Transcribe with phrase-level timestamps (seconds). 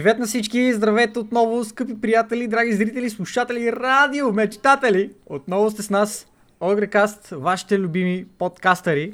[0.00, 0.72] Привет на всички!
[0.72, 5.10] Здравейте отново, скъпи приятели, драги зрители, слушатели, радио, мечтатели!
[5.26, 6.26] Отново сте с нас,
[6.60, 9.12] Огрекаст, вашите любими подкастъри.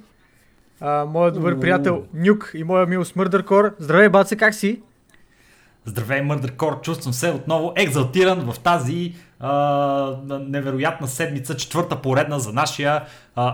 [0.81, 3.75] А, моят добър приятел Нюк и моя мил Смърдъркор.
[3.79, 4.83] Здравей, баце, как си?
[5.89, 6.81] Здравей, Мърдъркор!
[6.81, 10.17] Чувствам се отново екзалтиран в тази а,
[10.49, 13.05] невероятна седмица, четвърта поредна за нашия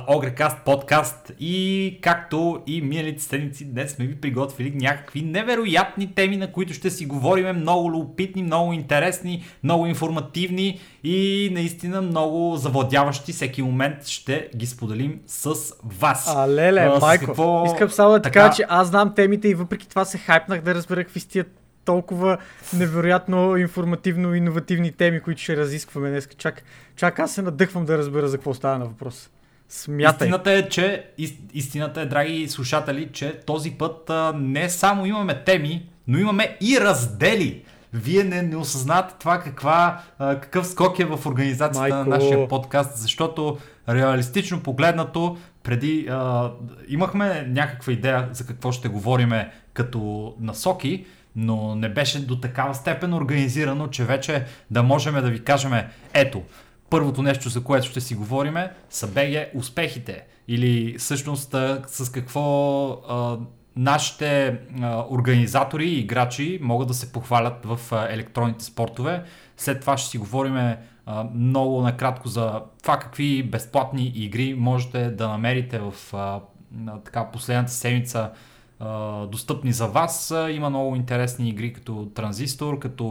[0.08, 1.32] Огрекаст подкаст.
[1.40, 6.90] И както и миналите седмици, днес сме ви приготвили някакви невероятни теми, на които ще
[6.90, 7.56] си говорим.
[7.56, 13.32] Много любопитни, много интересни, много информативни и наистина много завладяващи.
[13.32, 16.34] Всеки момент ще ги споделим с вас.
[16.36, 17.64] А, леле, а, майко, какво...
[17.66, 18.40] искам само да така...
[18.40, 22.38] кажа, че аз знам темите и въпреки това се хайпнах да разбера какви стият толкова
[22.72, 26.28] невероятно информативно иновативни теми, които ще разискваме днес.
[26.38, 26.62] Чак,
[26.96, 29.30] чак аз се надъхвам да разбера за какво става на въпрос.
[29.68, 30.26] Смятай.
[30.26, 31.06] Истината е, че
[31.54, 36.80] истината е, драги слушатели, че този път а, не само имаме теми, но имаме и
[36.80, 37.64] раздели.
[37.92, 42.10] Вие не, не осъзнавате това каква, а, какъв скок е в организацията Майко.
[42.10, 43.58] на нашия подкаст, защото
[43.88, 46.50] реалистично погледнато, преди а,
[46.88, 53.14] имахме някаква идея за какво ще говориме като насоки, но не беше до такава степен
[53.14, 55.72] организирано, че вече да можем да ви кажем,
[56.14, 56.42] ето,
[56.90, 60.24] първото нещо, за което ще си говориме, са БГ успехите.
[60.48, 61.54] Или всъщност
[61.86, 63.38] с какво а,
[63.76, 69.24] нашите а, организатори и играчи могат да се похвалят в а, електронните спортове.
[69.56, 70.74] След това ще си говорим
[71.34, 76.40] много накратко за това какви безплатни игри можете да намерите в а,
[77.04, 78.30] така последната седмица
[79.30, 80.34] достъпни за вас.
[80.50, 83.04] Има много интересни игри като Транзистор, като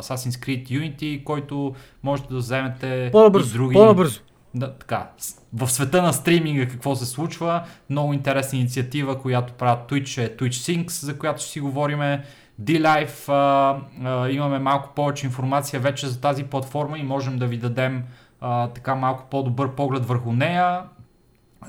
[0.00, 3.74] Assassin's Creed Unity, който можете да вземете по-бързо, и други.
[3.74, 4.20] По-бързо.
[4.54, 5.10] Да, така.
[5.52, 7.62] В света на стриминга какво се случва.
[7.90, 12.24] Много интересна инициатива, която правят Twitch е Twitch Syncs, за която ще си говориме.
[12.62, 17.56] D-Life, а, а, имаме малко повече информация вече за тази платформа и можем да ви
[17.56, 18.04] дадем
[18.40, 20.82] а, така малко по-добър поглед върху нея,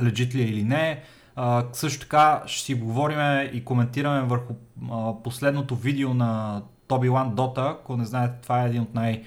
[0.03, 1.01] лежит ли е или не.
[1.73, 4.53] Също така ще си говорим и коментираме върху
[5.23, 7.61] последното видео на Тоби Лан Дота.
[7.61, 9.23] Ако не знаете, това е един от най-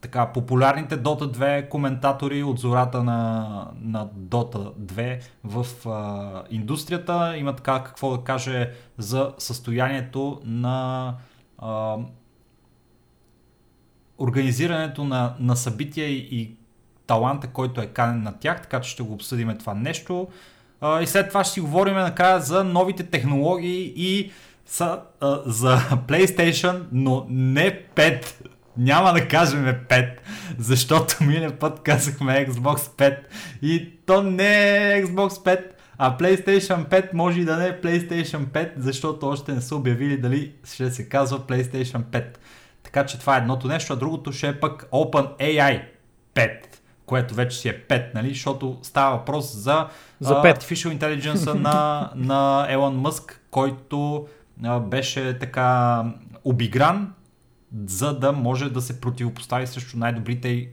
[0.00, 3.48] така, популярните Dota 2 коментатори от зората на,
[3.80, 7.36] на Dota 2 в а, индустрията.
[7.36, 11.14] Има така какво да каже за състоянието на
[11.58, 11.96] а,
[14.18, 16.56] организирането на, на събития и
[17.06, 20.28] таланта, който е канен на тях, така че ще го обсъдим това нещо
[20.82, 24.32] и след това ще си говорим накрая за новите технологии и
[24.66, 25.76] са, а, за
[26.08, 28.26] PlayStation, но не 5.
[28.76, 30.08] Няма да кажем 5,
[30.58, 33.18] защото миналия път казахме Xbox 5
[33.62, 35.64] и то не е Xbox 5,
[35.98, 40.16] а PlayStation 5 може и да не е PlayStation 5, защото още не са обявили
[40.16, 42.24] дали ще се казва PlayStation 5.
[42.82, 45.82] Така че това е едното нещо, а другото ще е пък OpenAI
[46.34, 46.78] 5
[47.08, 48.28] което вече си е 5, нали?
[48.28, 49.88] защото става въпрос за,
[50.20, 54.26] за uh, Artificial Intelligence на, на Елон Мъск, който
[54.62, 56.04] uh, беше така
[56.44, 57.12] обигран,
[57.86, 60.68] за да може да се противопостави срещу най-добрите uh,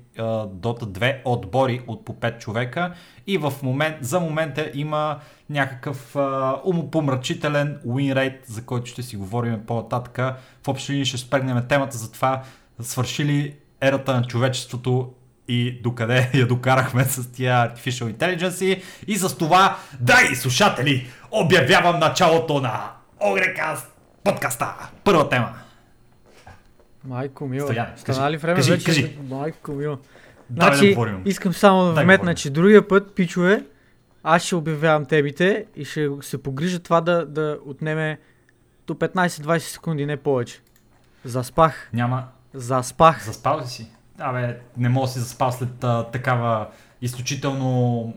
[0.47, 2.94] Dota 2 отбори от по 5 човека
[3.28, 5.19] и в момент, за момента има
[5.50, 10.17] някакъв uh, умопомрачителен rate, за който ще си говорим по-нататък.
[10.63, 12.41] В общи линии ще спрегнем темата за това
[12.79, 15.13] свършили ерата на човечеството
[15.47, 22.61] и докъде я докарахме с тия Artificial Intelligence и с това, драги слушатели, обявявам началото
[22.61, 24.89] на Огрекаст подкаста.
[25.03, 25.53] Първа тема.
[27.03, 28.86] Майко мило, стана ли време кажи, вече?
[28.86, 29.18] Кажи.
[29.30, 29.97] Майко мило.
[30.53, 33.63] Значи, да искам само да вметна, че другия път, пичове,
[34.24, 38.19] аз ще обявявам темите и ще се погрижа това да, да отнеме
[38.88, 40.62] до 15-20 секунди, не повече.
[41.24, 41.89] Заспах.
[41.94, 42.24] Няма.
[42.53, 43.25] Заспах.
[43.25, 43.91] Заспал ли си?
[44.19, 46.67] Абе, не мога да си заспал след а, такава
[47.01, 48.13] изключително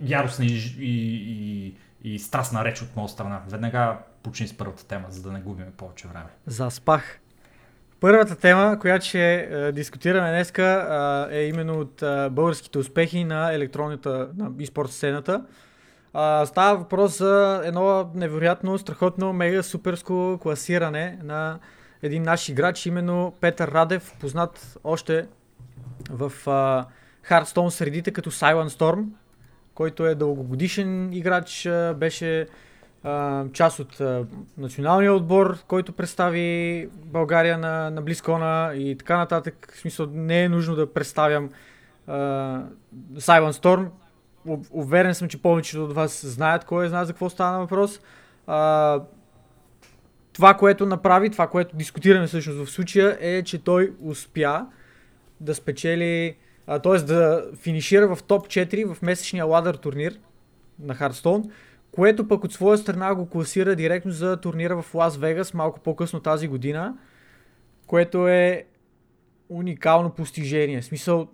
[0.00, 3.42] яростна и, и, и, и страстна реч от моя страна.
[3.48, 6.28] Веднага почни с първата тема, за да не губим повече време.
[6.46, 7.20] Заспах.
[8.00, 14.28] Първата тема, която ще е, дискутираме днес, е, именно от е, българските успехи на електронната,
[14.36, 15.34] на e-спорт сцената.
[15.34, 21.58] Е, става въпрос за едно невероятно, страхотно, мега суперско класиране на
[22.02, 25.26] един наш играч, именно Петър Радев, познат още
[26.10, 26.84] в uh,
[27.28, 29.04] Hearthstone средите като Silent Storm,
[29.74, 32.48] който е дългогодишен играч, uh, беше
[33.04, 34.26] uh, част от uh,
[34.58, 39.72] националния отбор, който представи България на, на Близкона и така нататък.
[39.74, 41.50] В смисъл не е нужно да представям
[42.08, 42.64] uh,
[43.14, 43.88] Silent Storm.
[44.70, 48.00] Уверен съм, че повечето от вас знаят кой е, знаят за какво стана въпрос.
[48.48, 49.02] Uh,
[50.40, 54.66] това, което направи, това, което дискутираме всъщност в случая е, че той успя
[55.40, 56.98] да спечели, т.е.
[56.98, 60.18] да финишира в топ 4 в месечния ладър турнир
[60.78, 61.50] на Хардстоун,
[61.92, 66.20] което пък от своя страна го класира директно за турнира в Лас Вегас малко по-късно
[66.20, 66.94] тази година,
[67.86, 68.64] което е
[69.48, 70.80] уникално постижение.
[70.80, 71.28] В смисъл,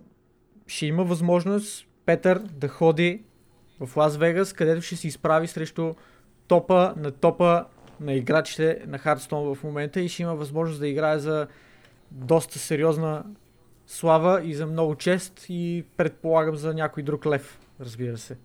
[0.67, 3.21] ще има възможност Петър да ходи
[3.79, 5.93] в Лас Вегас, където ще се изправи срещу
[6.47, 7.65] топа на топа
[7.99, 11.47] на играчите на Хардстон в момента и ще има възможност да играе за
[12.11, 13.23] доста сериозна
[13.87, 18.37] слава и за много чест и предполагам за някой друг лев, разбира се.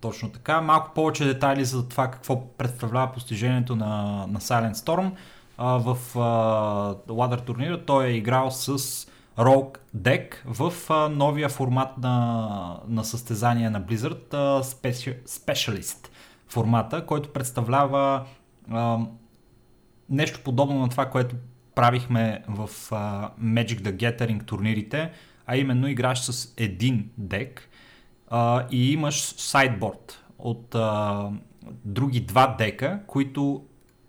[0.00, 0.60] точно така.
[0.60, 5.10] Малко повече детайли за това какво представлява постижението на, на Silent Storm.
[5.58, 8.78] А, в а, ладър турнира той е играл с
[9.38, 14.62] Rogue Deck в а, новия формат на, на състезание на Blizzard а,
[15.26, 16.08] Specialist
[16.52, 18.26] формата, който представлява
[18.70, 18.98] а,
[20.10, 21.36] нещо подобно на това, което
[21.74, 25.10] правихме в а, Magic the Gathering турнирите,
[25.46, 27.68] а именно играш с един дек
[28.28, 31.28] а, и имаш сайдборд от а,
[31.84, 33.64] други два дека, които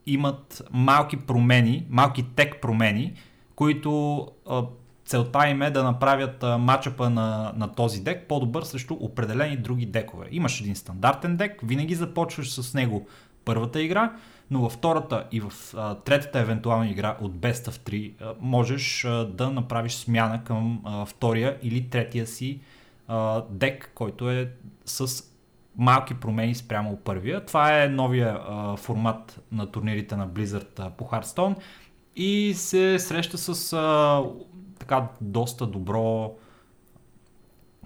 [0.05, 3.13] имат малки промени, малки тек промени,
[3.55, 4.63] които а,
[5.05, 9.85] целта им е да направят а, матчъпа на, на този дек по-добър срещу определени други
[9.85, 10.27] декове.
[10.31, 13.07] Имаш един стандартен дек, винаги започваш с него
[13.45, 14.13] първата игра,
[14.51, 19.05] но във втората и в а, третата евентуална игра от Best of 3 а, можеш
[19.05, 22.59] а, да направиш смяна към а, втория или третия си
[23.07, 24.51] а, дек, който е
[24.85, 25.23] с
[25.77, 27.45] малки промени спрямо първия.
[27.45, 31.55] Това е новия а, формат на турнирите на Blizzard а, по Hearthstone
[32.15, 34.23] и се среща с а,
[34.93, 36.35] така доста добро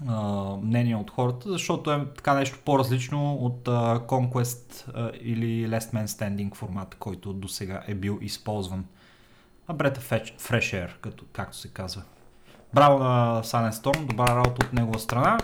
[0.08, 0.22] а,
[0.64, 6.06] мнение от хората, защото е така нещо по-различно от а, Conquest а, или Last Man
[6.06, 8.86] Standing формат, който до сега е бил използван.
[9.68, 12.02] А Брета Fresh Air, като, както се казва.
[12.74, 15.38] Браво на Silent Storm, добра работа от негова страна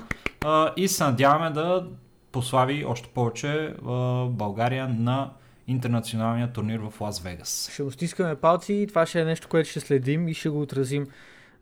[0.46, 1.88] а, и се надяваме да
[2.32, 5.32] послави още повече в България на
[5.68, 7.70] интернационалния турнир в Лас Вегас.
[7.74, 10.62] Ще го стискаме палци и това ще е нещо, което ще следим и ще го
[10.62, 11.08] отразим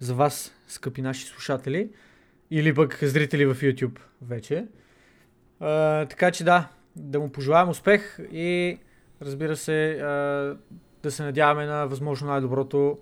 [0.02, 1.90] за вас, скъпи наши слушатели
[2.52, 4.66] или пък зрители в YouTube вече.
[5.60, 8.78] А, така че да, да му пожелаем успех и
[9.22, 10.08] разбира се а,
[11.04, 12.98] да се надяваме на възможно най-доброто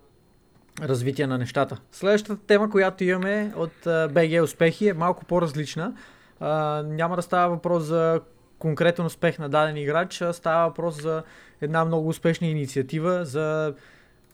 [0.81, 1.77] развитие на нещата.
[1.91, 5.95] Следващата тема, която имаме от BG успехи е малко по-различна.
[6.39, 8.21] А, няма да става въпрос за
[8.59, 11.23] конкретен успех на даден играч, а става въпрос за
[11.61, 13.73] една много успешна инициатива, за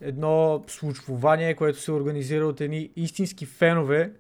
[0.02, 4.12] едно случвование, което се организира от едни истински фенове,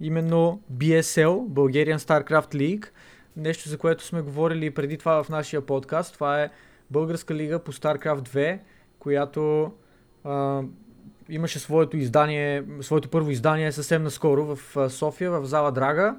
[0.00, 2.86] именно BSL, Bulgarian StarCraft League,
[3.36, 6.14] нещо за което сме говорили преди това в нашия подкаст.
[6.14, 6.50] Това е
[6.90, 8.58] българска лига по StarCraft 2,
[8.98, 9.72] която
[10.24, 10.62] а,
[11.28, 16.16] имаше своето издание, своето първо издание съвсем наскоро в София, в зала Драга.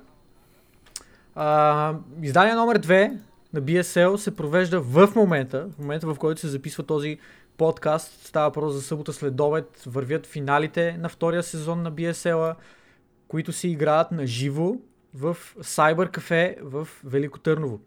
[1.36, 3.18] А, издание номер 2
[3.54, 7.18] на BSL се провежда в момента, в момента в който се записва този
[7.58, 8.26] подкаст.
[8.26, 9.84] Става въпрос за събота след обед.
[9.86, 12.56] Вървят финалите на втория сезон на BSL,
[13.28, 14.76] които се играят на живо
[15.14, 17.80] в Cyber Cafe в Велико Търново.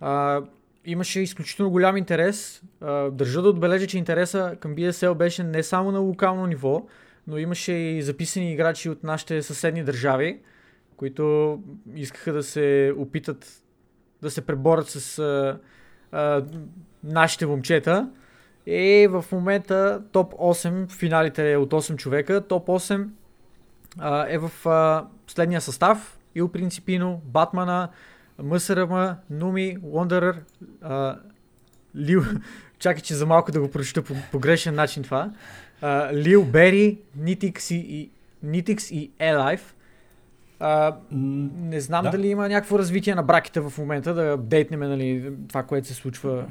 [0.00, 0.42] А,
[0.84, 2.62] имаше изключително голям интерес.
[2.80, 6.86] А, държа да отбележа, че интереса към BSL беше не само на локално ниво,
[7.26, 10.40] но имаше и записани играчи от нашите съседни държави,
[10.96, 11.58] които
[11.94, 13.62] искаха да се опитат
[14.22, 15.58] да се преборят с а,
[16.12, 16.44] а,
[17.04, 18.10] нашите момчета.
[18.66, 23.06] И в момента топ 8, финалите е от 8 човека, топ 8
[23.98, 26.18] а, е в а, следния състав.
[26.34, 27.88] Ил Принципино, Батмана,
[28.42, 30.42] МСРМ, Нуми, Лондърър,
[31.96, 32.22] Лил...
[32.78, 35.30] Чакай, че за малко да го прочета по, по грешен начин това.
[35.80, 38.10] А, Лил Бери, Нитикс и,
[38.42, 39.74] Нитикс и Елайф.
[40.60, 42.10] А, не знам да.
[42.10, 46.46] дали има някакво развитие на браките в момента, да апдейтнем нали, това, което се случва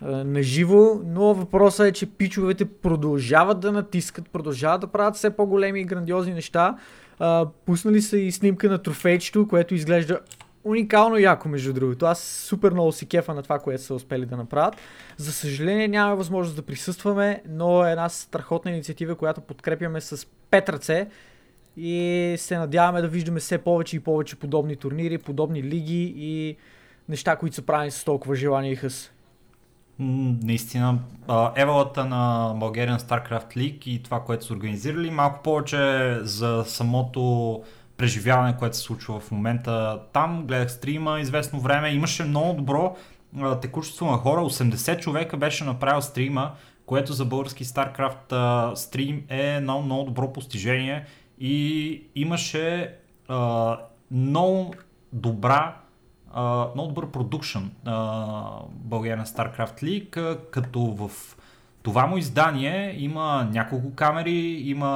[0.00, 5.80] на живо, но въпросът е, че пичовете продължават да натискат, продължават да правят все по-големи
[5.80, 6.76] и грандиозни неща.
[7.18, 10.20] А, пуснали са и снимка на трофейчето, което изглежда
[10.64, 12.06] уникално яко, между другото.
[12.06, 14.76] Аз супер много си кефа на това, което са успели да направят.
[15.16, 20.68] За съжаление няма възможност да присъстваме, но е една страхотна инициатива, която подкрепяме с пет
[20.68, 21.08] ръце
[21.76, 26.56] и се надяваме да виждаме все повече и повече подобни турнири, подобни лиги и
[27.08, 29.10] неща, които са правени с толкова желание и хъс.
[29.98, 30.98] Наистина,
[31.56, 37.62] евалата на Bulgarian StarCraft League и това, което са организирали, малко повече за самото
[37.96, 40.44] преживяване, което се случва в момента там.
[40.46, 41.90] Гледах стрима известно време.
[41.90, 42.96] Имаше много добро
[43.60, 44.40] текущество на хора.
[44.40, 46.52] 80 човека беше направил стрима,
[46.86, 51.04] което за български StarCraft стрим е едно много добро постижение
[51.40, 52.94] и имаше
[54.10, 54.74] много
[55.12, 55.76] добра
[56.36, 57.58] Uh, много добър продукшн
[58.70, 61.10] България на StarCraft League, като в
[61.82, 64.86] това му издание има няколко камери, има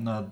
[0.00, 0.24] uh,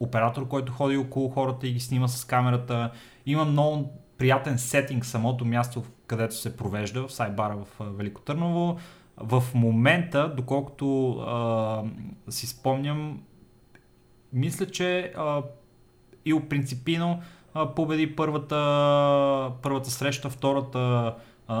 [0.00, 2.90] оператор, който ходи около хората и ги снима с камерата,
[3.26, 8.76] има много приятен сетинг самото място, където се провежда в Сайбара в Велико Търново.
[9.16, 11.82] В момента, доколкото а,
[12.28, 13.22] си спомням,
[14.32, 15.42] мисля, че а,
[16.24, 17.24] Ил Принципино а,
[17.76, 21.14] победи първата, първата среща, втората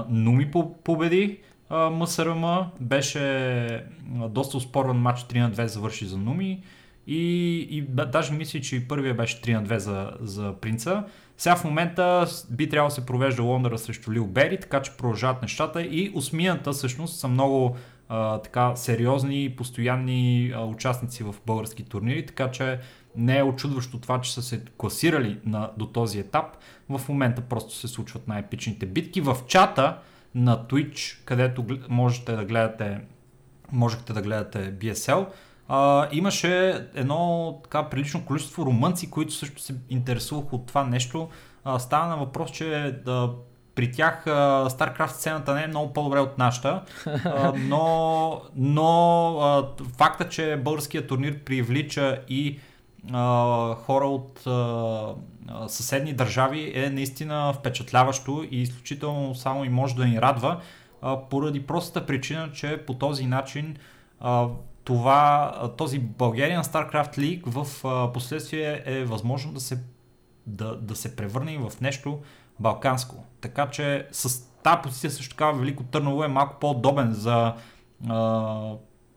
[0.08, 0.50] Нуми
[0.84, 1.38] победи
[1.70, 2.44] МСРМ.
[2.80, 3.84] Беше
[4.28, 6.62] доста успорван матч 3 на 2 завърши за Нуми.
[7.06, 11.04] И, и даже мисля, че и първия беше 3 на 2 за, за принца.
[11.36, 15.42] Сега в момента би трябвало да се провежда Лондъра срещу Лил Бери, така че продължават
[15.42, 17.76] нещата и осмината всъщност са много
[18.08, 22.78] а, така сериозни и постоянни а, участници в български турнири, така че
[23.16, 26.56] не е очудващо това, че са се класирали на, до този етап.
[26.88, 29.20] В момента просто се случват най-епичните битки.
[29.20, 29.98] В чата
[30.34, 33.00] на Twitch, където можете да гледате,
[33.72, 35.26] можете да гледате BSL,
[35.68, 41.28] а, имаше едно така прилично количество румънци, които също се интересуваха от това нещо.
[41.64, 43.30] А, става на въпрос, че да,
[43.74, 44.30] при тях а,
[44.70, 46.82] StarCraft сцената не е много по-добре от нашата,
[47.56, 52.58] но, но факта, че българският турнир привлича и
[53.76, 54.40] хора от
[55.68, 60.60] съседни държави е наистина впечатляващо и изключително само и може да ни радва,
[61.30, 63.76] поради простата причина, че по този начин
[64.84, 69.82] това, този Bulgarian StarCraft League в последствие е възможно да се,
[70.46, 72.18] да, да се превърне в нещо
[72.60, 73.24] балканско.
[73.40, 77.54] Така че с тази позиция също така Велико Търново е малко по-удобен за
[78.08, 78.72] а,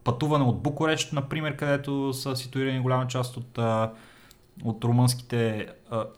[0.07, 3.59] пътуване от Букурещ, например, където са ситуирани голяма част от,
[4.63, 5.67] от румънските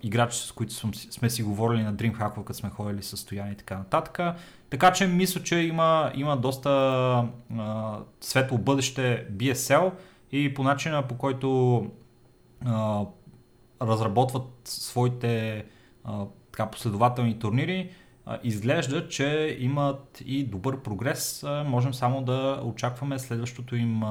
[0.03, 4.19] играчи, с които сме, си говорили на DreamHack, като сме ходили състояние и така нататък.
[4.69, 6.69] Така че мисля, че има, има доста
[7.58, 9.91] а, светло бъдеще BSL
[10.31, 11.79] и по начина по който
[12.65, 13.01] а,
[13.81, 15.65] разработват своите
[16.03, 17.91] а, така, последователни турнири,
[18.43, 21.45] изглежда, че имат и добър прогрес.
[21.65, 24.03] Можем само да очакваме следващото им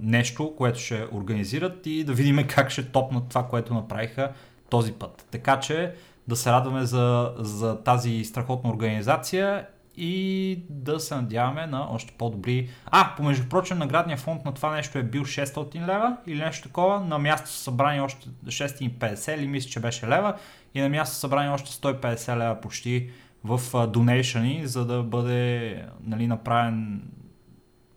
[0.00, 4.32] нещо, което ще организират и да видим как ще топнат това, което направиха
[4.70, 5.26] този път.
[5.30, 5.94] Така че
[6.28, 12.70] да се радваме за, за тази страхотна организация и да се надяваме на още по-добри...
[12.86, 17.00] А, помежду прочим, наградния фонд на това нещо е бил 600 лева или нещо такова.
[17.00, 20.34] На място са събрани още 650 или мисля, че беше лева.
[20.76, 23.10] И на място събрани още 150 лева почти
[23.44, 27.02] в донейшъни, за да бъде нали, направен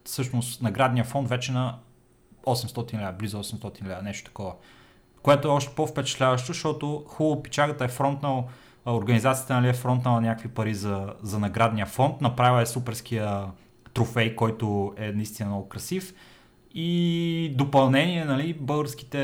[0.06, 1.80] всъщност наградния фонд вече на
[2.46, 4.54] 800 лева, близо 800 лева, нещо такова
[5.22, 8.48] което е още по-впечатляващо, защото хубаво печагата е фронтнал,
[8.86, 13.46] организацията нали, е фронтнала някакви пари за, за наградния фонд, направила е суперския
[13.94, 16.14] трофей, който е наистина много красив.
[16.74, 19.18] И допълнение, нали, българските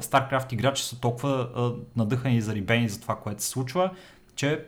[0.00, 3.90] StarCraft играчи са толкова а, надъхани и зарибени за това, което се случва,
[4.34, 4.66] че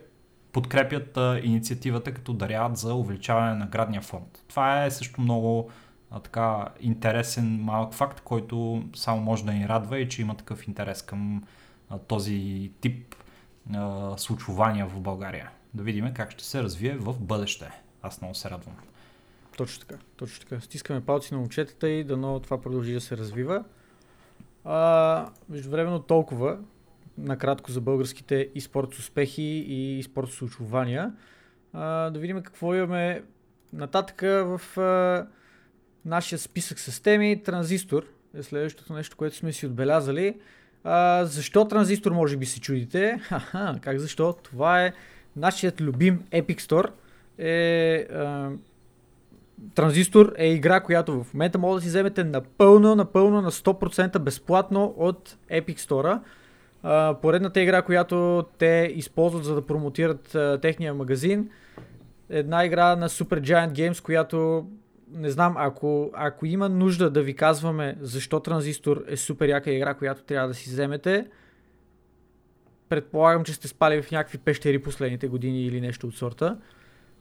[0.51, 4.43] подкрепят а, инициативата, като даряват за увеличаване на наградния фонд.
[4.47, 5.69] Това е също много
[6.11, 10.67] а, така интересен малък факт, който само може да ни радва и че има такъв
[10.67, 11.43] интерес към
[11.89, 13.15] а, този тип
[13.73, 15.49] а, случвания в България.
[15.73, 17.69] Да видим как ще се развие в бъдеще.
[18.01, 18.75] Аз много се радвам.
[19.59, 20.61] Точно така, точно така.
[20.61, 23.63] Стискаме палци на момчетата и дано това продължи да се развива.
[24.65, 26.57] А, междувременно толкова,
[27.17, 31.13] накратко за българските и спорт успехи и спорт случвания.
[31.73, 33.23] А, да видим какво имаме
[33.73, 35.27] нататък в а,
[36.05, 40.39] нашия списък с теми, транзистор е следващото нещо, което сме си отбелязали.
[40.83, 43.19] А, защо транзистор, може би си чудите?
[43.21, 44.33] Ха-ха, как защо?
[44.33, 44.93] Това е
[45.35, 46.89] нашият любим Epic Store.
[47.37, 48.51] Е, а,
[49.75, 54.93] транзистор е игра, която в момента може да си вземете напълно, напълно на 100% безплатно
[54.97, 56.19] от Epic Store.
[57.21, 61.49] Поредната игра, която те използват за да промотират техния магазин.
[62.29, 64.67] Една игра на Super Giant Games, която
[65.13, 69.93] не знам, ако, ако има нужда да ви казваме защо Транзистор е супер яка игра,
[69.93, 71.27] която трябва да си вземете,
[72.89, 76.57] предполагам, че сте спали в някакви пещери последните години или нещо от сорта.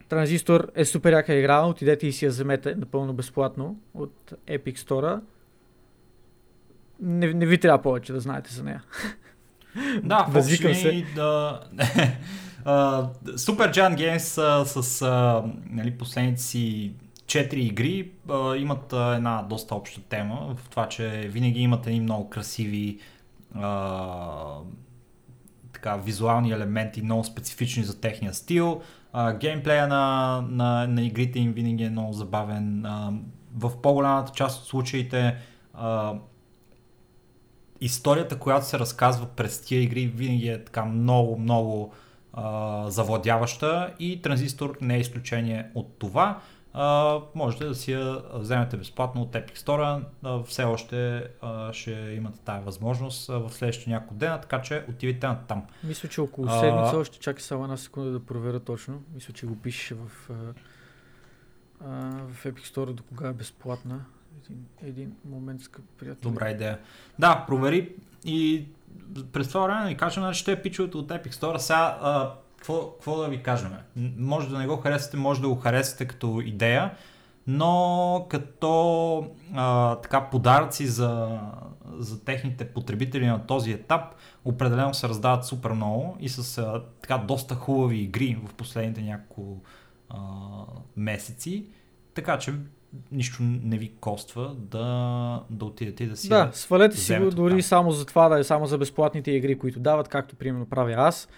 [0.09, 5.21] Транзистор е супер яка игра, отидете и си я вземете напълно безплатно от Epic Store.
[7.00, 8.83] Не, не ви трябва повече да знаете за нея.
[10.03, 11.07] Да, Възвикам се.
[11.15, 11.62] Да,
[12.65, 16.93] uh, Super Giant Games uh, с uh, нали, последните си
[17.27, 22.00] четири игри uh, имат uh, една доста обща тема в това, че винаги имат едни
[22.00, 22.99] много красиви
[23.57, 24.62] uh,
[25.73, 28.83] така, визуални елементи, много специфични за техния стил.
[29.41, 32.83] Геймплея на, на, на игрите им винаги е много забавен.
[32.83, 33.19] Uh,
[33.57, 35.37] в по-голямата част от случаите
[35.79, 36.19] uh,
[37.81, 41.93] историята, която се разказва през тия игри, винаги е така много, много
[42.37, 46.41] uh, завладяваща и Транзистор не е изключение от това.
[46.75, 50.04] Uh, можете да си я вземете безплатно от Epic Store.
[50.25, 54.84] Uh, все още uh, ще имате тази възможност uh, в следващите няколко дена, така че
[54.88, 55.62] отивайте на там.
[55.84, 59.02] Мисля, че около седмица uh, още чакай само една секунда да проверя точно.
[59.14, 60.52] Мисля, че го пише в, uh,
[62.28, 64.04] в Epic Store до кога е безплатна.
[64.44, 66.30] Един, един момент, скъп приятел.
[66.30, 66.78] Добра идея.
[67.18, 68.66] Да, провери и
[69.32, 71.56] през това време да ви кажем, че те пичовете от Epic Store.
[71.56, 71.98] Сега
[72.59, 73.73] какво, какво да ви кажем?
[74.19, 76.91] Може да не го харесате, може да го харесате като идея,
[77.47, 81.41] но като а, така подаръци за,
[81.99, 84.03] за техните потребители на този етап,
[84.45, 89.62] определено се раздават супер много и с а, така доста хубави игри в последните няколко
[90.11, 90.19] а,
[90.97, 91.67] месеци.
[92.15, 92.55] Така че
[93.12, 96.29] нищо не ви коства да, да отидете и да си.
[96.29, 99.81] Да, свалете си го дори само за това да е само за безплатните игри, които
[99.81, 101.29] дават, както примерно правя аз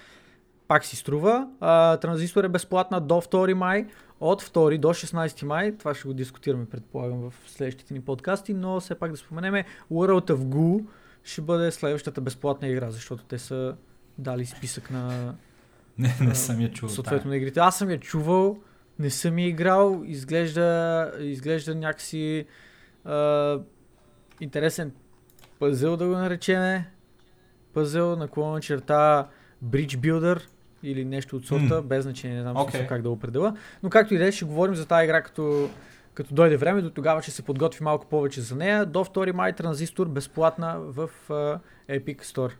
[0.71, 1.49] пак си струва.
[1.61, 3.87] А, транзистор е безплатна до 2 май.
[4.21, 8.81] От 2 до 16 май, това ще го дискутираме, предполагам, в следващите ни подкасти, но
[8.81, 10.87] все пак да споменем, World of Goo
[11.25, 13.77] ще бъде следващата безплатна игра, защото те са
[14.19, 15.35] дали списък на...
[15.99, 16.95] Не, не съм я чувал.
[16.95, 17.61] Съответно на игрите.
[17.61, 18.59] Аз съм я чувал,
[18.99, 22.47] не съм я играл, изглежда, изглежда някакси
[23.05, 23.59] а,
[24.41, 24.93] интересен
[25.59, 26.91] пъзел да го наречеме.
[27.73, 29.29] Пъзел на клона черта
[29.65, 30.43] Bridge Builder,
[30.83, 31.83] или нещо от сорта, mm.
[31.83, 32.87] без значение, не знам okay.
[32.87, 33.57] как да определя.
[33.83, 35.71] Но както и да е, ще говорим за тази игра като,
[36.15, 38.87] като дойде време, до тогава ще се подготви малко повече за нея.
[38.87, 41.59] До 2 май транзистор безплатна в uh,
[41.91, 42.53] Epic Store.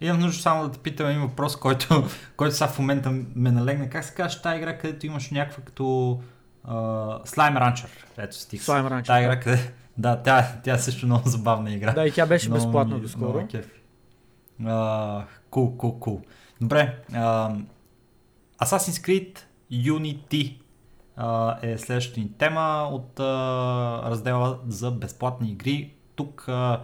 [0.00, 2.04] Имам нужда само да те питам един въпрос, който,
[2.36, 3.90] който сега в момента ме налегна.
[3.90, 5.82] Как се казва тази игра, където имаш някаква като
[6.68, 7.88] uh, Slime Rancher?
[8.18, 8.62] Ето стих.
[8.62, 9.06] Slime Rancher.
[9.06, 9.72] Тази игра, къде...
[9.98, 11.92] Да, тя, тя е също много забавна игра.
[11.92, 13.48] Да, и тя беше безплатна доскоро.
[15.50, 16.22] Кул, кул, кул.
[16.64, 17.04] Добре.
[17.12, 17.64] Uh,
[18.62, 19.38] Assassin's Creed
[19.72, 20.58] Unity
[21.18, 25.94] uh, е следващата ни тема от uh, раздела за безплатни игри.
[26.14, 26.80] Тук uh,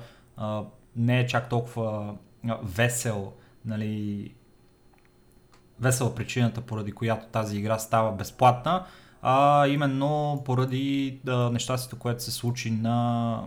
[0.97, 2.15] не е чак толкова
[2.63, 3.33] весел,
[3.65, 4.35] нали,
[5.81, 8.87] весела причината, поради която тази игра става безплатна,
[9.23, 13.39] а именно поради да, нещастието, което се случи на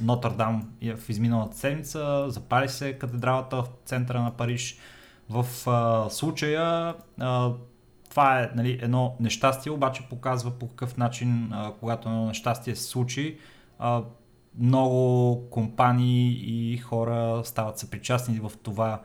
[0.00, 2.24] Нотърдам в изминалата седмица.
[2.28, 4.78] Запали се катедралата в центъра на Париж.
[5.30, 7.52] В а, случая а,
[8.10, 12.82] това е нали, едно нещастие, обаче показва по какъв начин, а, когато едно нещастие се
[12.82, 13.38] случи,
[13.78, 14.02] а,
[14.58, 19.00] много компании и хора стават съпричастни в това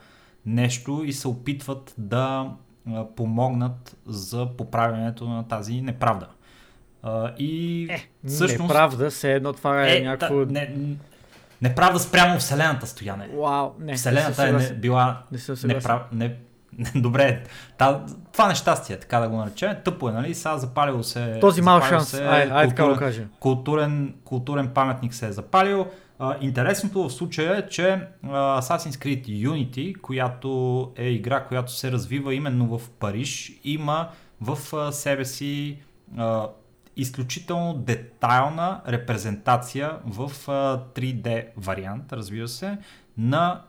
[0.45, 2.51] нещо и се опитват да
[3.15, 6.27] помогнат за поправянето на тази неправда.
[7.38, 8.62] И е, всъщност...
[8.62, 10.45] Неправда, все едно това е, е някакво...
[10.45, 10.75] Та, не,
[11.62, 13.30] неправда спрямо Вселената, Стояне.
[13.36, 13.93] Вау, не.
[13.93, 16.02] Вселената не е била не неправ...
[16.12, 16.36] не...
[16.95, 17.43] Добре,
[17.78, 20.36] та, това нещастие, така да го наречем, тъпо е, нали?
[20.36, 21.38] Сега запалило се...
[21.41, 23.24] Този мал шанс, се, ай, ай, така го кажа.
[23.39, 25.88] Културен, културен паметник се е запалил.
[26.19, 27.82] Uh, интересното в случая е, че
[28.26, 34.10] uh, Assassin's Creed Unity, която е игра, която се развива именно в Париж, има
[34.41, 35.78] в uh, себе си
[36.15, 36.48] uh,
[36.95, 40.32] изключително детайлна репрезентация в
[40.95, 42.78] 3D вариант, разбира се,
[43.17, 43.62] на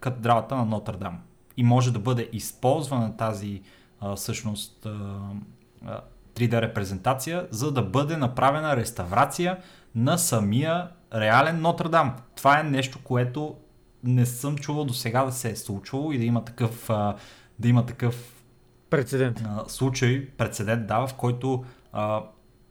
[0.00, 1.14] катедралата на Нотр-Дам.
[1.56, 3.62] И може да бъде използвана тази
[4.00, 6.00] а, всъщност а,
[6.34, 9.58] 3D репрезентация, за да бъде направена реставрация
[9.94, 12.12] на самия реален Нотр-Дам.
[12.36, 13.56] Това е нещо, което
[14.04, 17.16] не съм чувал до сега да се е случвало и да има такъв, а,
[17.58, 18.44] да има такъв
[18.90, 19.42] прецедент.
[19.44, 22.22] А, случай, прецедент, да, в който а,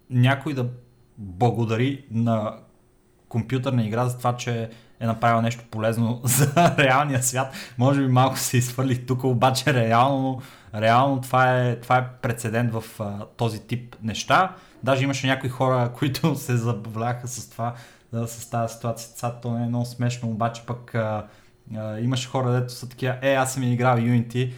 [0.10, 0.70] някой да
[1.18, 2.54] благодари на
[3.30, 7.54] компютърна игра за това, че е направил нещо полезно за реалния свят.
[7.78, 10.42] Може би малко се изхвърли тук, обаче реално,
[10.76, 14.56] реално това, е, това е прецедент в а, този тип неща.
[14.84, 17.74] Даже имаше някои хора, които се забавляха с това,
[18.14, 19.10] да, с тази ситуация.
[19.16, 21.26] Сега то не е много смешно, обаче пък а,
[21.76, 24.54] а, имаше хора, дето са такива, е, аз съм играл Unity,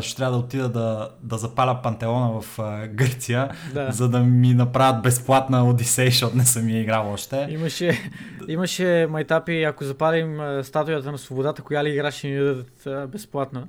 [0.00, 3.92] ще трябва да отида да, да запаля пантеона в а, Гърция, Да.
[3.92, 7.46] за да ми направят безплатна Одисей, защото не съм я играл още.
[7.50, 8.10] Имаше,
[8.48, 13.68] имаше майтапи, ако запалим статуята на свободата, коя ли игра ще ни дадат а, безплатна.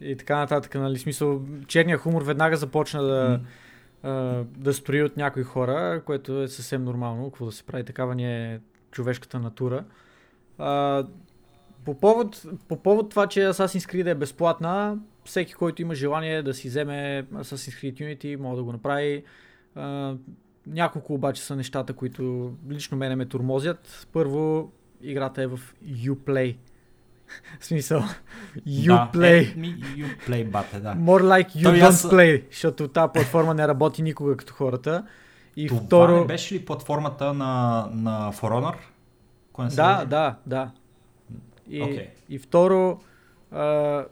[0.00, 0.98] И така нататък, нали?
[0.98, 3.40] Смисъл, черния хумор веднага започна да,
[4.02, 4.10] а,
[4.56, 8.44] да строи от някои хора, което е съвсем нормално, какво да се прави, такава ни
[8.44, 9.84] е човешката натура.
[10.58, 11.04] А,
[11.84, 16.54] по, повод, по повод това, че Assassin's Creed е безплатна, всеки, който има желание да
[16.54, 19.24] си вземе Assassin's Creed Unity, може да го направи.
[19.74, 20.14] А,
[20.66, 24.08] няколко обаче са нещата, които лично мене ме турмозят.
[24.12, 26.56] Първо, играта е в Uplay.
[27.60, 28.02] В смисъл,
[28.68, 29.12] Uplay.
[29.12, 30.94] Да, е, ми, Uplay, бате, да.
[30.94, 35.06] More like you Той don't аз- play, защото тази платформа не работи никога като хората.
[35.56, 36.16] И Това второ...
[36.16, 37.44] не беше ли платформата на,
[37.92, 38.74] на For Honor?
[39.52, 40.08] Кой Да, води?
[40.10, 40.70] да, да.
[41.68, 42.08] И, Окей.
[42.28, 43.00] и второ,
[43.50, 44.04] а,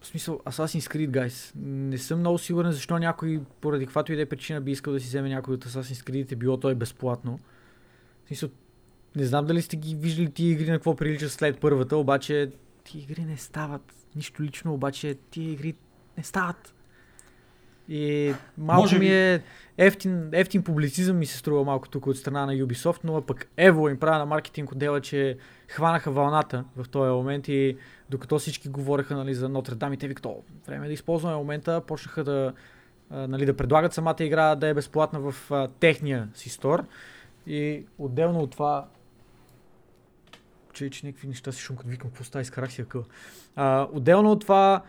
[0.00, 1.52] в смисъл, Assassin's Creed, guys.
[1.56, 5.00] Не съм много сигурен защо някой, поради каквато и да е причина, би искал да
[5.00, 7.38] си вземе някой от Assassin's Creed, било той безплатно.
[8.24, 8.48] В смисъл,
[9.16, 12.50] не знам дали сте ги виждали тия игри на какво приличат след първата, обаче
[12.84, 13.94] тия игри не стават.
[14.16, 15.74] Нищо лично, обаче тия игри
[16.16, 16.74] не стават.
[17.88, 19.42] И малко Може ми е
[19.78, 23.90] ефтин, ефтин публицизъм ми се струва малко тук от страна на Ubisoft, но пък Evo
[23.90, 27.76] им правя на маркетинг отдела, че хванаха вълната в този момент и
[28.10, 31.36] докато всички говореха нали, за Notre Dame и те викат, «О, време е да използваме
[31.36, 32.52] момента, почнаха да,
[33.10, 36.84] нали, да предлагат самата игра да е безплатна в а, техния си стор.
[37.46, 38.86] И отделно от това,
[40.72, 43.04] че, че някакви неща си шумкат, викам, какво става, изкарах си акъл.
[43.92, 44.82] Отделно от това,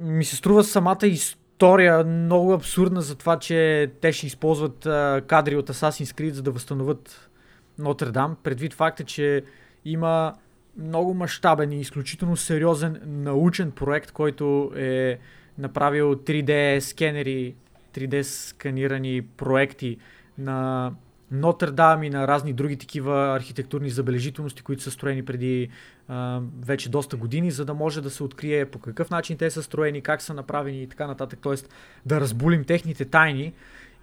[0.00, 5.56] ми се струва самата история много абсурдна за това, че те ще използват а, кадри
[5.56, 7.30] от Assassin's Creed, за да възстановят
[7.80, 9.44] Нотр-Дам, предвид факта, че
[9.84, 10.34] има
[10.76, 15.18] много мащабен и изключително сериозен научен проект, който е
[15.58, 17.54] направил 3D скенери,
[17.94, 19.96] 3D сканирани проекти
[20.38, 20.92] на
[21.32, 25.68] Нотр-Дам и на разни други такива архитектурни забележителности, които са строени преди
[26.08, 29.62] а, вече доста години, за да може да се открие по какъв начин те са
[29.62, 31.54] строени, как са направени и така нататък, т.е.
[32.06, 33.52] да разбулим техните тайни.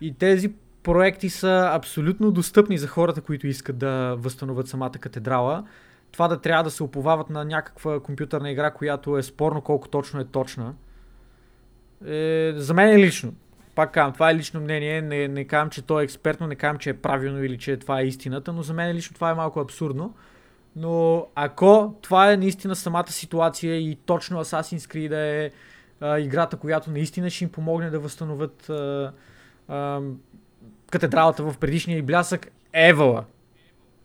[0.01, 5.63] И тези проекти са абсолютно достъпни за хората, които искат да възстановят самата катедрала.
[6.11, 10.19] Това да трябва да се уповават на някаква компютърна игра, която е спорно колко точно
[10.19, 10.73] е точна.
[12.05, 13.33] Е, за мен е лично.
[13.79, 15.01] Пак казвам, това е лично мнение.
[15.01, 18.01] Не, не казвам, че то е експертно, не казвам, че е правилно или че това
[18.01, 20.13] е истината, но за мен лично това е малко абсурдно.
[20.75, 25.51] Но ако това е наистина самата ситуация и точно Assassin's Creed е
[26.01, 29.11] а, играта, която наистина ще им помогне да възстановят а,
[29.67, 29.99] а,
[30.91, 33.23] катедралата в предишния и блясък, евала.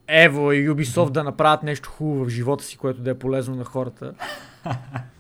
[0.09, 3.65] Ево и Ubisoft да направят нещо хубаво в живота си, което да е полезно на
[3.65, 4.15] хората.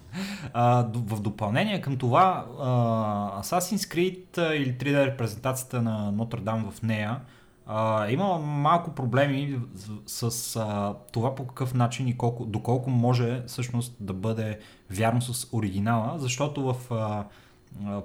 [0.95, 7.21] В допълнение към това, а, Assassin's Creed или 3D репрезентацията на Notre Dame в нея
[7.67, 9.61] а, има малко проблеми
[10.07, 14.59] с, с а, това по какъв начин и колко, доколко може всъщност да бъде
[14.91, 17.25] вярно с оригинала, защото в а,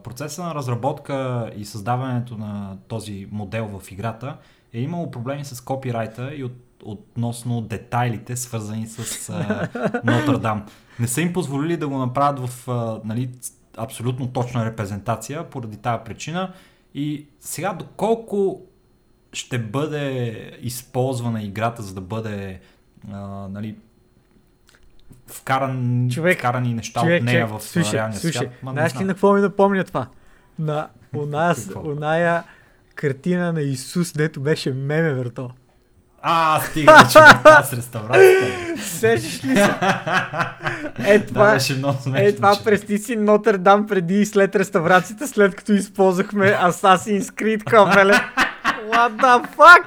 [0.03, 4.37] процеса на разработка и създаването на този модел в играта
[4.73, 6.53] е имало проблеми с копирайта и от,
[6.83, 9.03] относно детайлите, свързани с
[10.05, 10.61] Notre Dame.
[10.99, 13.29] Не са им позволили да го направят в а, нали,
[13.77, 16.53] абсолютно точна репрезентация поради тази причина.
[16.95, 18.61] И сега доколко
[19.33, 22.59] ще бъде използвана играта, за да бъде
[23.11, 23.75] а, нали,
[25.29, 28.51] вкаран, Човек, вкарани неща Човек, от нея човек, в слушай, реалния слушай, свят.
[28.63, 30.07] Ма знаеш ли на какво ми напомня това?
[30.59, 31.89] На оная, Какво?
[31.89, 32.43] оная
[32.95, 35.49] картина на Исус, дето беше меме върто.
[36.21, 37.19] А, стига, че
[37.63, 38.81] с реставрацията.
[38.83, 39.69] Сещаш ли се?
[41.05, 42.27] Е Да, това, беше много смешно.
[42.27, 47.63] е това прести си Нотър Дам преди и след реставрацията, след като използвахме Assassin's Creed
[47.63, 48.13] капеле.
[48.89, 49.85] What the fuck?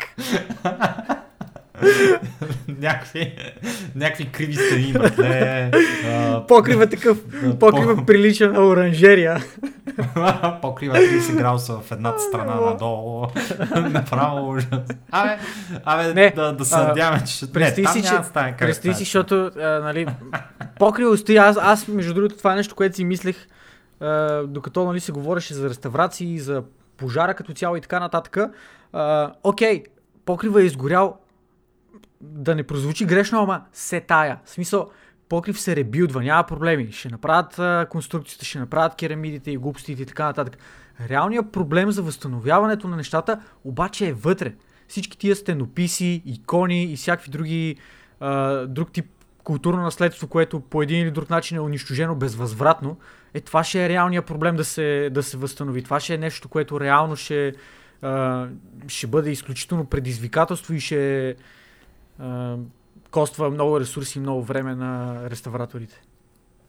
[2.81, 3.35] някакви,
[3.95, 5.71] някакви криви стени, братле.
[6.49, 7.19] Покрива такъв,
[7.61, 9.43] покрива по- прилича на оранжерия.
[10.63, 13.27] Покрива 30 градуса в едната страна надолу.
[13.91, 14.67] Направо ужас.
[15.11, 15.39] Абе,
[15.85, 17.53] абе Не, да, да се надяваме, че...
[17.53, 20.07] Там си, че, да си, защото, а, нали,
[20.79, 23.37] покрива стои, аз, аз, между другото, това е нещо, което си мислех,
[24.47, 26.63] докато, нали, се говореше за реставрации, за
[26.97, 28.37] пожара като цяло и така нататък.
[28.93, 29.83] А, окей,
[30.25, 31.17] покрива е изгорял,
[32.23, 34.41] да не прозвучи грешно, ама се тая.
[34.45, 34.91] В смисъл,
[35.29, 36.93] покрив се ребилдва, няма проблеми.
[36.93, 40.59] Ще направят а, конструкцията, ще направят керамидите и глупостите и така нататък.
[41.09, 44.55] Реалният проблем за възстановяването на нещата обаче е вътре.
[44.89, 47.77] Всички тия стенописи, икони и всякакви други,
[48.21, 49.07] а, друг тип
[49.45, 52.99] културно наследство, което по един или друг начин е унищожено безвъзвратно,
[53.35, 55.83] е това ще е реалният проблем да се, да се възстанови.
[55.83, 57.53] Това ще е нещо, което реално ще,
[58.03, 58.47] а,
[58.89, 61.35] ще бъде изключително предизвикателство и ще
[62.19, 62.57] а,
[63.11, 66.03] коства много ресурси и много време на реставраторите.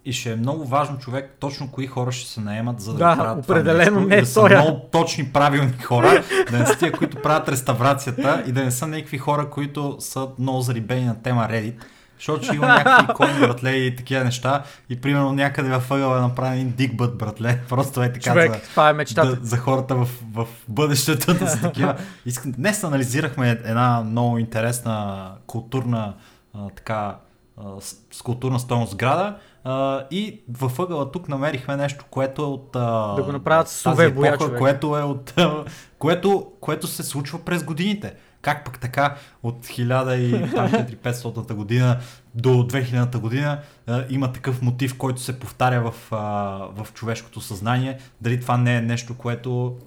[0.06, 3.16] И ще е много важно човек точно кои хора ще се наемат, за да, Да,
[3.16, 4.62] правят определено това нещо, не и да са тоя.
[4.62, 8.88] много точни, правилни хора, да не са тия, които правят реставрацията и да не са
[8.88, 11.76] някакви хора, които са много зарибени на тема Reddit.
[12.18, 14.64] Защото ще има някакви икони, братле и такива неща.
[14.90, 17.60] И примерно някъде във ъгъла е направен един дигбът, братле.
[17.70, 19.36] Просто е така Човек, за, това е мечтата.
[19.36, 21.96] да, за хората в, в бъдещето да са такива.
[22.26, 26.14] Искам, днес анализирахме една много интересна културна
[26.54, 27.16] а, така
[27.58, 27.64] а,
[28.12, 33.14] с, културна стойност сграда а, и във ъгъла тук намерихме нещо, което е от а,
[33.16, 34.60] Да го направят с боя, епоха, човек.
[34.60, 35.64] което е от а,
[36.00, 38.14] което, което се случва през годините.
[38.44, 42.00] Как пък така от 1400 година
[42.36, 46.18] до 2000 година а, има такъв мотив, който се повтаря в, а,
[46.84, 47.98] в човешкото съзнание.
[48.22, 49.78] Дали това не е нещо, което,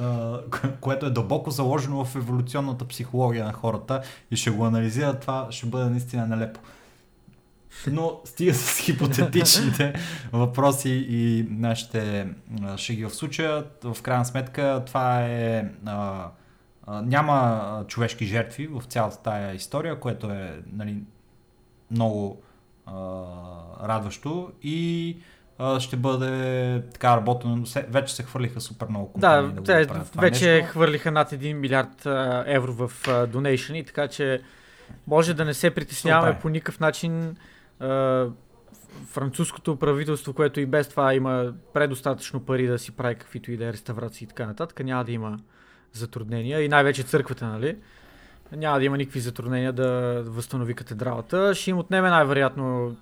[0.00, 0.40] а,
[0.80, 5.66] което е дълбоко заложено в еволюционната психология на хората и ще го анализира, това ще
[5.66, 6.60] бъде наистина нелепо.
[7.90, 9.94] Но стига с хипотетичните
[10.32, 12.28] въпроси и нашите
[12.76, 13.64] шеги в случая.
[13.84, 15.64] В крайна сметка това е...
[15.86, 16.26] А,
[16.88, 21.02] няма човешки жертви в цялата тая история, което е нали,
[21.90, 22.42] много
[22.86, 22.92] а,
[23.82, 25.16] радващо и
[25.58, 27.64] а, ще бъде така работено.
[27.88, 30.70] Вече се хвърлиха супер много компании Да, да, те вече нещо.
[30.70, 34.42] хвърлиха над 1 милиард а, евро в а, донейшни, така че
[35.06, 36.42] може да не се притесняваме Супер.
[36.42, 37.36] по никакъв начин.
[37.80, 38.26] А,
[39.06, 43.66] французското правителство, което и без това има предостатъчно пари да си прави каквито и да
[43.66, 45.38] е реставрации и така нататък, няма да има
[45.92, 47.76] затруднения и най-вече църквата, нали?
[48.52, 51.54] Няма да има никакви затруднения да възстанови катедралата.
[51.54, 52.96] Ще им отнеме най-вероятно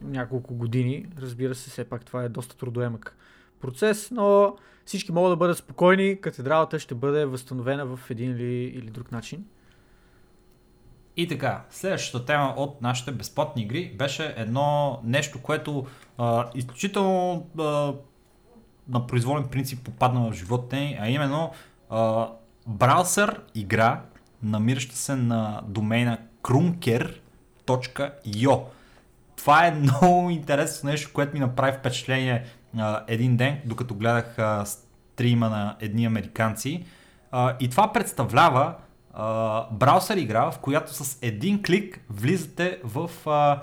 [0.00, 1.06] няколко години.
[1.20, 3.16] Разбира се, все пак това е доста трудоемък
[3.60, 6.20] процес, но всички могат да бъдат спокойни.
[6.20, 9.44] Катедралата ще бъде възстановена в един или, или друг начин.
[11.16, 15.86] И така, следващата тема от нашите безплатни игри беше едно нещо, което
[16.18, 17.92] а, изключително а,
[18.88, 21.52] на произволен принцип попадна в живота ни, а именно
[22.66, 24.00] браузър игра,
[24.42, 27.14] намираща се на домейна krunker.io.
[29.36, 32.44] Това е много интересно нещо, което ми направи впечатление
[32.78, 36.84] а, един ден, докато гледах а, стрима на едни американци.
[37.30, 38.74] А, и това представлява
[39.14, 43.60] а, игра, в която с един клик влизате в а,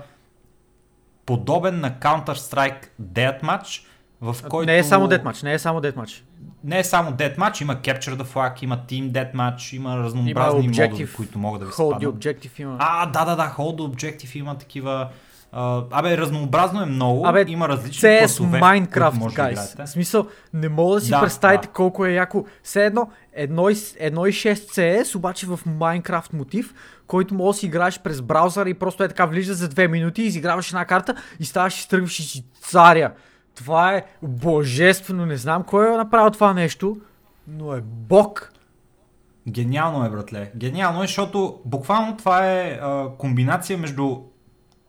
[1.26, 3.86] подобен на Counter-Strike Deathmatch,
[4.20, 4.66] в който...
[4.66, 6.22] Не е само Deathmatch, не е само Deathmatch.
[6.64, 11.12] Не е само Deathmatch, има Capture the Flag, има Team Deathmatch, има разнообразни Има модули,
[11.16, 12.14] които могат да ви Hold спаднат.
[12.14, 12.76] Objective има.
[12.78, 15.08] А, да, да, да, Hold the Objective има такива...
[15.56, 19.52] А, абе, разнообразно е много, Абе, има различни CS класове, Minecraft, може да guys.
[19.52, 19.84] играете.
[19.86, 21.72] В смисъл, не мога да си Да, представите да.
[21.72, 22.44] колко е яко.
[22.62, 26.74] Все едно, 1.6 CS, обаче в Minecraft мотив,
[27.06, 30.22] който може да си играеш през браузъра и просто е така влизаш за две минути,
[30.22, 33.12] изиграваш една карта и ставаш и стръгваш и царя.
[33.54, 36.96] Това е божествено, не знам кой е направил това нещо,
[37.48, 38.52] но е бог.
[39.48, 40.52] Гениално е, братле.
[40.56, 44.16] Гениално е, защото буквално това е а, комбинация между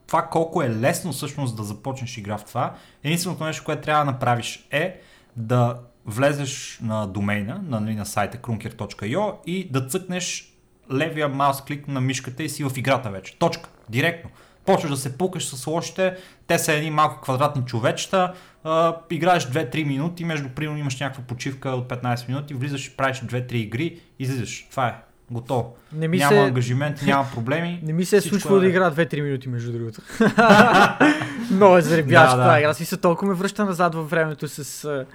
[0.07, 2.75] това колко е лесно всъщност да започнеш игра в това.
[3.03, 5.01] Единственото нещо, което трябва да направиш е
[5.35, 10.53] да влезеш на домейна, на, нали, на сайта krunker.io и да цъкнеш
[10.93, 13.37] левия маус клик на мишката и си в играта вече.
[13.37, 13.69] Точка.
[13.89, 14.29] Директно.
[14.65, 16.15] Почваш да се пукаш с лошите,
[16.47, 21.69] те са едни малко квадратни човечета, а, играеш 2-3 минути, между примерно имаш някаква почивка
[21.69, 24.67] от 15 минути, влизаш и правиш 2-3 игри, излизаш.
[24.71, 24.93] Това е.
[25.31, 25.75] Готово.
[25.93, 27.79] Не ми няма се, ангажименти, няма проблеми.
[27.83, 30.01] не ми се е случвало е- да игра 2-3 минути, между другото.
[31.51, 32.43] Много е заребящ Да, да.
[32.43, 32.73] това игра.
[32.73, 35.05] Смисъл, толкова ме връща назад във времето с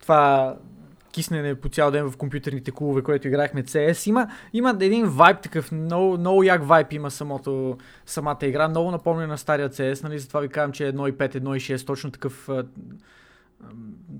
[0.00, 0.54] това
[1.18, 4.08] киснене по цял ден в компютърните клубове, което играхме CS.
[4.08, 8.68] Има, има един вайб такъв, много, много як вайб има самото, самата игра.
[8.68, 10.18] Много напомня на стария CS, нали?
[10.18, 12.48] затова ви казвам, че 1.5, 1.6, точно такъв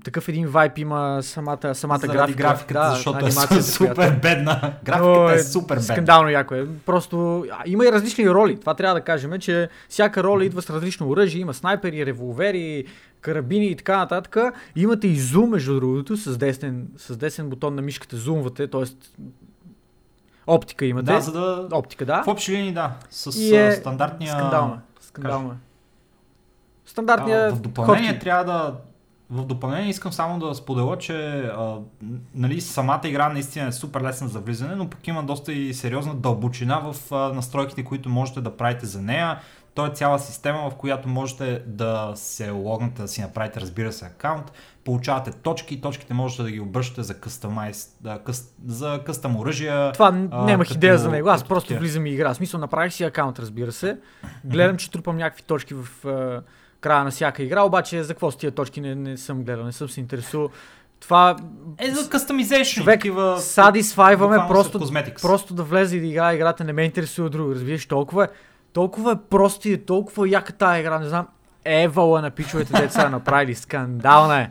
[0.03, 2.37] такъв един вайб има самата, самата Заради графика.
[2.37, 4.73] графиката, да, защото е анимацията, супер която- бедна.
[4.83, 5.83] Графиката но е супер бедна.
[5.83, 6.67] Скандално яко е.
[6.85, 8.59] Просто а, има и различни роли.
[8.59, 11.41] Това трябва да кажем, че всяка роля идва с различно оръжие.
[11.41, 12.85] Има снайпери, револвери,
[13.21, 14.37] карабини и така нататък.
[14.75, 18.83] Имате и зум, между другото, с десен, с десен бутон на мишката зумвате, т.е.
[20.47, 21.05] оптика имате.
[21.05, 21.67] Да, за да...
[21.71, 22.23] Оптика, да.
[22.23, 22.91] В общи линии, да.
[23.09, 24.31] С И е а, стандартния...
[24.33, 24.73] Скандално.
[24.73, 24.79] е.
[25.01, 25.49] Скандално.
[25.49, 25.53] е.
[25.53, 28.19] А, Стандартния в допълнение хоткей.
[28.19, 28.75] трябва да...
[29.31, 31.77] В допълнение искам само да споделя, че а,
[32.35, 36.15] нали, самата игра наистина е супер лесна за влизане, но пък има доста и сериозна
[36.15, 39.39] дълбочина в а, настройките, които можете да правите за нея.
[39.73, 44.05] то е цяла система, в която можете да се логнете, да си направите, разбира се,
[44.05, 44.51] акаунт,
[44.85, 49.91] получавате точки, точките можете да ги обръщате за къстамайз, да, къс, за къстъм оръжия.
[49.91, 51.29] Това нямах като, идея за него.
[51.29, 51.79] Аз просто тя.
[51.79, 52.33] влизам и игра.
[52.33, 53.97] Смисъл, направих си акаунт, разбира се.
[54.45, 56.05] Гледам, че трупам някакви точки в
[56.81, 59.71] края на всяка игра, обаче за какво с тия точки не, не съм гледал, не
[59.71, 60.49] съм се интересувал.
[60.99, 61.35] Това...
[61.77, 62.79] Е за кастомизейшн.
[62.79, 63.39] Човек, такива...
[63.39, 64.79] садисфайваме просто,
[65.21, 67.51] просто да влезе и да играе играта, не ме интересува друго.
[67.51, 68.27] Разбираш, толкова е,
[68.73, 71.27] толкова е просто и е толкова яка тази игра, не знам.
[71.65, 74.49] Евала на пичовете деца направили, скандална е.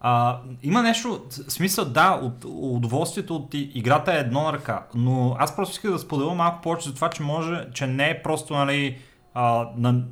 [0.00, 5.56] А, има нещо, смисъл да, от, удоволствието от играта е едно на ръка, но аз
[5.56, 8.98] просто исках да споделя малко повече за това, че може, че не е просто нали,
[9.34, 10.02] а, на,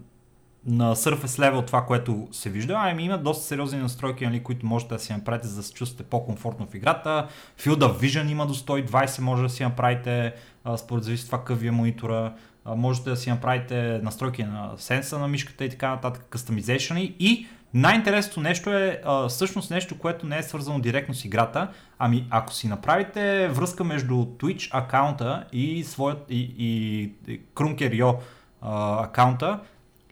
[0.68, 4.94] на surface level това, което се вижда, ами има доста сериозни настройки, нали, които можете
[4.94, 7.26] да си направите, за да се чувствате по-комфортно в играта.
[7.60, 11.62] Field of Vision има до 120, може да си направите, а, според зависи това какъв
[11.62, 12.32] е монитора.
[12.64, 17.46] А, можете да си направите настройки на сенса на мишката и така нататък, customization и
[17.74, 22.52] най-интересното нещо е а, всъщност нещо, което не е свързано директно с играта, ами ако
[22.52, 27.02] си направите връзка между Twitch акаунта и, своят, и, и,
[27.32, 28.16] и Krunker.io
[28.62, 29.60] акаунта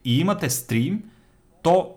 [0.07, 1.03] и имате стрим,
[1.62, 1.90] то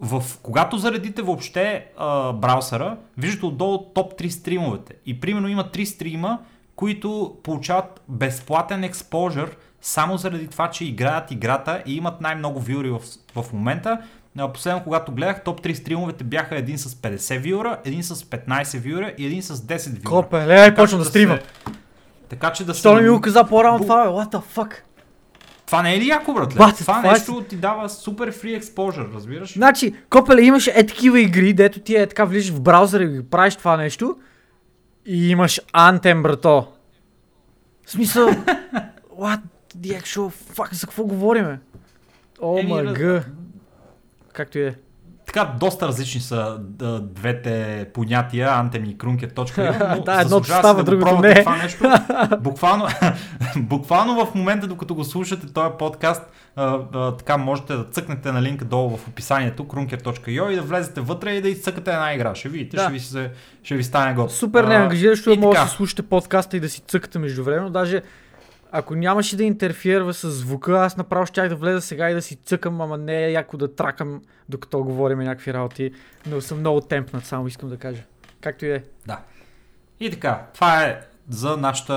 [0.00, 4.94] в, когато заредите въобще а, браузъра, виждате отдолу топ 3 стримовете.
[5.06, 6.38] И примерно има 3 стрима,
[6.76, 13.00] които получават безплатен експожър само заради това, че играят играта и имат най-много вюри в,
[13.36, 14.00] в момента.
[14.54, 19.12] Последно, когато гледах, топ 3 стримовете бяха един с 50 вюра, един с 15 вюра
[19.18, 20.04] и един с 10 вюра.
[20.04, 21.38] Копе, ле, почвам да, да стримам.
[22.28, 22.80] Така че да се...
[22.80, 24.10] Що не ми го каза по-рано това, бе?
[24.10, 24.74] What the fuck?
[25.66, 26.60] Това не е ли яко, братле?
[26.60, 27.48] What, това, това нещо е...
[27.48, 29.52] ти дава супер фри експожър, разбираш?
[29.52, 33.56] Значи, Копеле, имаш е такива игри, дето ти е така влизаш в браузъра и правиш
[33.56, 34.16] това нещо
[35.06, 36.66] и имаш Anthem, брато.
[37.86, 38.28] В смисъл,
[39.20, 39.40] what
[39.78, 41.60] the actual fuck, за какво говориме?
[42.40, 43.24] О, мага.
[44.32, 44.74] Както и е.
[45.36, 49.30] Така, доста различни са да, двете понятия, Антем и Крункер.
[49.96, 51.34] но да, едното става, да другото не.
[51.34, 51.90] Това нещо.
[52.40, 52.86] Буквално,
[53.56, 56.22] буквално в момента, докато го слушате този подкаст,
[56.56, 61.00] а, а, така можете да цъкнете на линка долу в описанието, krunker.io и да влезете
[61.00, 62.34] вътре и да изцъкате една игра.
[62.34, 62.82] Ще видите, да.
[62.82, 63.30] ще, ви се,
[63.62, 64.34] ще ви стане готово.
[64.34, 67.70] Супер неангажиращо е, може да си слушате подкаста и да си цъкате междувременно.
[67.70, 68.02] Даже
[68.78, 72.36] ако нямаше да интерферва с звука, аз направо щях да влеза сега и да си
[72.36, 75.92] цъкам, ама не е яко да тракам, докато говорим някакви работи.
[76.26, 78.02] Но съм много темпнат, само искам да кажа.
[78.40, 78.84] Както и е.
[79.06, 79.20] Да.
[80.00, 81.94] И така, това е за нашата,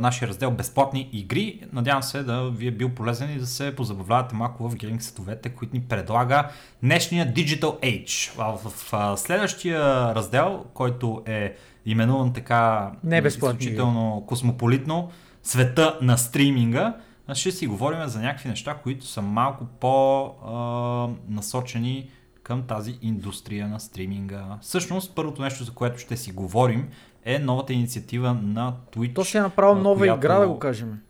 [0.00, 1.60] нашия раздел безплатни игри.
[1.72, 5.48] Надявам се да ви е бил полезен и да се позабавлявате малко в гейминг сетовете,
[5.48, 6.48] които ни предлага
[6.82, 8.36] днешния Digital Age.
[8.36, 11.54] В, в, в следващия раздел, който е
[11.86, 15.10] именуван така Не изключително космополитно,
[15.42, 16.96] света на стриминга,
[17.34, 22.10] ще си говорим за някакви неща, които са малко по-насочени
[22.42, 24.44] към тази индустрия на стриминга.
[24.60, 26.88] Всъщност, първото нещо, за което ще си говорим,
[27.24, 29.14] е новата инициатива на Twitch.
[29.14, 30.18] То ще е направо нова която...
[30.18, 31.00] игра, да го кажем.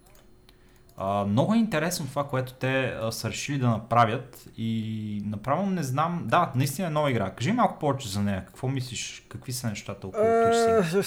[0.97, 5.83] А, много е интересно това, което те а, са решили да направят и направо не
[5.83, 6.23] знам.
[6.27, 7.31] Да, наистина е нова игра.
[7.31, 8.45] Кажи малко повече за нея.
[8.47, 9.27] Какво мислиш?
[9.29, 11.03] Какви са нещата около Twitch?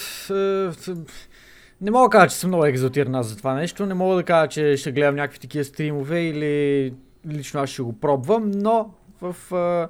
[1.81, 3.85] Не мога да кажа, че съм много екзотиран аз за това нещо.
[3.85, 6.93] Не мога да кажа, че ще гледам някакви такива стримове или
[7.27, 9.87] лично аз ще го пробвам, но в а,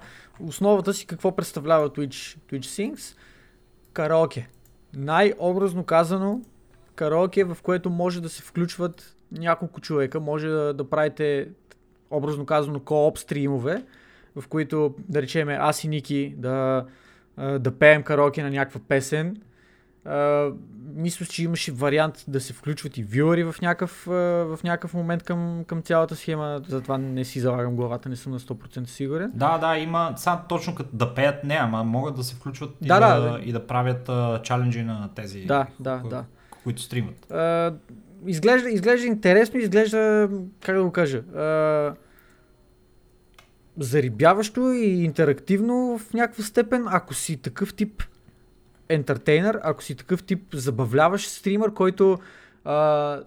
[0.47, 3.17] основата си какво представлява Twitch, Twitch Sings?
[3.93, 4.49] Караоке.
[4.95, 6.41] Най-образно казано,
[6.95, 11.49] караоке, в което може да се включват няколко човека, може да, да правите
[12.11, 13.83] образно казано кооп стримове,
[14.35, 16.85] в които да речем аз и Ники да,
[17.37, 19.41] да пеем караоке на някаква песен
[20.95, 25.63] Мисля, че имаше вариант да се включват и вюъри в някакъв, в някакъв момент към,
[25.67, 29.32] към цялата схема, затова не си залагам главата, не съм на 100% сигурен.
[29.34, 32.86] Да, да, има, сега точно като да пеят не, ама могат да се включват да,
[32.86, 34.09] и, да, да, и да правят
[34.43, 36.25] чаленджи на тези, да, да, кои, да.
[36.63, 37.25] които стримат.
[37.30, 37.75] Uh,
[38.28, 40.30] изглежда, изглежда интересно, изглежда,
[40.61, 41.95] как да го кажа, uh,
[43.78, 48.03] зарибяващо и интерактивно в някаква степен, ако си такъв тип
[48.89, 52.19] ентертейнер, ако си такъв тип забавляващ стример, който
[52.65, 53.19] а,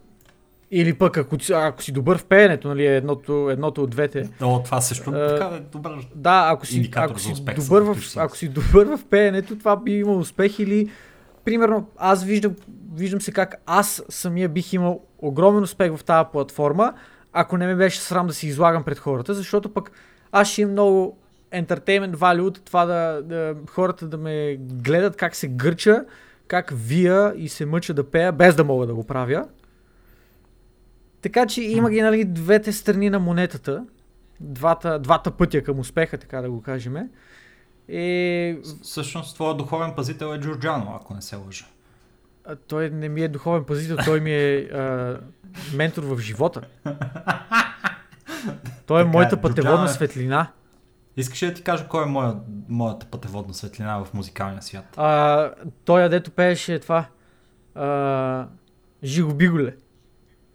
[0.71, 4.31] или пък ако, ако си добър в пеенето, нали, едното, едното от двете.
[4.43, 8.37] О, това също а, така е добър Да, ако си, ако си, добър в, ако
[8.37, 10.91] си добър в пеенето, това би имал успех или
[11.45, 12.55] примерно аз виждам,
[12.95, 16.93] виждам се как аз самия бих имал огромен успех в тази платформа,
[17.33, 19.91] ако не ме беше срам да си излагам пред хората, защото пък
[20.33, 21.19] аз ще имам много
[21.65, 26.05] entertainment value от това да, да хората да ме гледат как се гърча,
[26.49, 29.49] как вия и се мъча да пея, без да мога да го правя.
[31.23, 33.85] Така че има ги нали, двете страни на монетата,
[34.41, 36.97] двата, двата пътя към успеха, така да го кажем.
[37.89, 38.59] И...
[38.83, 41.67] Всъщност, твоя духовен пазител е Джорджано, ако не се лъжа.
[42.45, 45.17] А, той не ми е духовен пазител, той ми е а,
[45.75, 46.61] ментор в живота.
[48.87, 50.49] Той е Така е, моята пътеводна Джорджано е- светлина.
[51.17, 52.35] Искаш ли да ти кажа кой е моя,
[52.69, 54.85] моята пътеводна светлина в музикалния свят?
[54.97, 55.51] А,
[55.85, 57.07] той, дето пееше това.
[57.75, 58.47] А,
[59.05, 59.75] Жиго Биголе.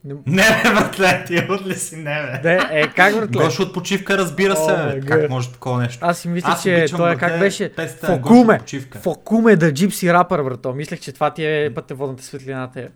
[0.03, 2.39] Не, Не, бе, братле, ти от ли си, не, бе.
[2.43, 3.43] де, е, как братле?
[3.43, 4.99] Гош от почивка, разбира се, О, бе.
[4.99, 6.05] Как може такова нещо?
[6.05, 7.74] Аз си мислех, Аз че той е как беше.
[7.78, 8.59] Гош Фокуме.
[9.01, 10.74] Фокуме да джипси рапър, брато.
[10.74, 12.72] Мислех, че това ти е пътеводната светлина.
[12.72, 12.89] Те.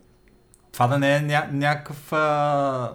[0.76, 2.18] Това да не е ня- някакъв а,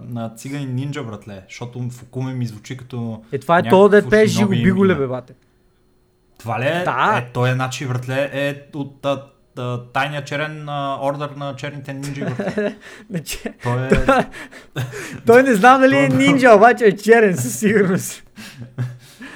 [0.03, 3.23] на циганин нинджа, братле, защото Фукуме ми звучи като...
[3.33, 3.91] Е, това е то
[4.29, 5.01] шиноби Биголе, имена.
[5.01, 5.33] бе, бате.
[6.39, 6.83] Това ли е?
[6.85, 7.15] Да.
[7.19, 9.23] Е, той е, значи, братле, е от а,
[9.59, 12.77] а, тайния черен а, ордер на черните нинджи, братле.
[13.63, 13.91] Той е...
[15.27, 18.23] Той не знам дали е То- нинджа, обаче е черен със сигурност.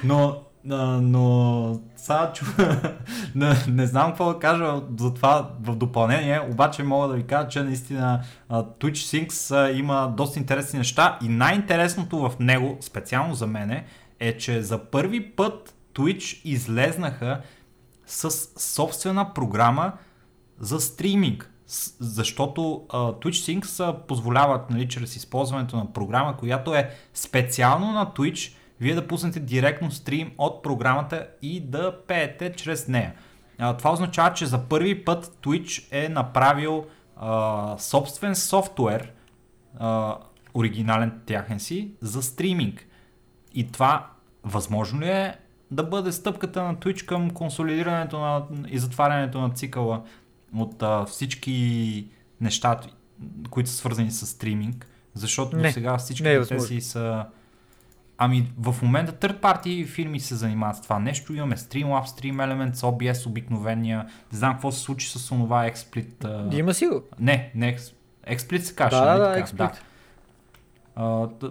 [0.04, 0.36] Но,
[0.70, 2.44] а, но сега чу...
[3.34, 7.48] не, не знам какво да кажа за това в допълнение, обаче мога да ви кажа,
[7.48, 13.84] че наистина Twitch Syncs има доста интересни неща и най-интересното в него, специално за мене,
[14.20, 17.40] е, че за първи път Twitch излезнаха
[18.06, 19.92] с собствена програма
[20.58, 21.50] за стриминг.
[22.00, 28.54] Защото а, Twitch Syncs позволяват, нали, чрез използването на програма, която е специално на Twitch,
[28.80, 33.14] вие да пуснете директно стрим от програмата и да пеете чрез нея.
[33.58, 39.12] А, това означава, че за първи път Twitch е направил а, собствен софтуер,
[39.78, 40.16] а,
[40.54, 42.86] оригинален тяхен си, за стриминг.
[43.54, 44.10] И това
[44.44, 45.36] възможно ли е
[45.70, 50.02] да бъде стъпката на Twitch към консолидирането на, и затварянето на цикъла
[50.56, 52.08] от а, всички
[52.40, 52.80] неща,
[53.50, 54.86] които са свързани с стриминг?
[55.14, 56.66] Защото Не, сега всички не е те възможно.
[56.66, 57.26] си са...
[58.18, 61.34] Ами в момента third party фирми се занимават с това нещо.
[61.34, 63.98] Имаме Streamlabs, Stream Elements, OBS обикновения.
[64.32, 66.24] Не знам какво се случи с онова XSplit.
[66.24, 67.02] а, Има си го.
[67.18, 67.76] Не, не
[68.26, 68.96] XSplit се каже.
[68.96, 69.46] Да, нали да, така?
[69.46, 69.76] XSplit.
[70.96, 71.50] А, т-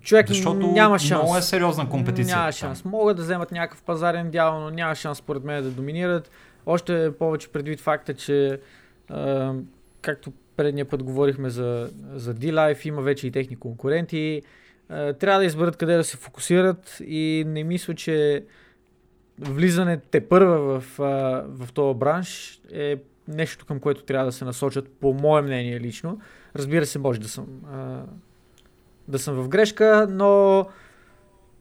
[0.00, 1.22] Човек защото няма шанс.
[1.22, 2.36] много е сериозна компетиция.
[2.36, 2.52] Няма там.
[2.52, 2.84] шанс.
[2.84, 6.30] Могат да вземат някакъв пазарен дял, но няма шанс според мен да доминират.
[6.66, 8.60] Още повече предвид факта, че
[9.08, 9.52] а,
[10.00, 14.42] както предния път говорихме за, за D-Life, има вече и техни конкуренти.
[14.90, 18.44] А, трябва да изберат къде да се фокусират и не мисля, че
[19.40, 20.98] влизане те първа в,
[21.48, 22.96] в този бранш е
[23.28, 26.20] нещо към което трябва да се насочат, по мое мнение лично.
[26.56, 27.46] Разбира се, може да съм,
[29.08, 30.66] да съм в грешка, но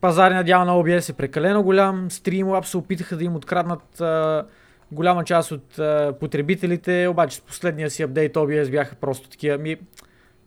[0.01, 2.09] пазарният дял на OBS е прекалено голям.
[2.09, 4.45] Streamlabs се опитаха да им откраднат а,
[4.91, 9.57] голяма част от а, потребителите, обаче с последния си апдейт OBS бяха просто такива.
[9.57, 9.77] Ми,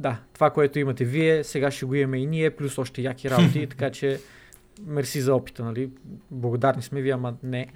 [0.02, 3.66] да, това, което имате вие, сега ще го имаме и ние, плюс още яки работи,
[3.70, 4.20] така че
[4.86, 5.90] мерси за опита, нали?
[6.30, 7.66] Благодарни сме ви, ама не.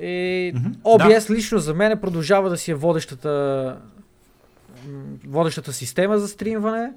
[0.00, 3.80] И Мгм, OBS лично за мен продължава да си е водещата,
[5.26, 6.92] водещата система за стримване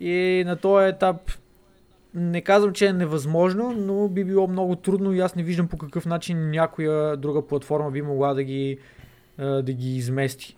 [0.00, 1.16] и на този етап
[2.14, 5.78] не казвам, че е невъзможно, но би било много трудно и аз не виждам по
[5.78, 8.78] какъв начин някоя друга платформа би могла да ги,
[9.38, 10.56] да ги измести.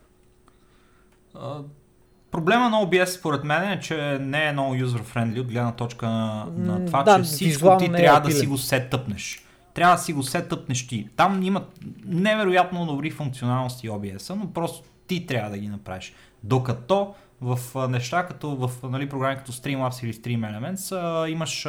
[2.31, 6.47] Проблема на OBS според мен е, че не е много user-friendly от гледна точка на,
[6.57, 8.41] на това, да, че всичко ти е трябва да апилен.
[8.41, 9.45] си го сетъпнеш.
[9.75, 11.09] Трябва да си го сетъпнеш ти.
[11.17, 16.13] Там имат невероятно добри функционалности OBS, но просто ти трябва да ги направиш.
[16.43, 17.59] Докато в
[17.89, 21.67] неща като в нали, програми като Streamlabs или Stream Elements имаш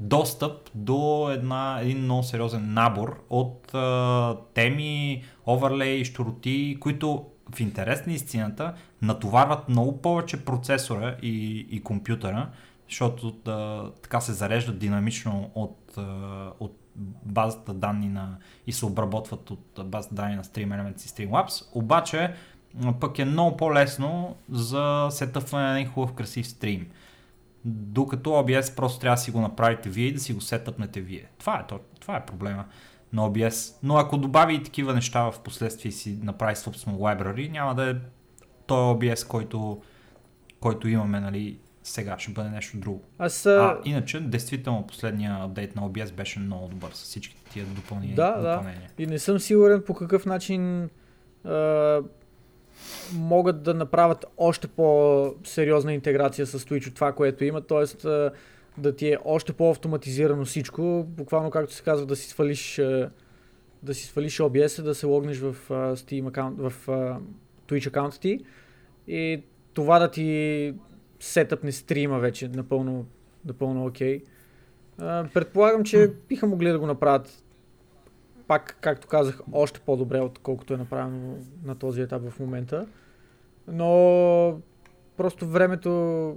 [0.00, 7.24] достъп до една, един много сериозен набор от а, теми, оверлей, щуроти, които
[7.54, 12.50] в интерес на истината натоварват много повече процесора и, и компютъра,
[12.88, 15.96] защото да, така се зареждат динамично от,
[16.60, 16.78] от
[17.24, 18.36] базата данни на,
[18.66, 22.34] и се обработват от базата данни на Stream Elements и Streamlabs, обаче
[23.00, 26.90] пък е много по-лесно за сетъпване на един хубав красив стрим.
[27.64, 31.26] Докато OBS просто трябва да си го направите вие и да си го сетъпнете вие.
[31.38, 32.64] Това е, то- това е проблема
[33.12, 33.74] на OBS.
[33.82, 37.90] Но ако добави и такива неща в последствие и си направи собствено library, няма да
[37.90, 37.94] е
[38.66, 39.82] той OBS, който,
[40.60, 43.02] който имаме нали, сега, ще бъде нещо друго.
[43.18, 48.16] Аз, А, иначе, действително, последния апдейт на OBS беше много добър с всички тия допълнения.
[48.16, 48.50] Да, да.
[48.50, 48.90] допълнения.
[48.98, 50.90] и не съм сигурен по какъв начин
[51.44, 52.00] а,
[53.14, 58.08] могат да направят още по-сериозна интеграция с Twitch от това, което има, т.е.
[58.78, 63.10] да ти е още по-автоматизирано всичко, буквално както се казва да си свалиш а,
[63.82, 66.72] да си свалиш OBS, да се логнеш в Steam аккаунт, в
[67.68, 68.44] Twitch аккаунта ти
[69.08, 69.42] и
[69.74, 70.74] това да ти
[71.20, 73.06] сетъпне стрима вече напълно,
[73.44, 74.20] напълно окей.
[74.20, 75.32] Okay.
[75.32, 77.44] Предполагам, че биха могли да го направят
[78.46, 82.86] пак, както казах, още по-добре, отколкото е направено на този етап в момента.
[83.68, 84.60] Но
[85.16, 86.36] просто времето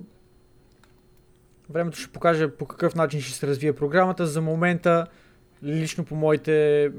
[1.70, 4.28] времето ще покаже по какъв начин ще се развие програмата.
[4.28, 5.06] За момента,
[5.64, 6.92] лично по, моите,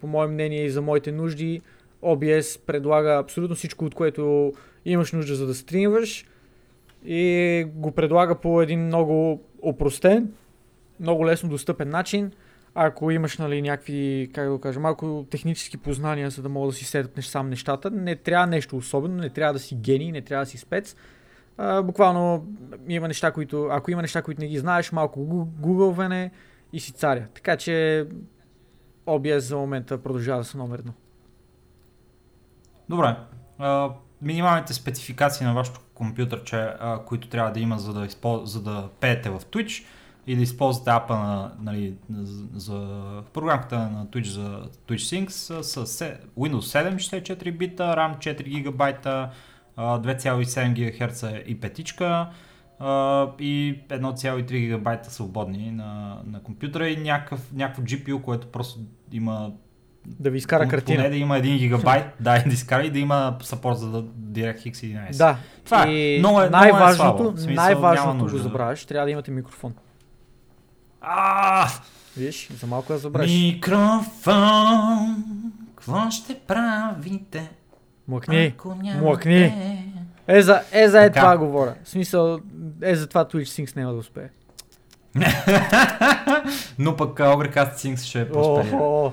[0.00, 1.60] по мое мнение и за моите нужди,
[2.02, 4.52] OBS предлага абсолютно всичко, от което
[4.84, 6.26] имаш нужда за да стримваш
[7.04, 10.32] и го предлага по един много опростен,
[11.00, 12.32] много лесно достъпен начин.
[12.74, 16.72] Ако имаш нали, някакви, как да го кажа, малко технически познания, за да мога да
[16.72, 20.44] си сетъпнеш сам нещата, не трябва нещо особено, не трябва да си гений, не трябва
[20.44, 20.96] да си спец.
[21.58, 22.46] А, буквално
[22.88, 25.24] има неща, които, ако има неща, които не ги знаеш, малко
[25.60, 26.30] гугълване
[26.72, 27.26] и си царя.
[27.34, 28.06] Така че
[29.06, 30.92] OBS за момента продължава да са номер едно.
[32.88, 33.16] Добре.
[33.58, 33.90] А,
[34.22, 38.50] минималните спецификации на вашето компютърче, а, които трябва да има за да, използ...
[38.50, 39.84] за да пеете в Twitch
[40.26, 41.94] или използвате апа на, нали,
[42.54, 42.98] за
[43.32, 46.04] програмката на Twitch за Twitch Sync с, с
[46.38, 49.28] Windows 7 64 бита, RAM 4 GB,
[49.78, 52.28] 2,7 ГГц и петичка
[53.38, 58.80] и 1,3 ГБ свободни на, на компютъра и някакъв, някакво GPU, което просто
[59.12, 59.52] има
[60.06, 60.96] да ви изкара картина.
[60.96, 65.16] Поне да има 1 гигабайт, да, да изкара и да има сапорт за DirectX 11.
[65.16, 65.36] Да.
[65.64, 66.18] Това и е.
[66.18, 67.54] Много е, най-важното, много е слабо.
[67.54, 69.74] най-важното го забравяш, трябва да имате микрофон.
[71.00, 71.68] А!
[72.16, 73.30] Виж, за малко да забравиш.
[73.30, 73.84] Микрофон,
[75.76, 77.50] какво ще правите?
[78.08, 78.54] Млъкни,
[79.00, 79.54] млъкни.
[80.26, 81.74] Е за, е за е това говоря.
[81.84, 82.40] В смисъл,
[82.82, 84.28] е за това Twitch Syncs няма да успее.
[86.78, 89.12] Но пък Ogrecast Syncs ще просперира.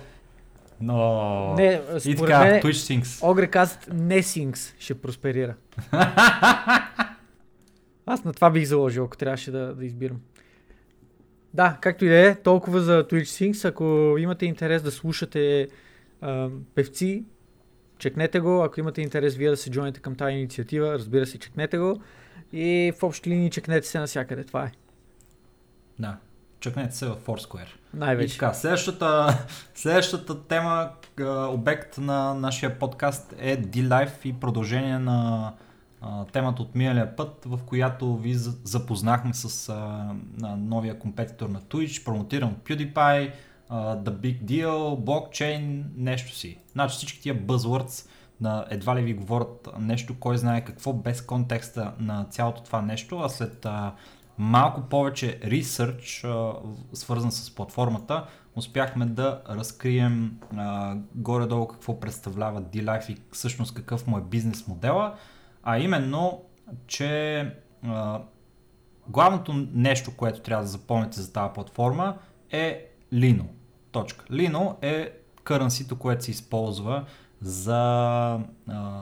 [0.81, 1.53] Но...
[1.55, 3.03] Не, и така, мен, Twitch Syncs.
[3.03, 5.53] Ogrecast не Syncs ще просперира.
[8.05, 10.17] Аз на това бих заложил, ако трябваше да, да избирам.
[11.53, 13.69] Да, както и да е, толкова за Twitch Syncs.
[13.69, 15.67] Ако имате интерес да слушате
[16.21, 17.25] а, певци,
[17.97, 18.63] чекнете го.
[18.63, 22.01] Ако имате интерес вие да се джойнете към тази инициатива, разбира се, чекнете го.
[22.53, 24.43] И в общи линии чекнете се навсякъде.
[24.43, 24.71] Това е.
[25.99, 26.17] Да,
[26.59, 27.67] чекнете се в Foursquare.
[27.93, 28.35] Най-вече.
[28.35, 29.37] И така, следващата,
[29.75, 30.89] следващата тема,
[31.49, 35.53] обект на нашия подкаст е D-Life и продължение на
[36.31, 38.33] темата от миналия път, в която ви
[38.63, 40.09] запознахме с а,
[40.57, 43.31] новия компетитор на Twitch, промотиран от PewDiePie,
[43.71, 46.57] uh, The Big Deal, блокчейн, нещо си.
[46.71, 48.09] Значи всички тия buzzwords
[48.41, 53.19] на едва ли ви говорят нещо, кой знае какво, без контекста на цялото това нещо,
[53.19, 53.91] а след uh,
[54.37, 56.55] малко повече ресърч, uh,
[56.93, 64.17] свързан с платформата, успяхме да разкрием uh, горе-долу какво представлява D-Life и всъщност какъв му
[64.17, 65.15] е бизнес модела,
[65.63, 66.41] а именно,
[66.87, 67.51] че
[67.85, 68.21] uh,
[69.07, 72.17] главното нещо, което трябва да запомните за тази платформа
[72.51, 73.45] е Lino.
[73.91, 74.25] Точка.
[74.25, 75.11] Lino е
[75.43, 77.05] currency което се използва
[77.41, 77.79] за
[78.69, 78.99] а,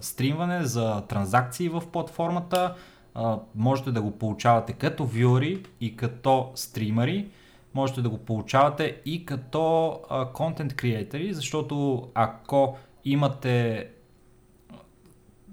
[0.00, 2.74] стримване, за транзакции в платформата.
[3.14, 7.28] А, можете да го получавате като вюри и като стримери.
[7.74, 9.98] Можете да го получавате и като
[10.34, 13.88] контент креатори, защото ако имате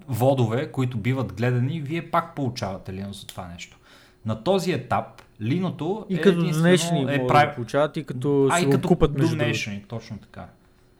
[0.08, 3.78] водове, които биват гледани, вие пак получавате Linux за това нещо.
[4.26, 7.46] На този етап Линото и е като донешни е прави...
[7.46, 10.46] да получават и като а, си и го като купат между донешни, точно така.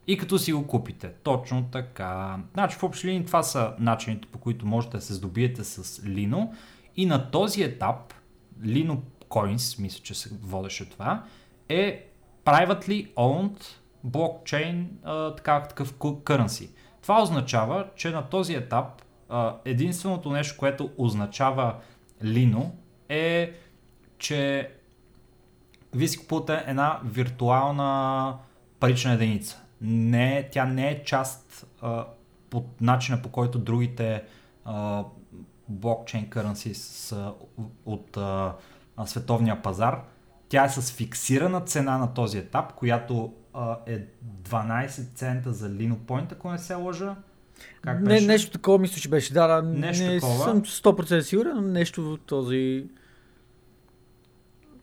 [0.06, 1.08] И като си го купите.
[1.22, 2.36] Точно така.
[2.54, 6.54] Значи в общи линии това са начините по които можете да се здобиете с Лино.
[6.96, 8.14] И на този етап
[8.62, 11.24] Lino Coins, мисля, че се водеше това,
[11.68, 12.08] е
[12.44, 13.62] privately owned
[14.04, 14.88] блокчейн,
[15.36, 16.68] така, такъв currency.
[17.02, 19.02] Това означава, че на този етап
[19.64, 21.74] единственото нещо, което означава
[22.24, 22.70] Lino
[23.08, 23.52] е
[24.22, 24.70] че
[25.94, 28.34] вие си купувате една виртуална
[28.80, 29.62] парична единица.
[29.80, 32.06] Не, тя не е част а,
[32.50, 34.22] под начина по който другите
[34.64, 35.04] а,
[35.68, 37.32] блокчейн currency са
[37.86, 38.54] от а,
[39.06, 40.00] световния пазар.
[40.48, 44.04] Тя е с фиксирана цена на този етап, която а, е
[44.42, 47.16] 12 цента за Lino Point, ако не се лъжа.
[47.80, 49.32] Как не, нещо такова мисля, че беше.
[49.32, 50.44] Да, да нещо не такова.
[50.44, 52.86] съм 100% сигурен, но нещо в този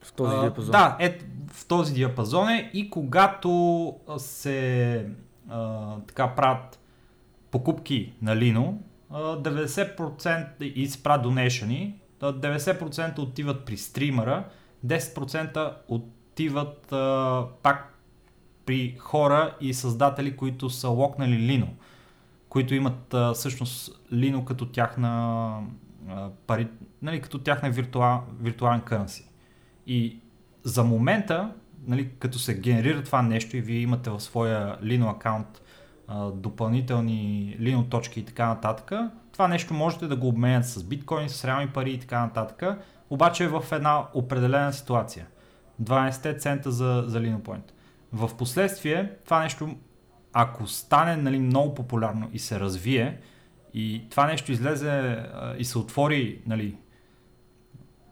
[0.01, 0.71] в този диапазон.
[0.71, 1.19] Да, е,
[1.53, 5.05] в този диапазон е и когато се
[5.49, 6.79] а, така правят
[7.51, 8.81] покупки на Лино,
[9.11, 14.43] 90% и се правят донешани, 90% отиват при стримера,
[14.85, 17.95] 10% отиват а, пак
[18.65, 21.67] при хора и създатели, които са локнали Лино,
[22.49, 25.53] които имат а, всъщност Лино като тяхна
[26.09, 26.67] а, пари,
[27.01, 29.28] нали, като тяхна виртуал, виртуален currency.
[29.89, 30.19] И
[30.63, 31.51] за момента,
[31.87, 35.61] нали, като се генерира това нещо и вие имате в своя Lino аккаунт
[36.33, 38.91] допълнителни Lino точки и така нататък,
[39.31, 42.79] това нещо можете да го обменят с биткоин, с реални пари и така нататък,
[43.09, 45.27] обаче в една определена ситуация.
[45.83, 47.71] 12 цента за, за Lino Point.
[48.13, 49.75] В последствие това нещо,
[50.33, 53.17] ако стане нали, много популярно и се развие,
[53.73, 55.25] и това нещо излезе
[55.57, 56.75] и се отвори нали,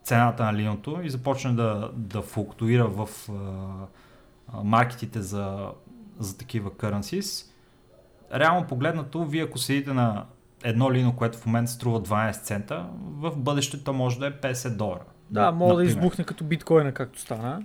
[0.07, 5.71] цената на линото и започне да, да флуктуира в а, маркетите за,
[6.19, 7.51] за такива currencies,
[8.33, 10.25] реално погледнато, вие ако седите на
[10.63, 15.03] едно лино, което в момента струва 12 цента, в бъдещето може да е 50 долара.
[15.29, 17.63] Да, може да избухне като биткоина, както стана.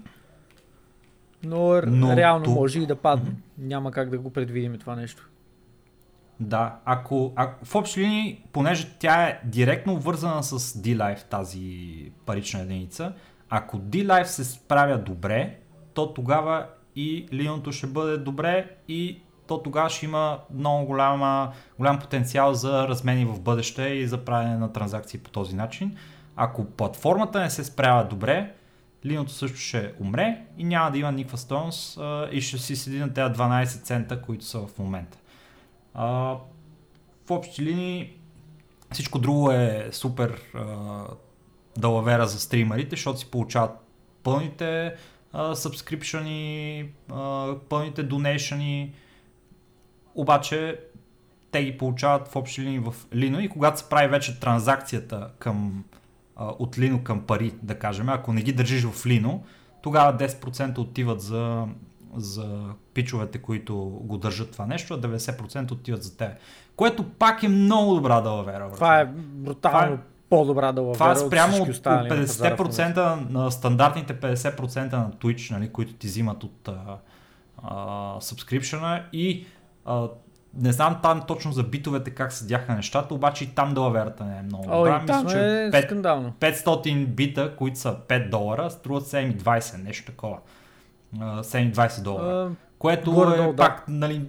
[1.44, 2.54] Но, Но реално тук...
[2.54, 3.30] може и да падне.
[3.30, 3.66] Mm-hmm.
[3.66, 5.28] Няма как да го предвидим това нещо.
[6.42, 12.60] Да, ако, ако в общи линии, понеже тя е директно вързана с D-Life, тази парична
[12.60, 13.12] единица,
[13.50, 15.58] ако D-Life се справя добре,
[15.94, 16.66] то тогава
[16.96, 22.88] и линото ще бъде добре и то тогава ще има много голяма, голям потенциал за
[22.88, 25.96] размени в бъдеще и за правене на транзакции по този начин.
[26.36, 28.52] Ако платформата не се справя добре,
[29.06, 31.98] линото също ще умре и няма да има никаква стоеност
[32.32, 35.18] и ще си седи на тези 12 цента, които са в момента.
[35.94, 36.36] А,
[37.26, 38.12] в общи линии
[38.92, 41.04] всичко друго е супер а,
[41.78, 43.70] далавера за стримерите, защото си получават
[44.22, 44.94] пълните
[45.54, 46.88] сабскрипшени,
[47.68, 48.94] пълните донейшани,
[50.14, 50.80] обаче
[51.50, 55.84] те ги получават в общи линии в Lino и когато се прави вече транзакцията към,
[56.36, 59.40] а, от Lino към пари, да кажем, ако не ги държиш в Lino,
[59.82, 61.66] тогава 10% отиват за,
[62.16, 66.30] за пичовете, които го държат това нещо, а 90% отиват за те.
[66.76, 68.70] Което пак е много добра далавера.
[68.74, 69.98] Това е брутално това е,
[70.30, 75.68] по-добра далавера Това е спрямо от, от 50% на, на стандартните 50% на Twitch, нали,
[75.68, 76.98] които ти взимат от а,
[77.62, 77.74] а,
[78.20, 79.46] subscription и
[79.84, 80.08] а,
[80.54, 84.42] не знам там точно за битовете как седяха нещата, обаче и там далаверата не е
[84.42, 85.00] много О, добра.
[85.00, 86.32] Мисля, че е 5, скандално.
[86.40, 90.38] 500 бита, които са 5 долара, струват 7,20, нещо такова.
[91.16, 92.50] 7,20 долара.
[92.50, 93.92] А, което горе е пак, да.
[93.92, 94.26] нали,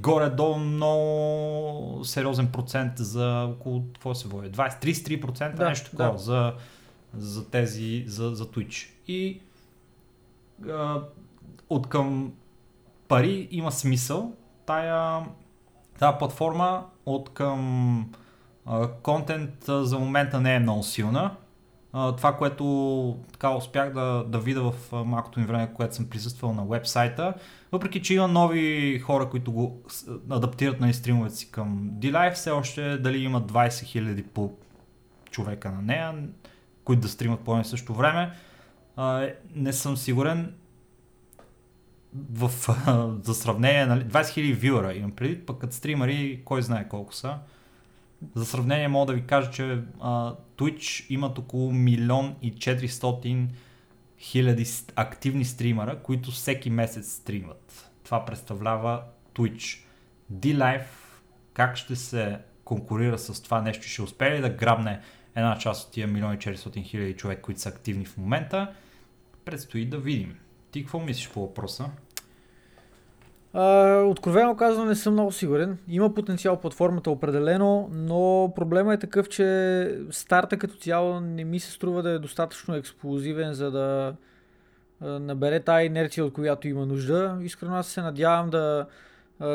[0.00, 6.18] горе-долу много сериозен процент за около, какво се води, 20-33% да, нещо такова да.
[6.18, 6.52] за,
[7.14, 8.88] за тези, за, за Twitch.
[9.08, 9.40] И
[10.70, 11.00] а,
[11.70, 12.32] от към
[13.08, 14.32] пари има смисъл.
[14.66, 15.24] Тая,
[15.98, 18.12] тая платформа от към
[19.02, 21.36] контент за момента не е много силна.
[22.16, 26.64] Това, което така успях да, да видя в малкото ми време, което съм присъствал на
[26.64, 27.34] вебсайта,
[27.72, 29.82] въпреки че има нови хора, които го
[30.30, 34.52] адаптират на стримовете си към D-Live, все още дали има 20 000 по
[35.30, 36.14] човека на нея,
[36.84, 38.32] които да стримат по също време.
[39.54, 40.54] Не съм сигурен
[42.32, 42.50] в,
[43.22, 47.38] за сравнение, нали, 20 000 вюра имам преди, пък като стримари, кой знае колко са.
[48.34, 53.48] За сравнение мога да ви кажа, че а, Twitch имат около милион и 400
[54.18, 57.90] хиляди активни стримера, които всеки месец стримат.
[58.04, 59.02] Това представлява
[59.34, 59.84] Twitch.
[60.32, 60.86] D-Live
[61.54, 65.00] как ще се конкурира с това нещо, ще успее ли да грабне
[65.36, 68.74] една част от тия милион и 400 хиляди човек, които са активни в момента,
[69.44, 70.38] предстои да видим.
[70.70, 71.90] Ти какво мислиш по въпроса?
[74.06, 75.78] Откровено казвам, не съм много сигурен.
[75.88, 81.72] Има потенциал платформата определено, но проблема е такъв, че старта като цяло не ми се
[81.72, 84.14] струва да е достатъчно експлозивен, за да
[85.00, 87.38] набере тази инерция, от която има нужда.
[87.42, 88.86] Искрено аз се надявам да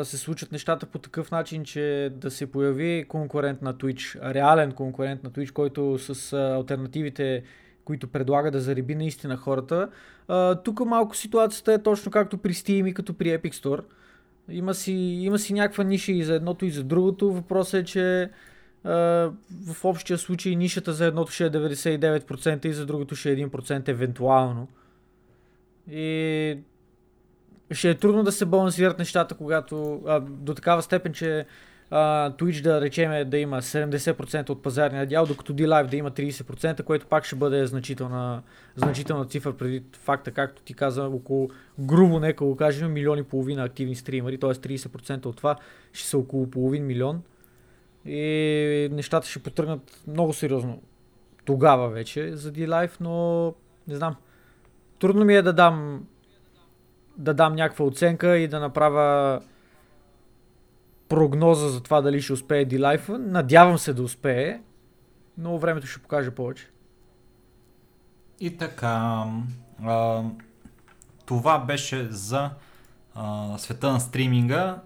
[0.02, 5.24] се случат нещата по такъв начин, че да се появи конкурент на Twitch, реален конкурент
[5.24, 7.42] на Twitch, който с альтернативите
[7.84, 9.88] които предлага да зареби наистина хората.
[10.64, 13.80] тук малко ситуацията е точно както при Steam и като при Epic Store.
[14.48, 17.32] Има си, има си някаква ниша и за едното и за другото.
[17.32, 18.30] Въпросът е, че
[18.84, 23.88] в общия случай нишата за едното ще е 99% и за другото ще е 1%
[23.88, 24.68] евентуално.
[25.90, 26.58] И
[27.70, 31.46] ще е трудно да се балансират нещата, когато а, до такава степен, че
[31.92, 37.06] Twitch да речеме да има 70% от пазарния дял, докато D-Live да има 30%, което
[37.06, 38.42] пак ще бъде значителна,
[38.76, 43.64] значителна цифра преди факта, както ти каза, около грубо нека го кажем, милиони и половина
[43.64, 44.50] активни стримери, т.е.
[44.50, 45.56] 30% от това
[45.92, 47.22] ще са около половин милион
[48.06, 50.82] и нещата ще потръгнат много сериозно
[51.44, 53.46] тогава вече за D-Live, но
[53.88, 54.16] не знам.
[54.98, 56.06] Трудно ми е да дам
[57.16, 59.40] да дам някаква оценка и да направя
[61.12, 63.08] прогноза за това дали ще успее D-Life.
[63.08, 64.60] Надявам се да успее.
[65.38, 66.68] но времето ще покаже повече.
[68.40, 69.24] И така,
[69.84, 70.22] а,
[71.26, 72.50] това беше за
[73.14, 74.78] а, света на стриминга.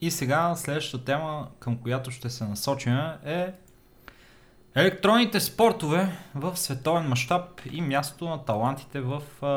[0.00, 3.54] И сега следващата тема, към която ще се насочим е
[4.74, 9.48] електронните спортове в световен мащаб и място на талантите в, а,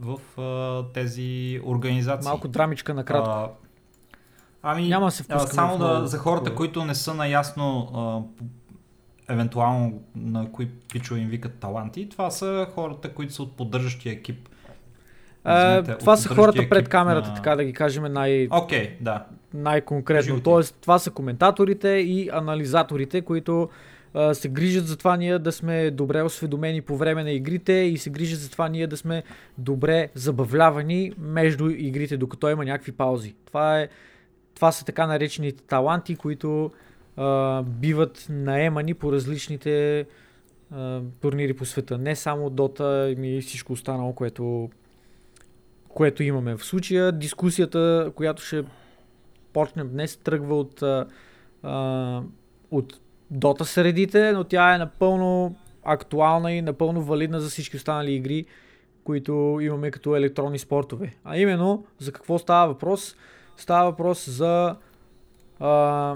[0.00, 2.28] в а, тези организации.
[2.28, 3.63] Малко драмичка накратко.
[4.66, 10.52] Ами, Няма се а, само да, за хората, които не са наясно а, евентуално на
[10.52, 14.48] кои пичове им викат таланти, това са хората, които са от поддържащия екип
[15.44, 17.34] а, това са хората пред камерата, на...
[17.34, 18.48] така да ги кажем най...
[18.48, 19.24] Okay, да.
[19.54, 20.40] най-конкретно.
[20.40, 23.68] Тоест, това са коментаторите и анализаторите, които
[24.14, 27.98] а, се грижат за това ние да сме добре осведомени по време на игрите и
[27.98, 29.22] се грижат за това ние да сме
[29.58, 33.34] добре забавлявани между игрите, докато има някакви паузи.
[33.46, 33.88] Това, е,
[34.54, 36.70] това са така наречените таланти, които
[37.16, 40.06] а, биват наемани по различните
[40.70, 41.98] а, турнири по света.
[41.98, 44.70] Не само Дота, и всичко останало, което
[45.88, 46.56] което имаме.
[46.56, 48.64] В случая дискусията, която ще
[49.52, 50.82] почнем днес, тръгва от,
[51.62, 52.22] а,
[52.70, 53.00] от
[53.30, 58.46] дота средите, но тя е напълно актуална и напълно валидна за всички останали игри,
[59.04, 61.14] които имаме като електронни спортове.
[61.24, 63.16] А именно, за какво става въпрос?
[63.56, 64.76] Става въпрос за
[65.60, 66.14] а,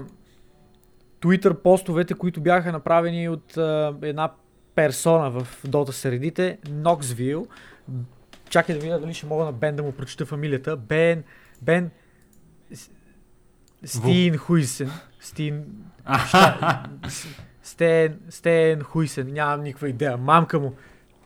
[1.21, 4.31] Twitter постовете, които бяха направени от а, една
[4.75, 7.47] персона в дота средите, Knoxville,
[8.49, 10.77] Чакай да видя дали ще мога на Бен да му прочита фамилията.
[10.77, 11.23] Бен,
[11.61, 11.91] Бен
[13.85, 14.91] Стин Хуйсен.
[15.19, 15.65] Стин...
[17.63, 19.33] Стен, Стен Хуйсен.
[19.33, 20.17] Нямам никаква идея.
[20.17, 20.75] Мамка му.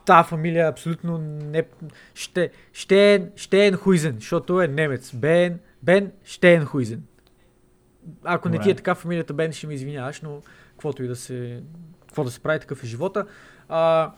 [0.06, 1.64] Та фамилия е абсолютно не...
[2.14, 5.14] Ще, Штен, Штен Хуйзен, защото е немец.
[5.14, 7.02] Бен, Бен Штен Хуйзен.
[8.24, 11.62] Ако не ти е така фамилията Бен, ще ми извиняваш, но каквото и да се...
[12.00, 13.26] Какво да се прави, такъв е живота.
[13.68, 14.12] А,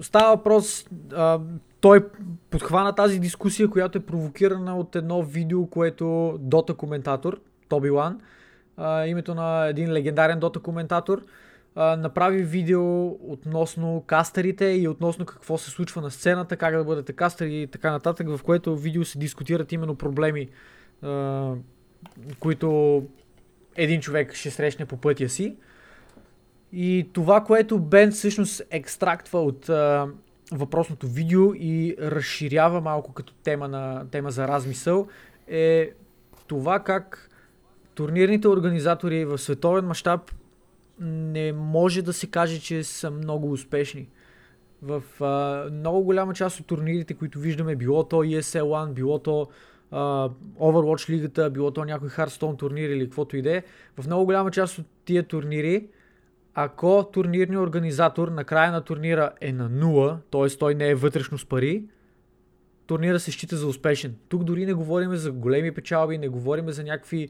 [0.00, 1.40] става въпрос, а,
[1.80, 2.08] той
[2.50, 8.20] подхвана тази дискусия, която е провокирана от едно видео, което Дота коментатор, Тоби Лан,
[8.76, 11.22] а, името на един легендарен Дота коментатор,
[11.76, 17.62] направи видео относно кастерите и относно какво се случва на сцената, как да бъдете кастери
[17.62, 20.48] и така нататък, в което видео се дискутират именно проблеми,
[22.38, 23.02] които
[23.76, 25.56] един човек ще срещне по пътя си.
[26.72, 29.70] И това, което Бен всъщност екстрактва от
[30.52, 35.08] въпросното видео и разширява малко като тема, на, тема за размисъл,
[35.48, 35.90] е
[36.46, 37.30] това как
[37.94, 40.30] турнирните организатори в световен мащаб
[41.00, 44.08] не може да се каже, че са много успешни.
[44.82, 49.48] В а, много голяма част от турнирите, които виждаме, било то ESL One, било то
[49.90, 50.30] а,
[50.60, 53.62] Overwatch лигата, било то някой Hearthstone турнир или каквото и да е,
[54.00, 55.88] в много голяма част от тия турнири
[56.54, 60.58] ако турнирният организатор на края на турнира е на 0, т.е.
[60.58, 61.84] той не е вътрешно с пари,
[62.86, 64.16] турнира се счита за успешен.
[64.28, 67.28] Тук дори не говорим за големи печалби, не говорим за някакви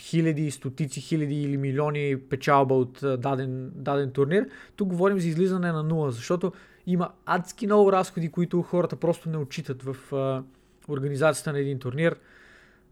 [0.00, 4.48] хиляди, стотици хиляди или милиони печалба от даден, даден турнир.
[4.76, 6.52] Тук говорим за излизане на 0, защото
[6.86, 10.42] има адски много разходи, които хората просто не отчитат в а,
[10.88, 12.16] организацията на един турнир,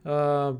[0.04, 0.52] а,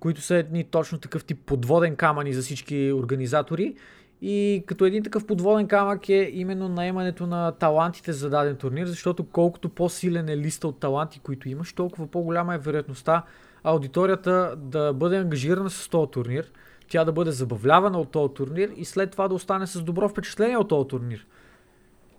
[0.00, 3.74] които са едни точно такъв тип подводен камъни за всички организатори
[4.22, 9.24] и като един такъв подводен камък е именно наемането на талантите за даден турнир, защото
[9.24, 13.22] колкото по-силен е листа от таланти, които имаш, толкова по-голяма е вероятността
[13.62, 16.52] аудиторията да бъде ангажирана с този турнир,
[16.88, 20.56] тя да бъде забавлявана от този турнир и след това да остане с добро впечатление
[20.56, 21.26] от този турнир.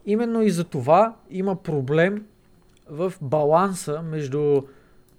[0.06, 2.26] Именно и за това има проблем
[2.90, 4.62] в баланса между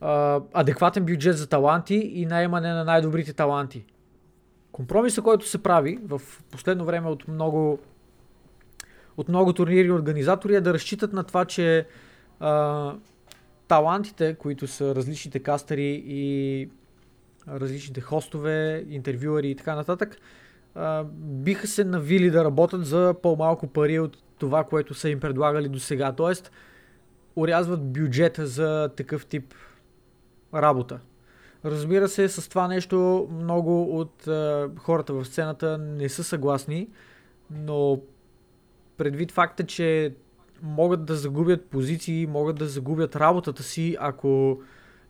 [0.00, 3.84] а, адекватен бюджет за таланти и наемане на най-добрите таланти.
[4.72, 7.78] Компромисът, който се прави в последно време от много,
[9.16, 11.86] от много турнири и организатори е да разчитат на това, че
[12.40, 12.94] а,
[13.70, 16.68] талантите, които са различните кастери и
[17.48, 20.16] различните хостове, интервюери и така нататък,
[21.14, 25.78] биха се навили да работят за по-малко пари от това, което са им предлагали до
[25.78, 26.12] сега.
[26.12, 26.52] Тоест,
[27.36, 29.54] урязват бюджета за такъв тип
[30.54, 31.00] работа.
[31.64, 34.28] Разбира се, с това нещо много от
[34.78, 36.88] хората в сцената не са съгласни,
[37.50, 38.00] но
[38.96, 40.14] предвид факта, че
[40.62, 44.60] могат да загубят позиции, могат да загубят работата си, ако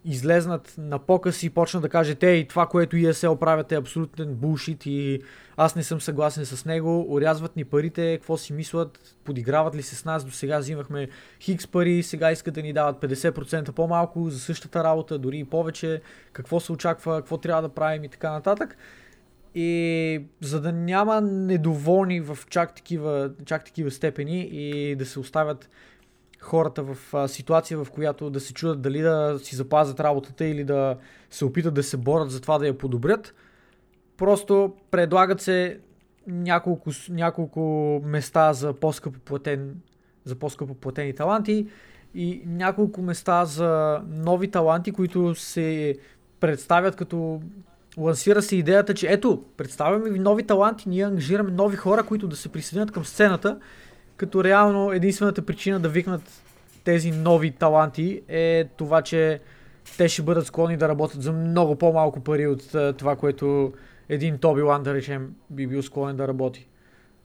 [0.05, 4.87] излезнат на показ и почнат да кажат, ей, това, което ESL правят е абсолютен булшит
[4.87, 5.23] и
[5.57, 9.97] аз не съм съгласен с него, урязват ни парите, какво си мислят, подиграват ли се
[9.97, 11.09] с нас, до сега взимахме
[11.41, 16.01] хикс пари, сега искат да ни дават 50% по-малко за същата работа, дори и повече,
[16.33, 18.77] какво се очаква, какво трябва да правим и така нататък.
[19.55, 25.71] И за да няма недоволни в чак такива, чак такива степени и да се оставят
[26.41, 30.65] хората в а, ситуация, в която да се чудят дали да си запазят работата или
[30.65, 30.97] да
[31.31, 33.35] се опитат да се борят за това да я подобрят,
[34.17, 35.81] просто предлагат се
[36.27, 37.61] няколко, няколко
[38.05, 39.81] места за по-скъпо платен,
[40.25, 41.67] за по-скъпо платени таланти
[42.15, 45.99] и няколко места за нови таланти, които се
[46.41, 47.41] представят като
[48.01, 52.37] лансира се идеята, че ето, представяме ви нови таланти, ние ангажираме нови хора, които да
[52.37, 53.59] се присъединят към сцената,
[54.17, 56.23] като реално единствената причина да викнат
[56.85, 59.41] тези нови таланти е това, че
[59.97, 62.63] те ще бъдат склонни да работят за много по-малко пари от
[62.99, 63.73] това, което
[64.09, 66.69] един Тоби Лан, да речем, би бил склонен да работи.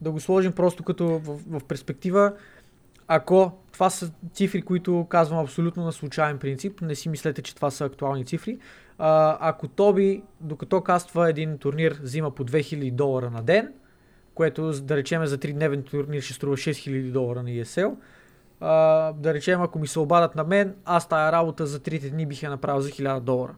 [0.01, 2.33] Да го сложим просто като в, в перспектива.
[3.07, 7.71] Ако това са цифри, които казвам абсолютно на случайен принцип, не си мислете, че това
[7.71, 8.59] са актуални цифри.
[8.97, 13.73] А, ако Тоби, докато каства един турнир, взима по 2000 долара на ден,
[14.33, 17.95] което да речем за 3-дневен турнир ще струва 6000 долара на ESL,
[18.59, 22.25] а, да речем ако ми се обадат на мен, аз тая работа за 3 дни
[22.25, 23.55] бих я направил за 1000 долара.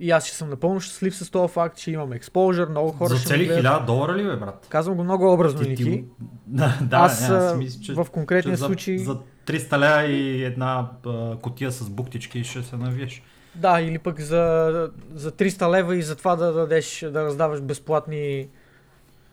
[0.00, 3.26] И аз ще съм напълно щастлив с този факт, че имам експожър, много хора За
[3.26, 4.66] цели 1000 долара ли бе, брат?
[4.68, 6.04] Казвам го много образно, ти, Ники.
[6.46, 8.98] Да, да, аз, не, аз мисля, че, в конкретния че случай...
[8.98, 13.22] За, за 300 лева и една а, котия с буктички ще се навиеш.
[13.58, 18.48] Да, или пък за, за 300 лева и за това да дадеш, да раздаваш безплатни,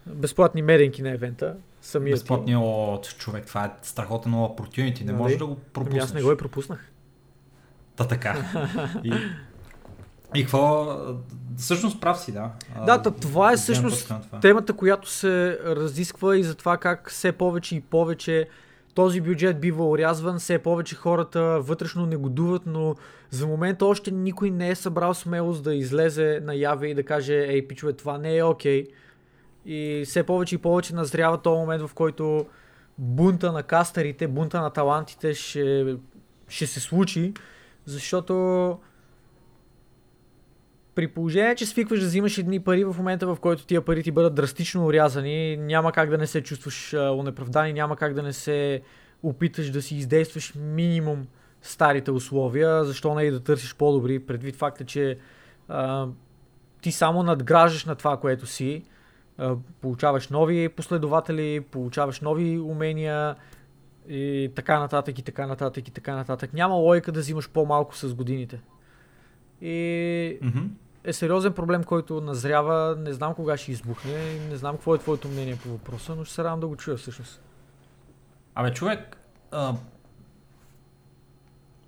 [0.05, 1.55] безплатни меренки на евента.
[1.81, 6.03] Самия Безплатния от човек, това е страхотен opportunity, не може да го пропуснеш.
[6.03, 6.91] Ами аз не го и пропуснах.
[7.95, 8.45] Та така.
[9.03, 9.13] И,
[10.35, 10.97] и какво?
[11.57, 12.51] Всъщност прав си, да.
[12.85, 14.39] Да, а, това е всъщност това.
[14.41, 18.47] темата, която се разисква и за това как все повече и повече
[18.95, 22.95] този бюджет бива урязван, все повече хората вътрешно негодуват, но
[23.29, 27.67] за момента още никой не е събрал смелост да излезе наяве и да каже, ей,
[27.67, 28.83] пичове, това не е окей.
[28.83, 28.89] Okay.
[29.65, 32.45] И все повече и повече назрява този момент, в който
[32.97, 35.95] бунта на кастарите, бунта на талантите ще,
[36.47, 37.33] ще се случи,
[37.85, 38.77] защото
[40.95, 44.11] при положение, че свикваш да взимаш едни пари в момента, в който тия пари ти
[44.11, 48.33] бъдат драстично урязани, няма как да не се чувстваш онеправдан и няма как да не
[48.33, 48.81] се
[49.23, 51.27] опиташ да си издействаш минимум
[51.61, 55.17] старите условия, защо не и да търсиш по-добри, предвид факта, че
[55.67, 56.07] а,
[56.81, 58.83] ти само надграждаш на това, което си,
[59.37, 63.35] а, получаваш нови последователи, получаваш нови умения
[64.09, 66.53] и така нататък и така нататък и така нататък.
[66.53, 68.59] Няма логика да взимаш по-малко с годините.
[69.61, 70.67] И mm-hmm
[71.05, 72.95] е сериозен проблем, който назрява.
[72.99, 74.39] Не знам кога ще избухне.
[74.49, 76.97] Не знам какво е твоето мнение по въпроса, но ще се радвам да го чуя
[76.97, 77.41] всъщност.
[78.55, 79.17] Абе, човек,
[79.51, 79.73] а...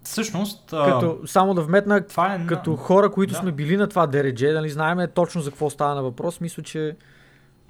[0.04, 0.74] всъщност...
[0.74, 0.86] А...
[0.86, 2.46] Като, само да вметна, това е...
[2.48, 3.40] като хора, които да.
[3.40, 6.98] сме били на това дередже, нали, знаеме точно за какво става на въпрос, мисля, че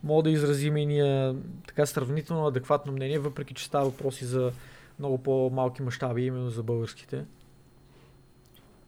[0.04, 1.36] мога да изразим и ние
[1.68, 4.52] така сравнително адекватно мнение, въпреки че става въпроси за
[5.00, 7.26] много по-малки мащаби, именно за българските.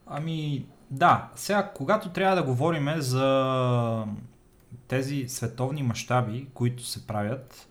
[0.07, 4.05] Ами, да, сега, когато трябва да говорим за
[4.87, 7.67] тези световни мащаби, които се правят,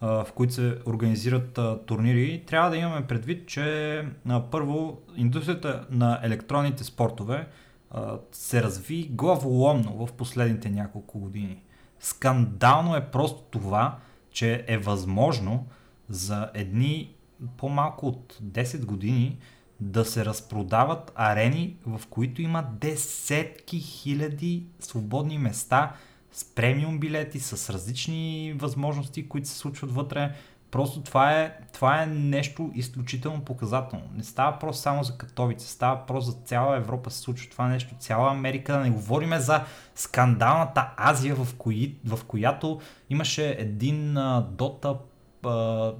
[0.00, 4.06] в които се организират турнири, трябва да имаме предвид, че
[4.50, 7.48] първо индустрията на електронните спортове
[8.32, 11.62] се разви главоломно в последните няколко години.
[12.00, 13.98] Скандално е просто това,
[14.30, 15.66] че е възможно
[16.08, 17.14] за едни
[17.56, 19.38] по-малко от 10 години
[19.82, 25.92] да се разпродават арени, в които има десетки хиляди свободни места
[26.32, 30.34] с премиум билети, с различни възможности, които се случват вътре.
[30.70, 34.04] Просто това е, това е нещо изключително показателно.
[34.14, 37.94] Не става просто само за Катовица, става просто за цяла Европа се случва това нещо,
[37.98, 38.72] цяла Америка.
[38.72, 39.64] Да не говориме за
[39.94, 42.80] скандалната Азия, в, кои, в която
[43.10, 44.96] имаше един Dota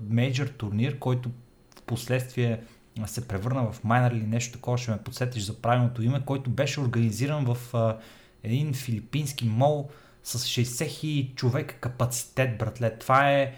[0.09, 1.31] мейджор турнир, който
[1.79, 2.61] в последствие
[3.07, 6.81] се превърна в майнер или нещо такова, ще ме подсетиш за правилното име, който беше
[6.81, 7.97] организиран в а,
[8.43, 9.89] един филипински мол
[10.23, 12.99] с 60 000 човека капацитет, братле.
[12.99, 13.55] Това е...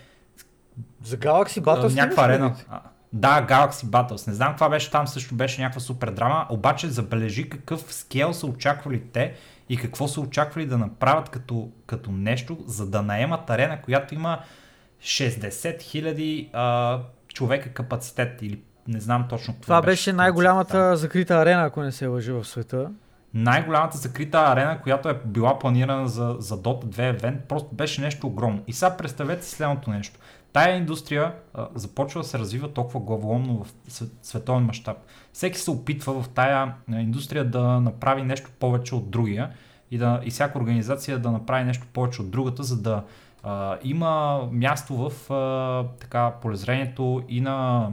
[1.03, 1.95] За Galaxy Battles?
[1.95, 2.57] Някаква арена.
[3.13, 4.27] Да, Galaxy Battles.
[4.27, 8.47] Не знам каква беше там, също беше някаква супер драма, обаче забележи какъв скел са
[8.47, 9.35] очаквали те
[9.69, 14.39] и какво са очаквали да направят като, като нещо, за да наемат арена, която има
[15.03, 16.51] 60 хиляди
[17.29, 20.97] човека капацитет или не знам точно Това беше, беше най-голямата там.
[20.97, 22.91] закрита арена, ако не се лъжи в света.
[23.35, 28.27] Най-голямата закрита арена, която е била планирана за, за Dota 2 евент, просто беше нещо
[28.27, 28.63] огромно.
[28.67, 30.21] И сега представете си следното нещо.
[30.53, 34.97] Тая индустрия а, започва да се развива толкова главоломно в световен мащаб.
[35.33, 39.51] Всеки се опитва в тая индустрия да направи нещо повече от другия
[39.91, 43.05] и, да, и всяка организация да направи нещо повече от другата, за да
[43.43, 47.89] а, има място в а, така, полезрението и на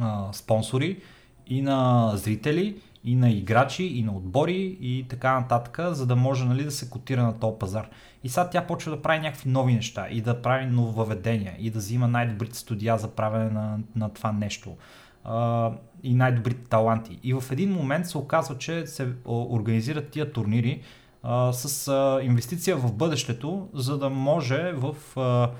[0.00, 1.00] а, спонсори,
[1.46, 6.44] и на зрители, и на играчи, и на отбори и така нататък, за да може
[6.44, 7.88] нали, да се котира на този пазар.
[8.24, 11.78] И сега тя почва да прави някакви нови неща и да прави нововведения и да
[11.78, 14.76] взима най-добрите студия за правене на, на това нещо
[15.24, 15.70] а,
[16.02, 17.18] и най-добрите таланти.
[17.22, 20.80] И в един момент се оказва, че се организират тия турнири
[21.22, 25.50] а, с а, инвестиция в бъдещето, за да може в а,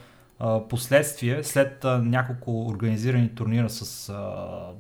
[0.69, 4.35] последствие, след а, няколко организирани турнира с а,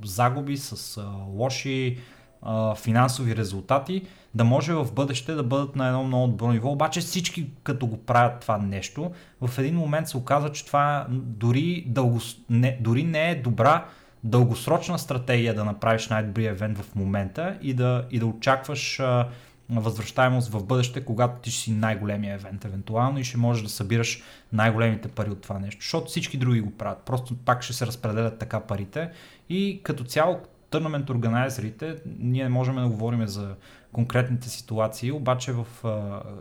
[0.05, 1.99] загуби, с а, лоши
[2.43, 4.03] а, финансови резултати,
[4.35, 6.71] да може в бъдеще да бъдат на едно много добро ниво.
[6.71, 11.85] Обаче всички като го правят това нещо, в един момент се оказва, че това дори,
[11.87, 13.85] дълго, не, дори не е добра
[14.25, 19.29] дългосрочна стратегия да направиш най-добрия евент в момента и да, и да очакваш а,
[19.71, 25.09] възвръщаемост в бъдеще, когато ти си най-големия евент евентуално и ще можеш да събираш най-големите
[25.09, 27.03] пари от това нещо, защото всички други го правят.
[27.07, 29.11] Просто пак ще се разпределят така парите
[29.49, 30.41] и като цяло
[30.71, 33.55] търнамент органайзерите, ние можем да говорим за
[33.93, 35.67] конкретните ситуации, обаче в,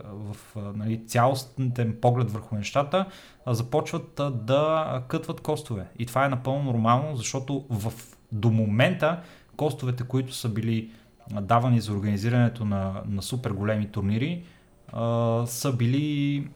[0.04, 0.36] в
[0.74, 3.06] нали, цялостен поглед върху нещата
[3.46, 5.86] започват да кътват костове.
[5.98, 7.92] И това е напълно нормално, защото в,
[8.32, 9.20] до момента
[9.56, 10.90] костовете, които са били
[11.30, 14.44] давани за организирането на, на супер големи турнири,
[14.92, 16.48] а, са били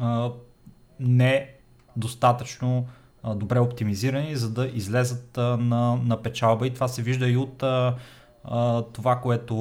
[0.00, 0.30] а,
[1.00, 1.50] не
[1.96, 2.86] достатъчно
[3.22, 7.36] а, добре оптимизирани, за да излезат а, на, на печалба и това се вижда и
[7.36, 7.96] от а,
[8.44, 9.56] а, това, което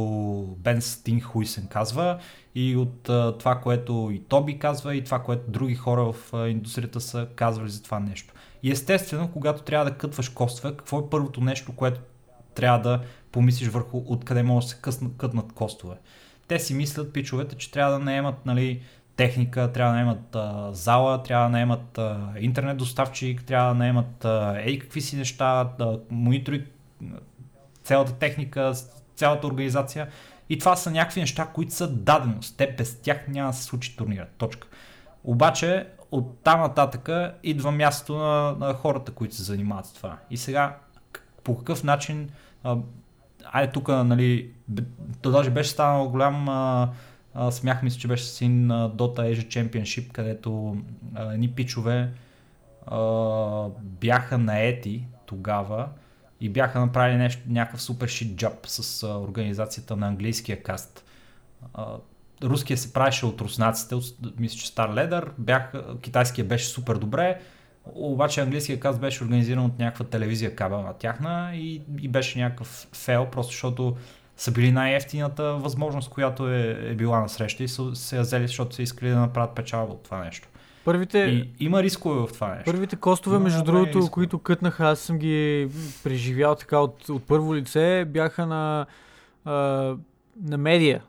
[0.57, 2.19] Бен Стинхуисен казва
[2.55, 6.47] и от а, това, което и Тоби казва и това, което други хора в а,
[6.47, 8.33] индустрията са казвали за това нещо.
[8.63, 12.01] И естествено, когато трябва да кътваш костове, какво е първото нещо, което
[12.55, 13.01] трябва да
[13.31, 15.95] помислиш върху откъде може да се къснат, кътнат костове.
[16.47, 18.81] Те си мислят, пичовете, че трябва да наемат нали,
[19.15, 24.25] техника, трябва да наемат а, зала, трябва да наемат а, интернет доставчик, трябва да наемат
[24.25, 26.65] а, ей какви си неща, да, монитори,
[27.83, 28.73] цялата техника,
[29.15, 30.07] цялата организация.
[30.49, 32.57] И това са някакви неща, които са даденост.
[32.57, 34.27] Те без тях няма да се случи турнира.
[34.37, 34.67] Точка.
[35.23, 37.09] Обаче от там нататък
[37.43, 40.17] идва място на, на хората, които се занимават с това.
[40.29, 40.77] И сега
[41.43, 42.29] по какъв начин
[43.45, 44.51] айде тук, нали,
[45.21, 46.89] то даже беше станал голям а,
[47.33, 50.77] а, смях, мисля, че беше син на Dota Asia Championship, където
[51.15, 52.11] едни пичове
[52.87, 52.99] а,
[53.81, 55.87] бяха наети тогава
[56.41, 61.05] и бяха направили нещо, някакъв супер шит джаб с а, организацията на английския каст.
[61.73, 61.85] А,
[62.43, 64.05] руския се правеше от руснаците, от,
[64.39, 67.41] мисля, че Star Leather, бях, китайския беше супер добре,
[67.95, 73.25] обаче английския каст беше организиран от някаква телевизия кабелна тяхна и, и беше някакъв фейл,
[73.25, 73.95] просто защото
[74.37, 78.47] са били най-ефтината възможност, която е, е била на среща и са се я взели,
[78.47, 80.47] защото са искали да направят печалба от това нещо.
[80.85, 82.71] Първите, и има рискове в това нещо.
[82.71, 84.11] Първите костове, има между другото, рискове.
[84.11, 85.67] които кътнаха, аз съм ги
[86.03, 88.85] преживял така от, от първо лице, бяха на,
[89.45, 89.53] а,
[90.43, 91.01] на медиа.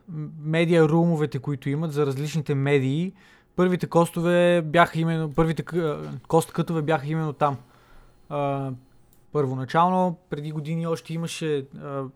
[0.43, 3.13] Медиа румовете, които имат за различните медии.
[3.57, 5.65] Първите костове бяха именно, първите
[6.29, 7.57] кост кътове бяха именно там.
[9.33, 11.67] Първоначално, преди години още имаше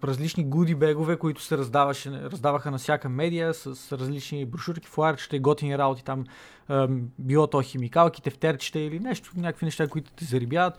[0.05, 5.41] различни гуди бегове, които се раздаваше, раздаваха на всяка медия с различни брошурки, флайерчета и
[5.41, 6.25] готини работи там.
[6.69, 10.79] А, било то химикалки, тефтерчета или нещо, някакви неща, които те зарибяват.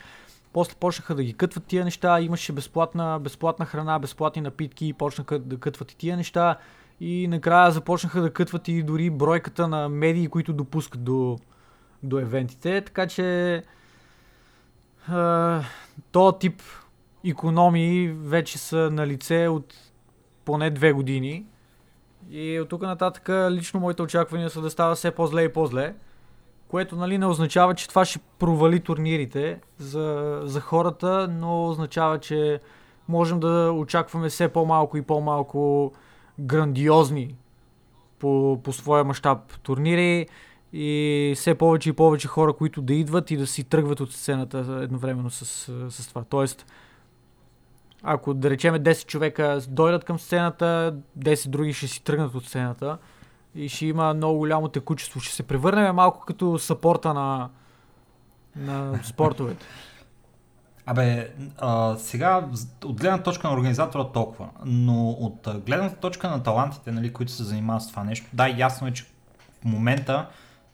[0.53, 5.57] После почнаха да ги кътват тия неща, имаше безплатна, безплатна храна, безплатни напитки, почнаха да
[5.57, 6.57] кътват и тия неща.
[6.99, 11.39] И накрая започнаха да кътват и дори бройката на медии, които допускат до,
[12.03, 12.81] до евентите.
[12.81, 13.63] Така че
[16.11, 16.61] то тип
[17.25, 19.73] економии вече са на лице от
[20.45, 21.45] поне две години.
[22.29, 25.95] И от тук нататък лично моите очаквания са да става все по-зле и по-зле.
[26.67, 32.59] Което нали, не означава, че това ще провали турнирите за, за хората, но означава, че
[33.07, 35.91] можем да очакваме все по-малко и по-малко
[36.39, 37.35] грандиозни
[38.19, 40.27] по, по своя мащаб турнири
[40.73, 44.79] и все повече и повече хора, които да идват и да си тръгват от сцената
[44.83, 45.45] едновременно с,
[45.89, 46.23] с това.
[46.23, 46.65] Тоест,
[48.03, 52.97] ако да речеме 10 човека дойдат към сцената, 10 други ще си тръгнат от сцената
[53.55, 55.19] и ще има много голямо текучество.
[55.19, 57.49] Ще се превърнем малко като сапорта на,
[58.55, 59.65] на спортовете.
[60.85, 62.49] Абе, а, сега
[62.85, 67.43] от гледна точка на организатора толкова, но от гледната точка на талантите, нали, които се
[67.43, 70.27] занимават с това нещо, да, ясно е, че в момента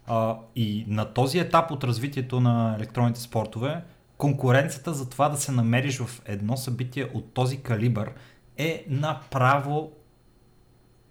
[0.07, 3.83] а, и на този етап от развитието на електронните спортове,
[4.17, 8.11] конкуренцията за това да се намериш в едно събитие от този калибър
[8.57, 9.91] е направо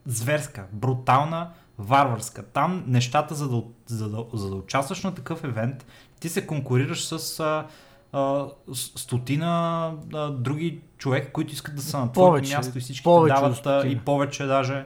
[0.06, 2.42] зверска, брутална, варварска.
[2.42, 5.86] Там нещата, за да, за да, за да участваш на такъв евент,
[6.20, 7.66] ти се конкурираш с а,
[8.12, 13.34] а, стотина а, други човек, които искат да са на твоето място и всички повече
[13.34, 14.84] дават а, и повече даже,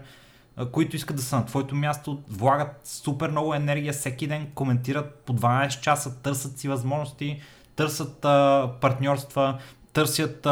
[0.57, 5.15] а, които искат да са на твоето място, влагат супер много енергия всеки ден, коментират
[5.15, 7.41] по 12 часа, търсят си възможности,
[7.77, 9.59] търсят а, партньорства,
[9.93, 10.51] търсят а,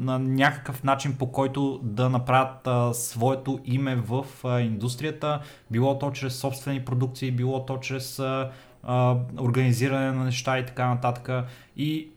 [0.00, 5.40] на някакъв начин по който да направят а, своето име в а, индустрията,
[5.70, 8.50] било то чрез собствени продукции, било то чрез а,
[9.40, 11.46] организиране на неща и така нататък.
[11.76, 12.08] И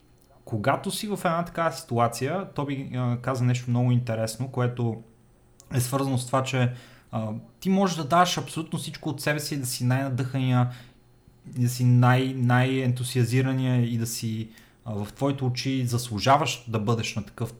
[0.46, 5.04] когато си в една такава ситуация, то би а, каза нещо много интересно, което
[5.74, 6.74] е свързано с това, че
[7.12, 10.70] а, ти можеш да даваш абсолютно всичко от себе си, да си най-надъхания,
[11.46, 14.50] да си най- най-ентусиазирания и да си
[14.86, 17.54] а, в твоите очи заслужаваш да бъдеш на такъв,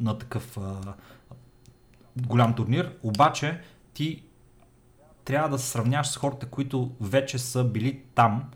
[0.00, 0.94] на такъв а,
[2.26, 3.60] голям турнир, обаче
[3.94, 4.22] ти
[5.26, 8.50] трябва да се сравняваш с хората, които вече са били там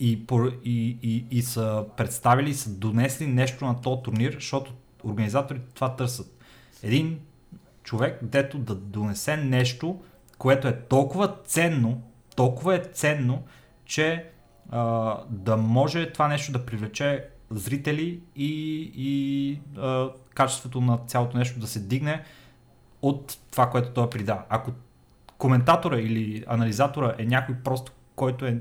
[0.00, 0.26] и,
[0.64, 4.72] и, и, и са представили и са донесли нещо на този турнир, защото
[5.04, 6.40] организаторите това търсят.
[6.82, 7.20] Един
[7.82, 10.02] човек, дето да донесе нещо,
[10.38, 12.02] което е толкова ценно,
[12.36, 13.42] толкова е ценно,
[13.84, 14.26] че
[14.70, 21.60] а, да може това нещо да привлече зрители и, и а, качеството на цялото нещо
[21.60, 22.24] да се дигне
[23.02, 24.42] от това, което той прида.
[24.48, 24.72] Ако
[25.38, 28.58] коментатора или анализатора е някой просто, който е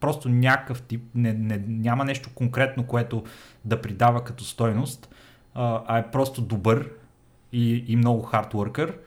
[0.00, 3.24] просто някакъв тип, не, не, няма нещо конкретно, което
[3.64, 5.14] да придава като стойност,
[5.54, 6.90] а, е просто добър
[7.52, 8.98] и, и много хардворкър,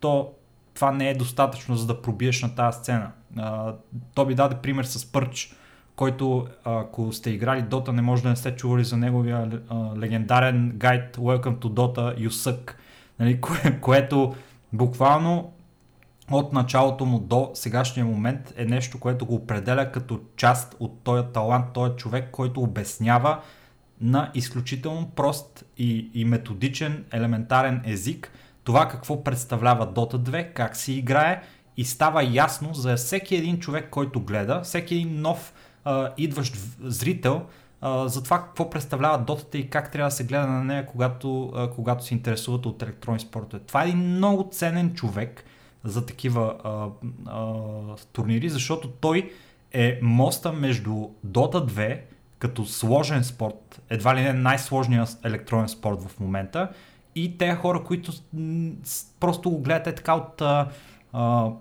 [0.00, 0.32] то
[0.74, 3.10] това не е достатъчно за да пробиеш на тази сцена.
[3.36, 3.74] А,
[4.14, 5.56] то би даде пример с Пърч,
[5.96, 10.72] който ако сте играли Dota, не може да не сте чували за неговия а, легендарен
[10.76, 12.74] гайд Welcome to Dota You Suck,
[13.18, 14.34] нали, кое, което
[14.72, 15.52] буквално
[16.36, 21.24] от началото му до сегашния момент е нещо, което го определя като част от този
[21.32, 23.40] талант, този човек, който обяснява
[24.00, 28.32] на изключително прост и, и методичен елементарен език
[28.64, 31.42] това какво представлява Dota 2, как се играе
[31.76, 35.54] и става ясно за всеки един човек, който гледа, всеки един нов
[35.84, 37.42] а, идващ зрител,
[37.80, 41.52] а, за това какво представлява Dota и как трябва да се гледа на нея, когато,
[41.54, 43.62] а, когато се интересуват от електронни спортове.
[43.62, 45.44] Това е един много ценен човек,
[45.84, 46.86] за такива а,
[47.26, 47.54] а,
[48.12, 49.32] турнири, защото той
[49.72, 50.90] е моста между
[51.26, 52.00] Dota 2
[52.38, 56.70] като сложен спорт, едва ли не най-сложният електронен спорт в момента
[57.14, 58.12] и те хора, които
[59.20, 60.68] просто го гледат така от, а,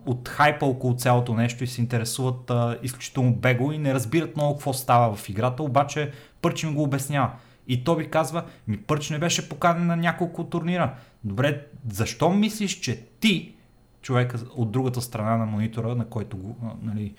[0.05, 4.53] от хайпа около цялото нещо и се интересуват а, изключително бего и не разбират много
[4.53, 6.11] какво става в играта, обаче
[6.41, 7.31] Пърч им го обяснява.
[7.67, 10.93] И то ви казва, ми Пърч не беше поканен на няколко турнира.
[11.23, 13.55] Добре, защо мислиш, че ти
[14.01, 16.37] човека от другата страна на монитора, на който
[16.81, 17.15] нали,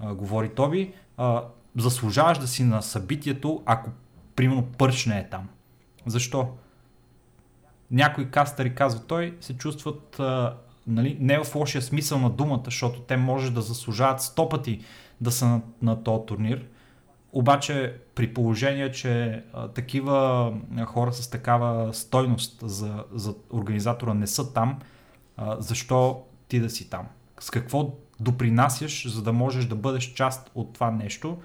[0.00, 1.44] говори Тоби, а,
[1.76, 3.90] заслужаваш да си на събитието, ако
[4.36, 5.48] примерно Пърш не е там.
[6.06, 6.48] Защо?
[7.90, 10.20] Някои кастъри, казва той, се чувстват
[10.86, 14.84] нали, не в лошия смисъл на думата, защото те може да заслужават сто пъти
[15.20, 16.66] да са на, на този турнир.
[17.32, 20.52] Обаче при положение, че а, такива
[20.86, 24.78] хора с такава стойност за, за организатора не са там,
[25.42, 27.06] а, защо ти да си там.
[27.40, 27.90] С какво
[28.20, 31.38] допринасяш, за да можеш да бъдеш част от това нещо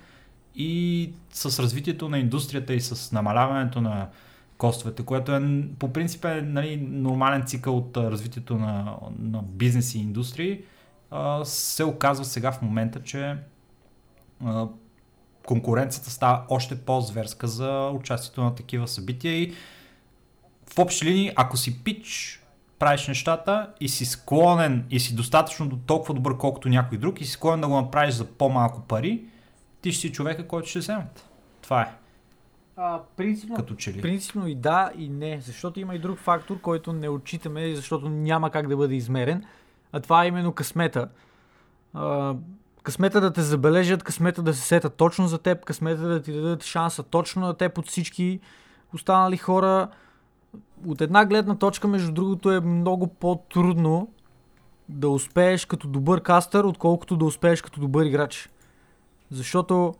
[0.55, 4.09] и с развитието на индустрията и с намаляването на
[4.57, 9.99] костовете, което е по принцип е нали, нормален цикъл от развитието на, на бизнес и
[9.99, 10.61] индустрии,
[11.11, 13.37] а, се оказва сега в момента, че
[14.45, 14.67] а,
[15.45, 19.53] конкуренцията става още по-зверска за участието на такива събития и
[20.73, 22.41] в общи линии, ако си пич,
[22.79, 27.25] правиш нещата и си склонен и си достатъчно до толкова добър, колкото някой друг и
[27.25, 29.23] си склонен да го направиш за по-малко пари,
[29.81, 31.29] ти ще си човека, който ще вземат.
[31.61, 31.93] Това е.
[32.75, 34.01] А, принципно, Като че ли?
[34.01, 38.49] принципно и да, и не, защото има и друг фактор, който не отчитаме, защото няма
[38.51, 39.43] как да бъде измерен,
[39.91, 41.09] а това е именно късмета.
[41.93, 42.35] А,
[42.83, 46.63] късмета да те забележат, късмета да се сетат точно за теб, късмета да ти дадат
[46.63, 48.39] шанса точно на теб от всички
[48.93, 49.87] останали хора
[50.85, 54.09] от една гледна точка, между другото, е много по-трудно
[54.89, 58.49] да успееш като добър кастър, отколкото да успееш като добър играч.
[59.31, 59.93] Защото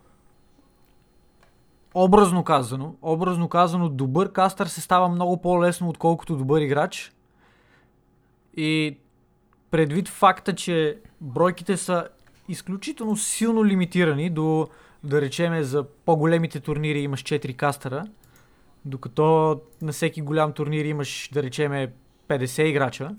[1.94, 7.14] образно казано, образно казано, добър кастър се става много по-лесно, отколкото добър играч.
[8.58, 8.98] И
[9.72, 12.08] предвид факта, че бройките са
[12.48, 14.68] изключително силно лимитирани до,
[15.04, 18.06] да речеме, за по-големите турнири имаш 4 кастера,
[18.88, 21.94] докато на всеки голям турнир имаш, да речеме,
[22.28, 23.16] 50 играча.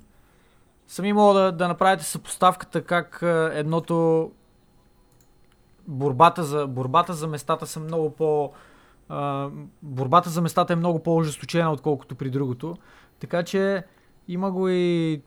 [0.86, 3.18] сами мога да, да направите съпоставката как
[3.52, 4.30] едното
[5.88, 8.52] борбата за, борбата за местата са много по...
[9.08, 9.48] А,
[9.82, 12.76] борбата за местата е много по-ожесточена, отколкото при другото.
[13.20, 13.84] Така че
[14.28, 15.22] има го и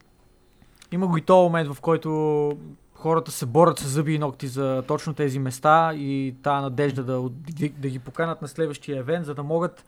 [0.91, 2.51] има го и този момент, в който
[2.93, 7.29] хората се борят с зъби и ногти за точно тези места и тази надежда да,
[7.77, 9.85] да ги поканат на следващия евент, за да могат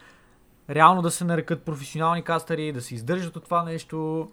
[0.70, 4.30] реално да се нарекат професионални кастъри, да се издържат от това нещо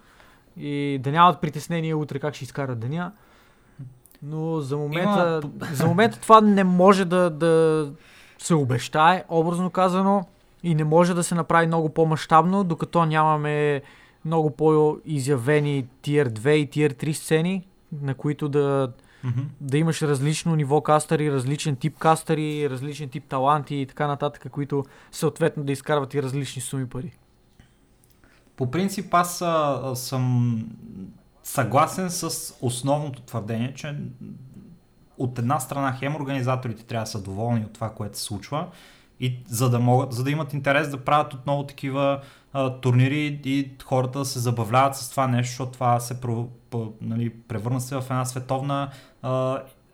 [0.57, 3.13] и да нямат притеснение утре как ще изкарат деня.
[4.23, 5.67] Но за момента, Има...
[5.73, 7.87] за момента това не може да, да
[8.39, 10.27] се обещае, образно казано,
[10.63, 13.83] и не може да се направи много по-масштабно, докато нямаме
[14.25, 17.67] много по-изявени Tier 2 и Tier 3 сцени,
[18.03, 18.93] на които да,
[19.25, 19.45] mm-hmm.
[19.61, 24.85] да имаш различно ниво кастъри, различен тип кастъри, различен тип таланти и така нататък, които
[25.13, 27.13] съответно да изкарват и различни суми пари.
[28.57, 30.65] По принцип аз а, съм
[31.43, 33.97] съгласен с основното твърдение, че
[35.19, 38.67] от една страна хем организаторите трябва да са доволни от това, което се случва
[39.21, 42.21] и за да, могат, за да имат интерес да правят отново такива
[42.53, 46.93] а, турнири и хората да се забавляват с това нещо, защото това се про, по,
[47.01, 48.91] нали, превърна се в една световна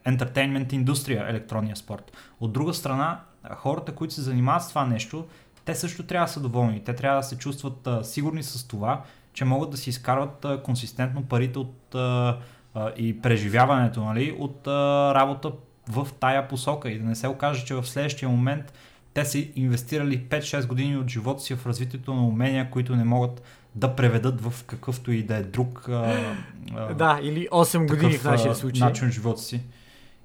[0.04, 2.12] ентертейнмент индустрия, електронния спорт.
[2.40, 3.20] От друга страна,
[3.56, 5.26] хората, които се занимават с това нещо,
[5.64, 6.84] те също трябва да са доволни.
[6.84, 10.62] Те трябва да се чувстват а, сигурни с това, че могат да си изкарват а,
[10.62, 12.38] консистентно парите от, а,
[12.74, 15.52] а, и преживяването нали, от а, работа
[15.88, 18.72] в тая посока и да не се окаже, че в следващия момент
[19.14, 23.42] те са инвестирали 5-6 години от живота си в развитието на умения, които не могат
[23.76, 25.88] да преведат в какъвто и да е друг.
[25.88, 26.34] А,
[26.74, 28.88] а, да, или 8 години такъв, в нашия случай.
[28.88, 29.60] Начин живота си.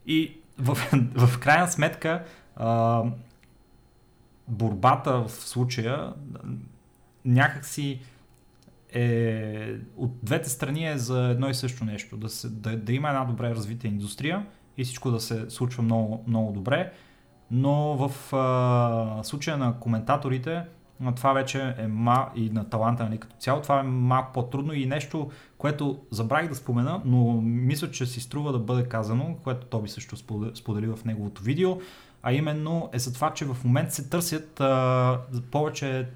[0.07, 0.75] И в,
[1.15, 2.23] в крайна сметка
[2.55, 3.03] а,
[4.47, 6.13] борбата в случая
[7.25, 7.99] някакси
[8.93, 12.17] е, от двете страни е за едно и също нещо.
[12.17, 14.45] Да, се, да, да има една добре развита индустрия
[14.77, 16.91] и всичко да се случва много, много добре.
[17.51, 20.63] Но в а, случая на коментаторите,
[21.15, 24.85] това вече е ма, и на таланта нали, като цяло, това е малко по-трудно и
[24.85, 29.89] нещо, което забравих да спомена, но мисля, че си струва да бъде казано, което Тоби
[29.89, 30.17] също
[30.55, 31.77] сподели в неговото видео,
[32.23, 35.19] а именно е за това, че в момента се търсят а,
[35.51, 36.07] повече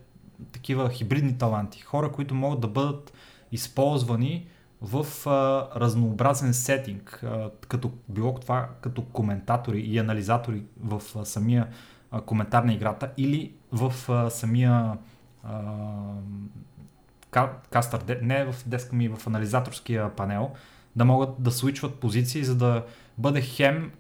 [0.52, 3.14] такива хибридни таланти, хора, които могат да бъдат
[3.52, 4.48] използвани
[4.82, 11.68] в а, разнообразен сетинг, а, като било това като коментатори и анализатори в а, самия
[12.12, 14.98] а, коментар на играта или в а, самия
[15.44, 15.62] а,
[17.70, 20.52] кастър, не в деска ми, в анализаторския панел,
[20.96, 22.84] да могат да свичват позиции, за да
[23.18, 23.92] бъде хем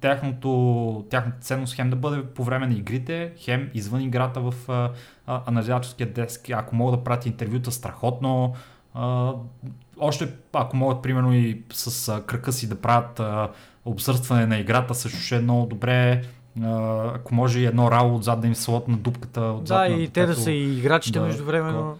[0.00, 4.92] тяхното, тяхната ценност хем да бъде по време на игрите, хем извън играта в а,
[5.46, 6.50] анализаторския деск.
[6.50, 8.54] Ако мога да пратя интервюта, страхотно.
[8.94, 9.32] А,
[9.98, 13.50] още ако могат, примерно, и с а, кръка си да правят а,
[13.84, 16.24] обсърстване на играта, също ще е много добре.
[17.14, 19.40] Ако може и едно рало отзад да им слот на дупката.
[19.40, 21.98] Отзад да, на, и те да са и играчите да, междувременно.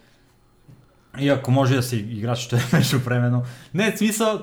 [1.19, 3.43] И ако може да си играчите междувременно.
[3.75, 4.43] Не, в смисъл,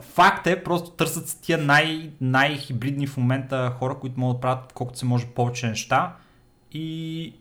[0.00, 4.98] факт е, просто търсят тия най- най-хибридни в момента хора, които могат да правят колкото
[4.98, 6.16] се може повече неща.
[6.72, 7.34] И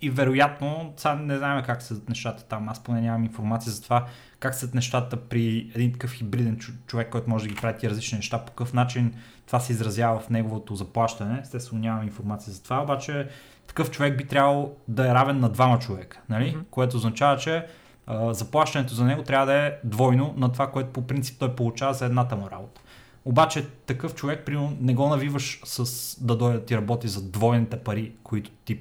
[0.00, 4.06] и вероятно, сега не знаем как се нещата там, аз поне нямам информация за това
[4.38, 8.38] как се нещата при един такъв хибриден човек, който може да ги прави различни неща,
[8.38, 9.14] по какъв начин
[9.46, 11.40] това се изразява в неговото заплащане.
[11.42, 13.28] Естествено нямам информация за това, обаче
[13.66, 16.44] такъв човек би трябвало да е равен на двама човека, нали?
[16.44, 16.64] Mm-hmm.
[16.70, 17.66] което означава, че
[18.06, 21.94] а, заплащането за него трябва да е двойно на това, което по принцип той получава
[21.94, 22.80] за едната му работа.
[23.24, 27.76] Обаче такъв човек, примерно, не го навиваш с да дойде да ти работи за двойните
[27.76, 28.80] пари, които ти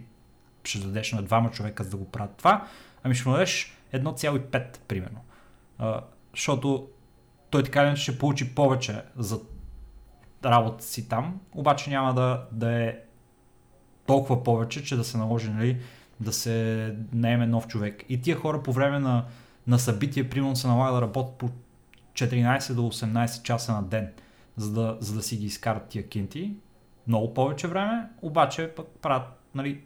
[0.67, 2.67] ще дадеш на двама човека за да го правят това,
[3.03, 5.19] ами ще му дадеш 1,5 примерно.
[5.77, 6.01] А,
[6.33, 6.87] защото
[7.49, 9.39] той така не ще получи повече за
[10.45, 12.97] работа си там, обаче няма да, да е
[14.05, 15.81] толкова повече, че да се наложи нали,
[16.19, 18.03] да се наеме нов човек.
[18.09, 19.25] И тия хора по време на,
[19.67, 21.49] на събитие, примерно се налага да работят по
[22.13, 24.11] 14 до 18 часа на ден,
[24.57, 26.53] за да, за да си ги изкарат тия кинти.
[27.07, 29.81] Много повече време, обаче пък правят нали,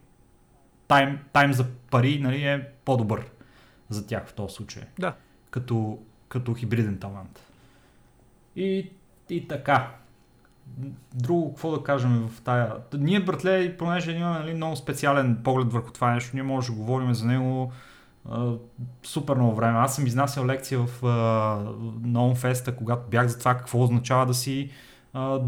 [0.90, 3.26] тайм, тайм за пари нали, е по-добър
[3.90, 4.84] за тях в този случай.
[4.99, 5.14] Да.
[5.49, 5.99] Като,
[6.30, 7.40] като хибриден талант.
[8.56, 8.91] И,
[9.30, 9.91] и така.
[11.14, 12.74] Друго, какво да кажем в тая...
[12.94, 17.14] Ние, братле, понеже имаме нали, много специален поглед върху това нещо, ние може да говорим
[17.14, 17.72] за него
[18.30, 18.53] а,
[19.03, 19.80] супер много време.
[19.80, 21.07] Аз съм изнасял лекция в а,
[22.02, 24.72] на OnFest, когато бях за това какво означава да си
[25.14, 25.40] а,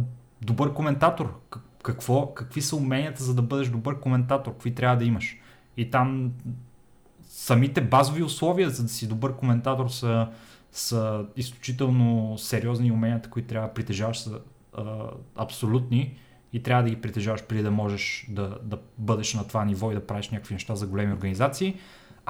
[0.41, 1.39] добър коментатор
[1.83, 5.37] какво, какви са уменията за да бъдеш добър коментатор, какви трябва да имаш.
[5.77, 6.31] И там
[7.23, 10.27] самите базови условия за да си добър коментатор са
[10.71, 14.39] са изключително сериозни уменията, които трябва да притежаваш са
[14.73, 14.83] а,
[15.35, 16.17] абсолютни
[16.53, 19.95] и трябва да ги притежаваш преди да можеш да, да бъдеш на това ниво и
[19.95, 21.75] да правиш някакви неща за големи организации.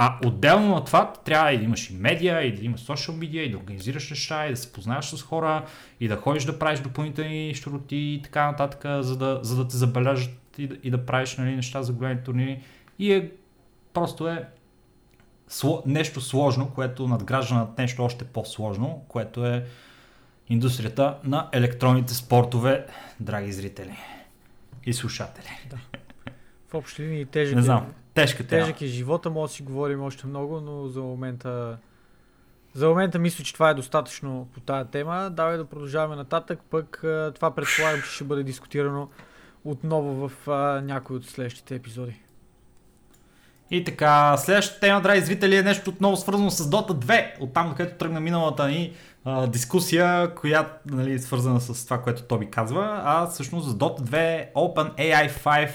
[0.04, 3.44] А отделно от това трябва и да имаш и медиа, и да имаш социал медиа,
[3.44, 5.66] и да организираш неща, и да се познаваш с хора,
[6.00, 9.78] и да ходиш да правиш допълнителни щуроти и така нататък, за да, за да те
[9.78, 12.64] забележат и да, и да правиш нали, неща за големи турнири.
[13.00, 13.32] И е,
[13.94, 14.50] просто е
[15.48, 19.66] сло, нещо сложно, което надгражда над нещо още по-сложно, което е
[20.50, 22.86] индустрията на електронните спортове,
[23.20, 23.98] драги зрители
[24.86, 25.50] и слушатели.
[25.70, 25.78] Да.
[26.70, 30.28] В общи линии тежък, Не знам, тежка тежък е живота, може да си говорим още
[30.28, 31.78] много, но за момента
[32.74, 35.30] за момента мисля, че това е достатъчно по тази тема.
[35.32, 36.98] Давай да продължаваме нататък, пък
[37.36, 39.10] това предполагам, че ще бъде дискутирано
[39.66, 42.22] отново в а, някои от следващите епизоди.
[43.72, 47.98] И така, следващата тема, драги зрители, е нещо отново свързано с Dota 2, оттам където
[47.98, 48.94] тръгна миналата ни
[49.26, 54.02] а, дискусия, която нали, е свързана с това, което Тоби казва, а всъщност за Dota
[54.02, 55.70] 2 OpenAI 5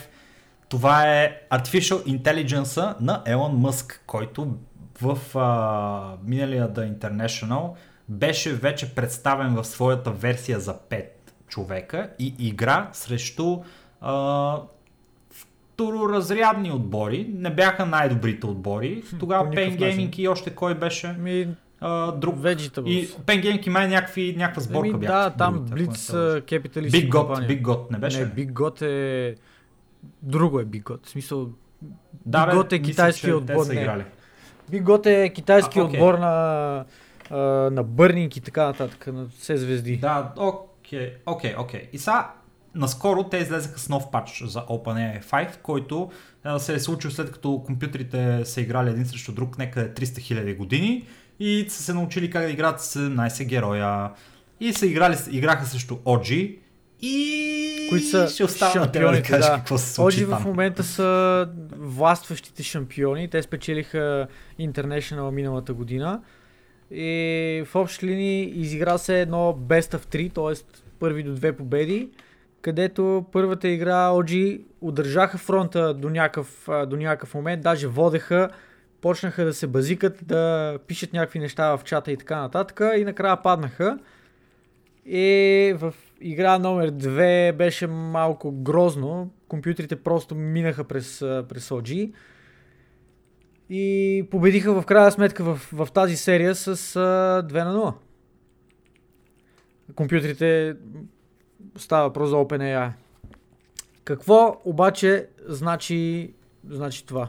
[0.69, 4.57] това е Artificial Intelligence на Елон Мъск, който
[5.03, 7.71] в а, миналия The International
[8.09, 11.05] беше вече представен в своята версия за 5
[11.49, 13.59] човека и игра срещу
[14.01, 14.61] а,
[15.31, 17.31] второразрядни отбори.
[17.35, 19.03] Не бяха най-добрите отбори.
[19.19, 21.13] Тогава Pain Gaming и още кой беше?
[21.13, 21.49] Ми,
[21.81, 22.37] а, друг.
[22.37, 22.89] Vegetables.
[22.89, 25.13] И Pain Gaming май някакви, някаква сборка Еми, бяха.
[25.13, 26.91] Да, там Blitz Capitalist.
[26.91, 28.21] Big God, Big God не беше?
[28.21, 29.35] Не, Big God е...
[30.23, 31.07] Друго е God.
[31.07, 31.49] В смисъл...
[32.27, 33.67] Да, God е китайски отбор.
[33.67, 34.07] Не.
[34.71, 35.95] God е китайски а, okay.
[35.95, 36.85] отбор на,
[37.71, 39.97] на Бърнинг и така нататък, на все звезди.
[39.97, 41.89] Да, окей, окей, окей.
[41.93, 42.33] И сега
[42.75, 46.11] наскоро те излезаха с нов патч за OpenAI 5, който
[46.59, 51.07] се е случил след като компютрите са играли един срещу друг некъде 300 000 години
[51.41, 54.11] и са се научили как да играят 17 героя
[54.61, 56.59] и са играли, играха срещу OG
[57.03, 59.23] и които са ще шампиони.
[59.23, 59.55] Да, да.
[59.57, 63.29] какво се случи OG в момента са властващите шампиони.
[63.29, 64.27] Те спечелиха
[64.61, 66.21] International миналата година.
[66.91, 70.81] И в общи линии изигра се едно Best of 3, т.е.
[70.99, 72.11] първи до две победи
[72.67, 78.49] където първата игра OG удържаха фронта до някакъв, до някакъв момент, даже водеха,
[79.01, 83.43] почнаха да се базикат, да пишат някакви неща в чата и така нататък и накрая
[83.43, 83.99] паднаха.
[85.07, 92.13] И в игра номер 2 беше малко грозно, компютрите просто минаха през, през OG
[93.71, 97.95] и победиха в крайна сметка в, в тази серия с 2 на 0.
[99.95, 100.77] Компютрите
[101.77, 102.91] става въпрос за OpenAI.
[104.05, 106.33] Какво обаче значи,
[106.69, 107.29] значи това?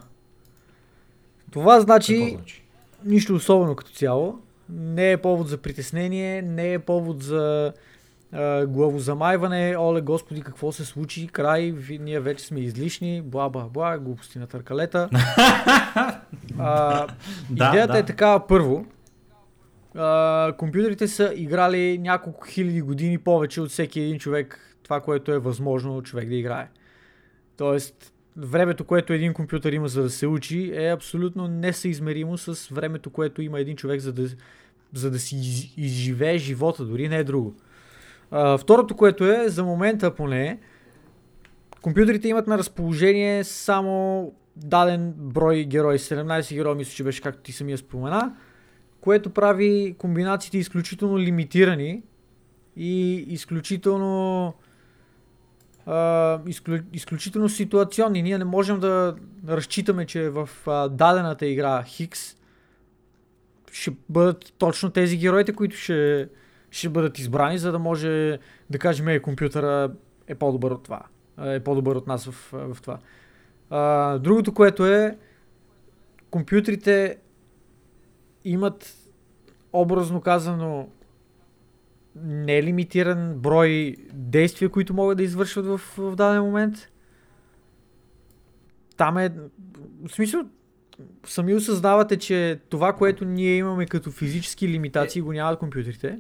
[1.52, 2.64] Това значи, значи
[3.06, 4.40] нищо особено като цяло.
[4.70, 7.74] Не е повод за притеснение, не е повод за
[8.68, 14.40] главозамайване, оле господи какво се случи, край, ние вече сме излишни, бла бла бла, глупости
[14.40, 15.10] на търкалета.
[16.60, 17.08] а,
[17.50, 18.00] да, идеята да.
[18.00, 18.86] е такава първо,
[19.96, 25.40] а, компютрите са играли няколко хиляди години повече от всеки един човек, това, което е
[25.40, 26.68] възможно човек да играе.
[27.58, 33.10] Тоест, времето, което един компютър има за да се учи, е абсолютно несъизмеримо с времето,
[33.10, 34.28] което има един човек за да,
[34.94, 37.56] за да си из, изживее живота, дори не е друго.
[38.60, 40.60] Второто, което е, за момента поне,
[41.82, 47.52] компютрите имат на разположение само даден брой герои, 17 герои, мисля, че беше както ти
[47.52, 48.36] самия спомена
[49.08, 52.04] което прави комбинациите изключително лимитирани
[52.76, 54.54] и изключително
[55.86, 58.22] а, изклю, изключително ситуационни.
[58.22, 59.16] Ние не можем да
[59.48, 62.36] разчитаме, че в а, дадената игра Хикс
[63.72, 66.30] ще бъдат точно тези героите, които ще,
[66.72, 68.40] ще бъдат избрани, за да може
[68.70, 69.92] да кажем, е, компютъра
[70.28, 71.02] е по-добър от това.
[71.42, 73.00] Е по-добър от нас в, в това.
[73.70, 75.18] А, другото, което е,
[76.32, 77.18] компютрите
[78.46, 78.98] имат
[79.74, 80.90] образно казано
[82.24, 86.92] нелимитиран брой действия, които могат да извършват в, в даден момент.
[88.98, 89.30] Там е...
[90.08, 90.42] В смисъл,
[91.26, 95.24] сами осъзнавате, че това, което ние имаме като физически лимитации, е...
[95.24, 96.20] го нямат компютрите.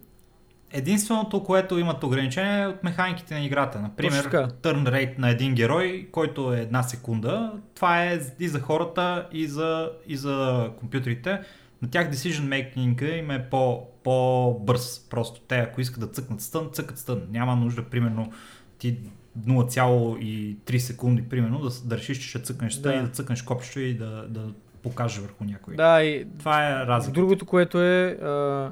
[0.71, 3.79] Единственото, което имат ограничение е от механиките на играта.
[3.79, 4.25] Например,
[4.61, 7.53] turn rate на един герой, който е една секунда.
[7.75, 11.39] Това е и за хората, и за, и за компютрите
[11.81, 15.07] на тях decision making им е по, по-бърз.
[15.09, 17.21] Просто те, ако искат да цъкнат стън, цъкат стън.
[17.29, 18.31] Няма нужда, примерно,
[18.79, 18.97] ти
[19.39, 22.97] 0,3 секунди, примерно, да, да решиш, че ще цъкнеш стън да.
[22.97, 24.41] и да цъкнеш копчето и да, да
[24.83, 25.75] покаже върху някой.
[25.75, 27.13] Да, и това е разлика.
[27.13, 28.71] Другото, което е, а,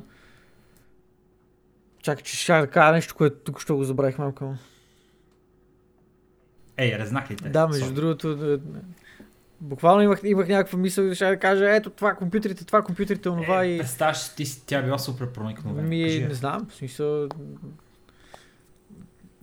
[2.06, 4.56] Чакай, че ще да кажа нещо, което тук ще го забравих малко.
[6.78, 7.50] Ей, резнах ли те?
[7.50, 7.94] Да, между Sorry.
[7.94, 8.60] другото, да,
[9.62, 13.64] буквално имах, имах някаква мисъл и ще да кажа, ето това компютрите, това компютрите, онова
[13.64, 13.78] Е, и...
[13.78, 15.88] представяш си, ти, тя била супер проникновена.
[15.88, 17.28] Ми, Кажи не знам, в смисъл...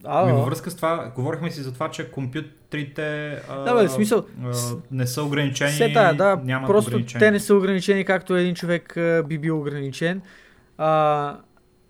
[0.05, 3.89] А, Ми във връзка с това, говорихме си за това, че компютрите а, Да, бе,
[3.89, 4.52] смисъл, а,
[4.90, 7.28] не са ограничени, Все тая, да, нямат просто ограничения.
[7.28, 10.22] те не са ограничени, както един човек а, би бил ограничен.
[10.78, 11.39] А,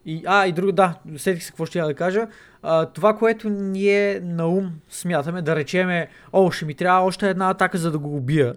[0.07, 2.27] и, а, и друго, да, сетих се какво ще я да кажа.
[2.63, 7.51] А, това, което ние на ум смятаме, да речеме, о, ще ми трябва още една
[7.51, 8.55] атака, за да го убия.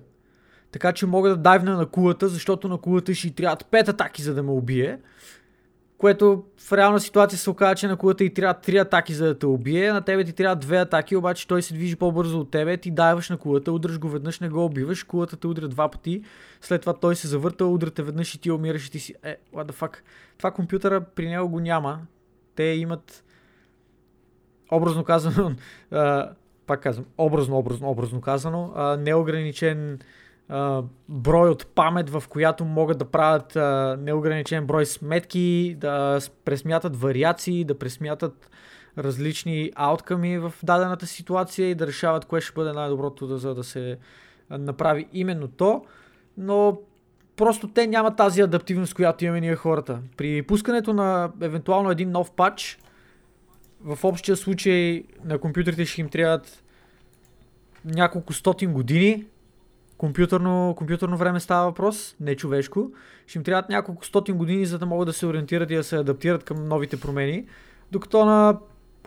[0.72, 4.22] Така че мога да дайвна на кулата, защото на кулата ще й трябват пет атаки,
[4.22, 4.97] за да ме убие.
[5.97, 9.39] Което в реална ситуация се оказа, че на кулата и трябва три атаки за да
[9.39, 12.77] те убие, на тебе ти трябва две атаки, обаче той се движи по-бързо от тебе,
[12.77, 16.23] ти дайваш на кулата, удръш го веднъж, не го убиваш, кулата те удря два пъти,
[16.61, 19.72] след това той се завърта, удряте веднъж и ти умираш и ти си, е, what
[19.72, 19.97] the fuck.
[20.38, 21.99] Това компютъра при него го няма.
[22.55, 23.23] Те имат,
[24.72, 25.55] образно казано,
[26.67, 29.99] пак казвам, образно, образно, образно казано, неограничен
[31.09, 37.63] брой от памет, в която могат да правят а, неограничен брой сметки, да пресмятат вариации,
[37.63, 38.49] да пресмятат
[38.97, 43.97] различни ауткъми в дадената ситуация и да решават кое ще бъде най-доброто, за да се
[44.49, 45.85] направи именно то.
[46.38, 46.80] Но
[47.35, 49.99] просто те нямат тази адаптивност, която имаме ние хората.
[50.17, 52.80] При пускането на евентуално един нов патч,
[53.81, 56.63] в общия случай на компютрите ще им трябват
[57.85, 59.26] няколко стотин години.
[59.97, 62.91] Компютърно, компютърно време става въпрос, не човешко.
[63.27, 65.95] Ще им трябват няколко стотин години, за да могат да се ориентират и да се
[65.97, 67.45] адаптират към новите промени.
[67.91, 68.57] Докато на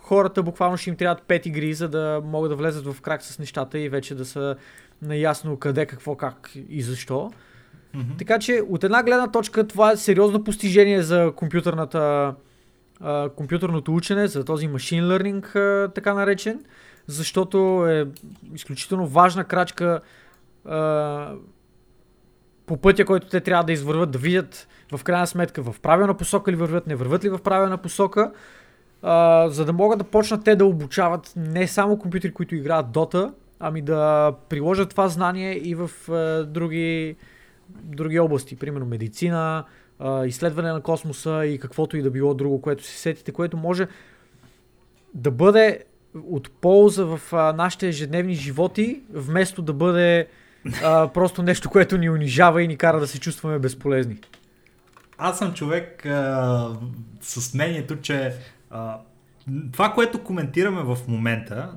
[0.03, 3.39] хората буквално ще им трябват 5 игри, за да могат да влезат в крак с
[3.39, 4.57] нещата и вече да са
[5.03, 7.31] наясно къде, какво, как и защо.
[7.95, 8.17] Мгм.
[8.19, 12.35] Така че от една гледна точка това е сериозно постижение за компютърната,
[13.01, 16.65] а, компютърното учене, за този machine learning, а, така наречен,
[17.07, 18.07] защото е
[18.55, 20.01] изключително важна крачка
[22.67, 26.53] по пътя, който те трябва да извърват, да видят в крайна сметка в правилна посока
[26.53, 28.33] ли вървят, не върват ли в правилна посока,
[29.03, 33.33] а, за да могат да почнат те да обучават не само компютри, които играят Dota,
[33.61, 37.17] ами да приложат това знание и в а, други,
[37.71, 39.65] други области, примерно медицина,
[39.99, 43.89] а, изследване на космоса и каквото и да било друго, което се сетите, което може
[45.15, 45.85] да бъде
[46.15, 50.27] от полза в а, нашите ежедневни животи, вместо да бъде
[50.83, 54.17] а, просто нещо, което ни унижава и ни кара да се чувстваме безполезни.
[55.19, 56.71] Аз съм човек а,
[57.21, 58.35] с мнението, че
[58.71, 58.99] а,
[59.73, 61.75] това, което коментираме в момента,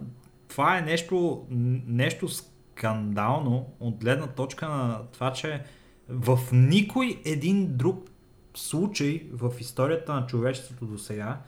[0.48, 1.46] това е нещо,
[1.88, 5.64] нещо скандално от гледна точка на това, че
[6.10, 8.10] в никой един друг
[8.56, 11.40] случай в историята на човечеството до сега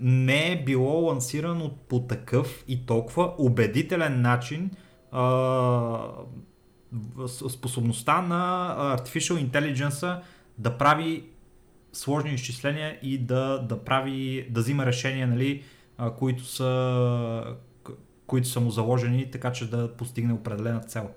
[0.00, 4.70] не е било лансирано по такъв и толкова убедителен начин
[5.12, 5.22] а,
[7.48, 10.20] способността на Artificial Intelligence
[10.58, 11.24] да прави
[11.92, 15.62] сложни изчисления и да, да прави, да взима решения, нали,
[16.18, 17.56] които са,
[18.26, 21.10] които са му заложени, така че да постигне определена цел.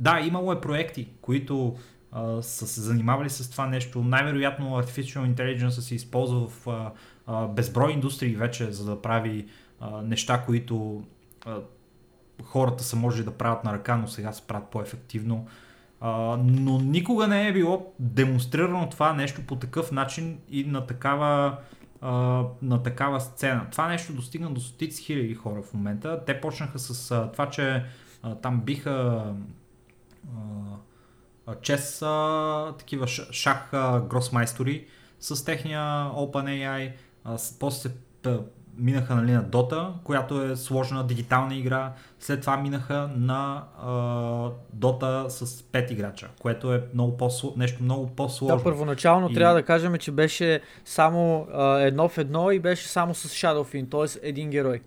[0.00, 1.76] Да, имало е проекти, които
[2.12, 4.04] а, са се занимавали с това нещо.
[4.04, 6.92] Най-вероятно Artificial Intelligence се използва в а,
[7.26, 9.46] а, безброй индустрии вече, за да прави
[9.80, 11.04] а, неща, които
[11.46, 11.56] а,
[12.44, 15.46] хората са можели да правят на ръка, но сега се правят по-ефективно.
[16.00, 16.10] А,
[16.44, 21.58] но никога не е било демонстрирано това нещо по такъв начин и на такава,
[22.00, 23.66] а, на такава сцена.
[23.72, 26.24] Това нещо достигна до стотици хиляди хора в момента.
[26.26, 27.84] Те почнаха с а, това, че
[28.22, 29.24] а, там биха
[31.46, 33.70] а, чес а, такива шах
[34.08, 34.86] гросмайстори
[35.20, 36.92] с техния OpenAI.
[37.60, 37.94] После се
[38.78, 41.92] минаха нали, на Dota, която е сложна дигитална игра.
[42.20, 43.88] След това минаха на а,
[44.76, 48.56] Dota с 5 играча, което е много по нещо много по-сложно.
[48.56, 52.88] Да, първоначално И- трябва да кажем, че беше само а, едно в едно и беше
[52.88, 54.28] само с Shadowfin, т.е.
[54.28, 54.80] един герой.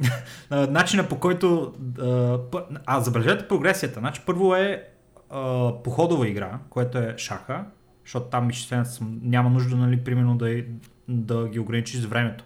[0.50, 1.74] Начина по който...
[2.00, 2.38] А,
[2.86, 4.00] а забележете прогресията.
[4.00, 4.88] Значи първо е
[5.30, 7.64] а, походова игра, което е шаха,
[8.04, 10.64] защото там изчисленията са- няма нужда, нали, примерно да,
[11.08, 12.44] да ги ограничиш с времето.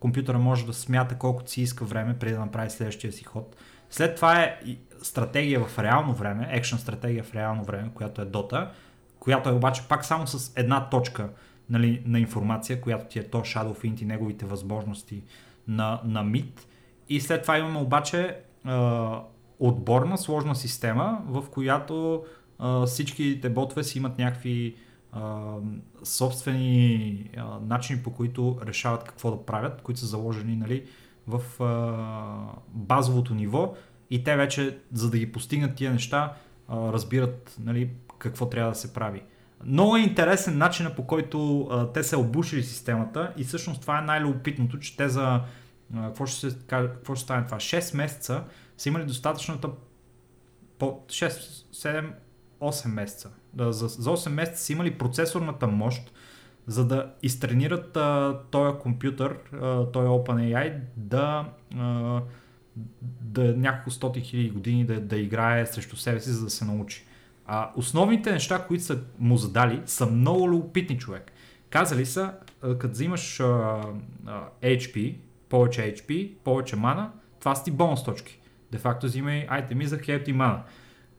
[0.00, 3.56] Компютъра може да смята колкото си иска време, преди да направи следващия си ход.
[3.90, 4.60] След това е
[5.02, 8.68] стратегия в реално време, екшен стратегия в реално време, която е Dota,
[9.20, 11.28] която е обаче пак само с една точка
[11.70, 15.22] нали, на информация, която ти е то Shadowfint и неговите възможности
[15.68, 16.60] на, на MIT.
[17.08, 19.20] И след това имаме обаче а,
[19.58, 22.24] отборна, сложна система, в която
[22.58, 24.76] а, всичките ботове си имат някакви
[26.04, 30.86] собствени а, начини по които решават какво да правят, които са заложени нали,
[31.26, 33.74] в а, базовото ниво
[34.10, 36.34] и те вече, за да ги постигнат тия неща,
[36.68, 39.22] а, разбират нали, какво трябва да се прави.
[39.64, 44.02] Много е интересен начинът по който а, те са обушили системата и всъщност това е
[44.02, 47.56] най-любопитното, че те за а, какво, ще се, какво ще стане това?
[47.56, 48.44] 6 месеца
[48.76, 49.70] са имали достатъчната
[50.78, 51.28] по 6,
[51.72, 52.12] 7,
[52.60, 53.30] 8 месеца.
[53.58, 56.12] За, за 8 месеца са имали процесорната мощ,
[56.66, 62.20] за да изтренират а, този компютър, а, този OpenAI, да, а,
[63.20, 67.06] да няколко стоти хиляди години да, да играе срещу себе си, за да се научи.
[67.46, 71.32] А основните неща, които са му задали, са много любопитни човек.
[71.70, 73.44] Казали са, като взимаш а,
[74.26, 75.16] а, HP,
[75.48, 77.10] повече HP, повече мана,
[77.40, 78.40] това са ти бонус точки.
[78.72, 80.62] Де факто взимай айтеми за хелп и мана.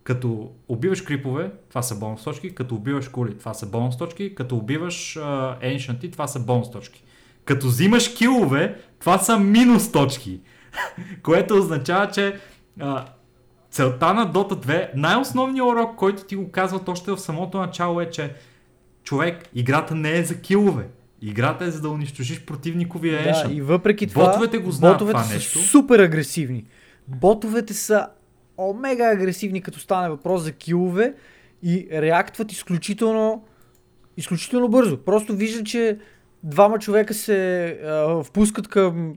[0.04, 4.58] Като убиваш крипове, това са бонус точки, като убиваш кули, това са бонус точки, като
[4.58, 7.04] убиваш uh, това са бонус точки.
[7.46, 10.40] Като взимаш килове, това са минус точки.
[11.24, 12.40] Което означава, че
[12.80, 13.06] uh,
[13.72, 18.10] целта на Dota 2, най-основният урок, който ти го казват още в самото начало е,
[18.10, 18.34] че
[19.04, 20.88] човек, играта не е за килове.
[21.22, 23.48] Играта е за да унищожиш противниковия еншън.
[23.48, 25.60] Да, и въпреки това, ботовете го знаят ботовете това са нещо.
[25.60, 26.66] супер агресивни.
[27.08, 28.08] Ботовете са
[28.70, 31.14] омега агресивни, като стане въпрос за килове
[31.64, 33.44] и реактват изключително,
[34.18, 34.98] изключително бързо.
[34.98, 35.98] Просто вижда, че
[36.44, 39.16] двама човека се а, впускат към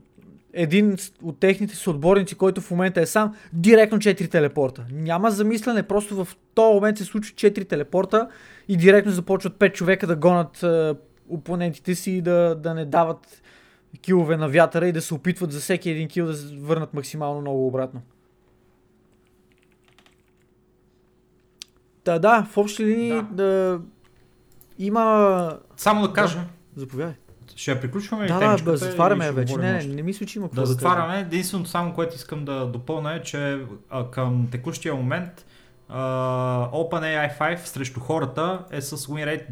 [0.53, 4.85] един от техните съотборници, който в момента е сам, директно 4 телепорта.
[4.91, 8.29] Няма замислене, просто в този момент се случва 4 телепорта
[8.67, 10.95] и директно започват 5 човека да гонат а,
[11.29, 13.41] опонентите си и да, да не дават
[14.01, 17.67] килове на вятъра и да се опитват за всеки един кил да върнат максимално много
[17.67, 18.01] обратно.
[22.05, 23.23] Та да, в общи линии да.
[23.23, 23.79] да
[24.79, 25.57] има...
[25.77, 26.39] Само да кажа,
[26.75, 27.13] Заповядай.
[27.55, 29.55] ще я приключваме Да, да, темичката бе, затваряме вече.
[29.55, 30.73] Не, не, не мисля, че има какво Да кажа.
[30.73, 31.19] затваряме.
[31.19, 33.59] Единственото само, което искам да допълня е, че
[33.89, 35.45] а, към текущия момент
[35.89, 35.99] а,
[36.69, 39.51] OpenAI 5 срещу хората е с win rate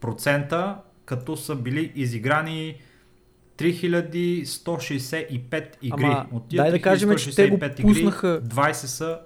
[0.00, 0.74] 99,4%,
[1.04, 2.76] като са били изиграни
[3.58, 5.42] 3165
[5.82, 6.04] игри.
[6.04, 9.18] Ама, От тия дай да кажем, че те го 3165 пуснаха- Игри, 20 са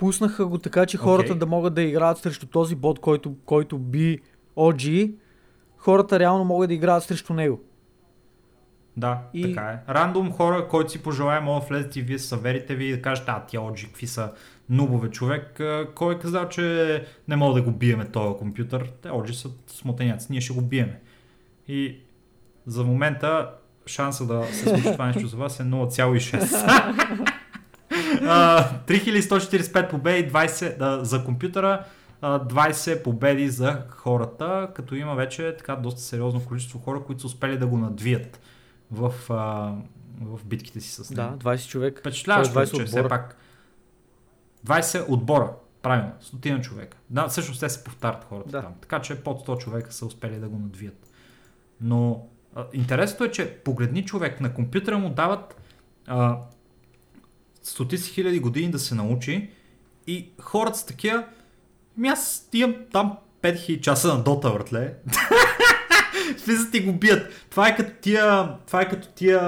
[0.00, 1.38] Пуснаха го така, че хората Окей.
[1.38, 4.18] да могат да играят срещу този бот, който, който би
[4.56, 5.12] OG.
[5.76, 7.60] Хората реално могат да играят срещу него.
[8.96, 9.92] Да, И- така е.
[9.92, 13.46] Рандом хора, който си пожелая, могат влезете и вие съверите ви и да кажете, а
[13.46, 14.32] тия оджи, какви са
[14.70, 15.60] нубове човек.
[15.94, 18.92] Кой е казал, че не мога да го биеме този компютър?
[19.02, 21.00] Те оджи са смотеняци, ние ще го биеме.
[21.68, 21.96] И
[22.66, 23.50] за момента
[23.86, 27.30] шанса да се случи това нещо за вас е 0,6.
[28.26, 31.84] А, 3145 победи 20 да, за компютъра,
[32.20, 37.26] а, 20 победи за хората, като има вече така доста сериозно количество хора, които са
[37.26, 38.40] успели да го надвият
[38.90, 39.14] в,
[40.20, 41.36] в битките си с него.
[41.36, 41.98] Да, 20 човек.
[41.98, 43.36] Впечатляващо, Тоест е, 20 че все пак
[44.66, 46.96] 20 отбора, правилно, стотина човека.
[47.10, 48.62] Да, всъщност те се повтарят хората Да.
[48.62, 48.72] там.
[48.80, 51.10] Така че под 100 човека са успели да го надвият.
[51.80, 55.60] Но а, интересното е, че погледни човек, на компютъра му дават
[56.06, 56.38] а,
[57.62, 59.50] стотици хиляди години да се научи
[60.06, 61.24] и хората са такива,
[61.96, 64.94] ми аз имам там 5000 часа на Дота, братле.
[66.46, 67.46] Влизат и го бият.
[67.50, 69.40] Това е като тия, това е като тия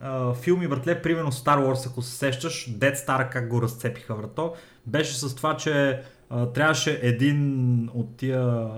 [0.00, 4.54] а, филми, братле, примерно Star Wars, ако се сещаш, Dead Star как го разцепиха, брато.
[4.86, 8.70] Беше с това, че а, трябваше един от тия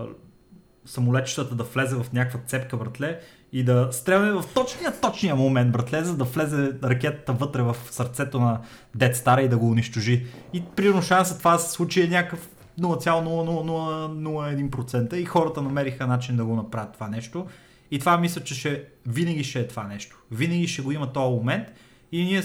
[0.85, 3.21] самолетчетата да влезе в някаква цепка, братле,
[3.57, 8.41] и да стрелне в точния, точния момент, братле, за да влезе ракетата вътре в сърцето
[8.41, 8.61] на
[8.97, 10.27] Dead Star и да го унищожи.
[10.53, 12.49] И примерно шанса това се случи е някакъв
[12.81, 17.47] 0,0001% и хората намериха начин да го направят това нещо.
[17.91, 20.23] И това мисля, че ще, винаги ще е това нещо.
[20.31, 21.69] Винаги ще го има този момент
[22.13, 22.43] и ние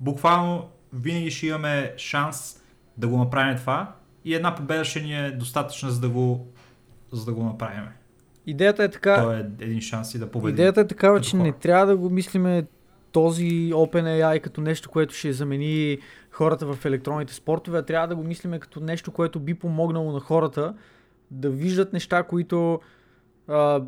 [0.00, 2.60] буквално винаги ще имаме шанс
[2.96, 3.94] да го направим това
[4.24, 6.46] и една победа ще ни е достатъчна за да го,
[7.12, 7.84] за да го направим.
[8.48, 9.22] Идеята е така.
[9.22, 10.54] То е един шанс и да победим.
[10.54, 11.42] Идеята е такава, че хора.
[11.42, 12.64] не трябва да го мислиме
[13.12, 15.98] този OpenAI като нещо, което ще замени
[16.30, 20.20] хората в електронните спортове, а трябва да го мислиме като нещо, което би помогнало на
[20.20, 20.74] хората
[21.30, 22.80] да виждат неща, които
[23.48, 23.82] а,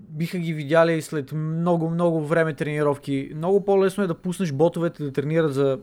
[0.00, 3.30] биха ги видяли след много-много време тренировки.
[3.34, 5.78] Много по-лесно е да пуснеш ботовете да тренират за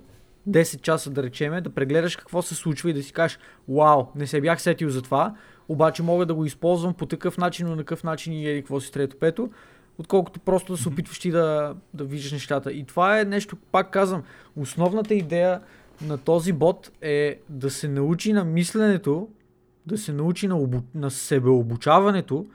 [0.50, 3.40] 10 часа, да речеме, да прегледаш какво се случва и да си кажеш,
[3.70, 5.36] вау, не се бях сетил за това,
[5.72, 8.80] обаче мога да го използвам по такъв начин, но на какъв начин и еди какво
[8.80, 9.50] си трето пето,
[9.98, 12.72] отколкото просто да се опитваш ти да, да виждаш нещата.
[12.72, 14.24] И това е нещо, пак казвам,
[14.56, 15.62] основната идея
[16.02, 19.28] на този бот е да се научи на мисленето
[19.86, 20.78] да се научи на, обу...
[20.96, 22.46] на себеобучаването,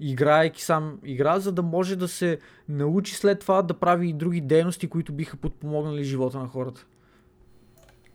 [0.00, 4.40] играйки сам игра, за да може да се научи след това да прави и други
[4.40, 6.86] дейности, които биха подпомогнали живота на хората.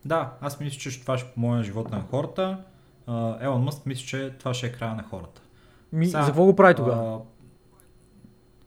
[0.05, 2.57] Да, аз мисля, че това ще помогне на живота на хората.
[3.41, 5.41] Елон Мъск мисля, че това ще е края на хората.
[5.91, 7.21] Ми, Са, за какво го прави тогава?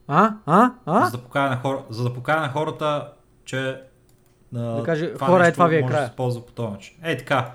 [0.08, 0.34] А?
[0.46, 0.70] А?
[0.86, 1.04] А?
[1.04, 1.86] За да покажа на, хор...
[1.90, 3.12] за да покажа на хората,
[3.44, 3.82] че
[4.52, 6.04] да каже, това хора, е това ви е може края.
[6.04, 6.96] да се ползва по този начин.
[7.02, 7.50] Е, така.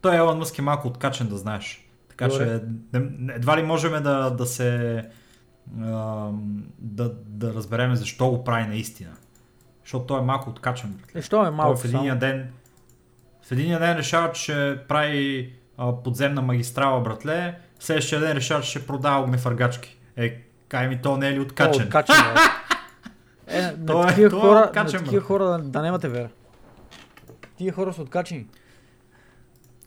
[0.00, 1.88] Той Елон Мъск е малко откачен, да знаеш.
[2.08, 2.60] Така Добре.
[2.92, 2.98] че
[3.34, 5.02] едва ли можем да, да се
[6.78, 9.12] да, да разбереме защо го прави наистина.
[9.82, 11.00] Защото той е малко откачен.
[11.14, 12.52] Е, що е малко той в единия ден
[13.42, 17.58] в единия ден решава, че прави а, подземна магистрала, братле.
[17.80, 19.98] Следващия ден решава, че ще продава огнефъргачки.
[20.16, 21.82] Е, кай ми, то не е ли откачен?
[21.82, 22.16] О, откачен
[23.46, 23.58] е.
[23.58, 26.28] е, на той, такива, той е хора, е на такива хора да, да нямате вера.
[27.56, 28.46] Тия хора са откачени.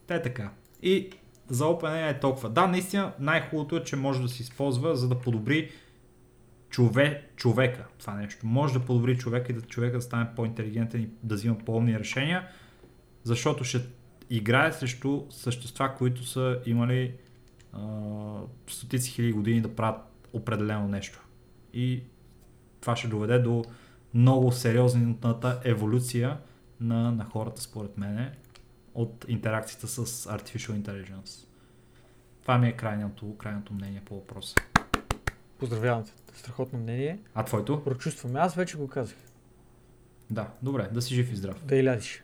[0.07, 0.49] Те е така.
[0.81, 1.09] И
[1.49, 2.49] за OpenAI е толкова.
[2.49, 5.71] Да, наистина най-хубавото е, че може да се използва, за да подобри
[6.69, 7.85] чове, човека.
[7.99, 8.47] Това нещо.
[8.47, 12.47] Може да подобри човека и да човека да стане по-интелигентен и да взима по-умни решения,
[13.23, 13.81] защото ще
[14.29, 17.13] играе срещу същества, които са имали
[17.73, 17.79] а,
[18.67, 20.01] стотици хиляди години да правят
[20.33, 21.23] определено нещо.
[21.73, 22.03] И
[22.81, 23.63] това ще доведе до
[24.13, 26.37] много сериозната еволюция
[26.79, 28.31] на, на хората, според мене,
[28.93, 31.47] от интеракцията с Artificial Intelligence.
[32.41, 34.55] Това ми е крайното, крайното мнение по въпроса.
[35.59, 36.11] Поздравявам те.
[36.39, 37.19] Страхотно мнение.
[37.35, 37.83] А твоето?
[37.83, 38.39] Прочувстваме.
[38.39, 39.17] Аз вече го казах.
[40.29, 41.55] Да, добре, да си жив и здрав.
[41.65, 42.23] Да и лядиш.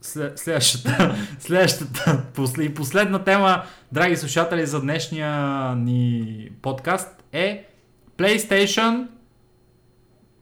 [0.00, 2.22] след, следващата, следващата
[2.60, 3.62] и последна тема,
[3.92, 5.34] драги слушатели, за днешния
[5.74, 7.66] ни подкаст е
[8.18, 9.06] PlayStation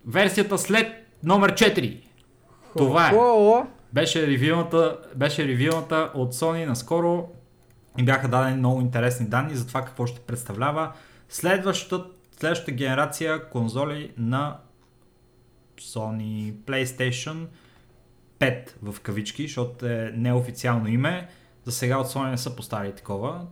[0.07, 0.87] версията след
[1.23, 2.01] номер 4.
[2.77, 3.13] Това е.
[3.93, 7.29] Беше ревюната, беше ревюната от Sony наскоро
[7.99, 10.93] и бяха дадени много интересни данни за това какво ще представлява
[11.29, 12.07] следващата,
[12.39, 14.57] следващата генерация конзоли на
[15.81, 17.47] Sony PlayStation
[18.39, 21.29] 5 в кавички, защото е неофициално име.
[21.65, 23.47] За сега от Sony не са поставили такова.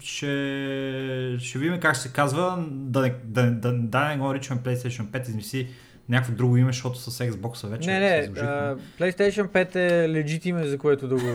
[0.00, 2.64] Ще, ще видим как се казва.
[2.70, 5.68] Да, да, да, да не го наричаме PlayStation 5, измисли
[6.08, 7.90] някакво друго име, защото с Xbox вече.
[7.90, 11.22] Не, не, uh, PlayStation 5 е legit име, за което да го.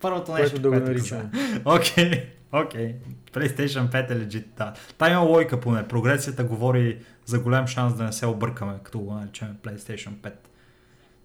[0.00, 1.30] Първото нещо, да го наричаме.
[1.64, 2.26] Окей,
[2.62, 2.94] окей.
[3.32, 4.74] PlayStation 5 е legit, да.
[4.98, 5.88] Та има логика поне.
[5.88, 10.32] Прогресията говори за голям шанс да не се объркаме, като го наричаме PlayStation 5.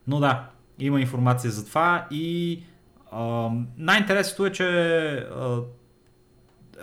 [0.08, 0.50] Но да,
[0.80, 2.64] има информация за това и
[3.12, 5.62] а, най-интересното е, че а,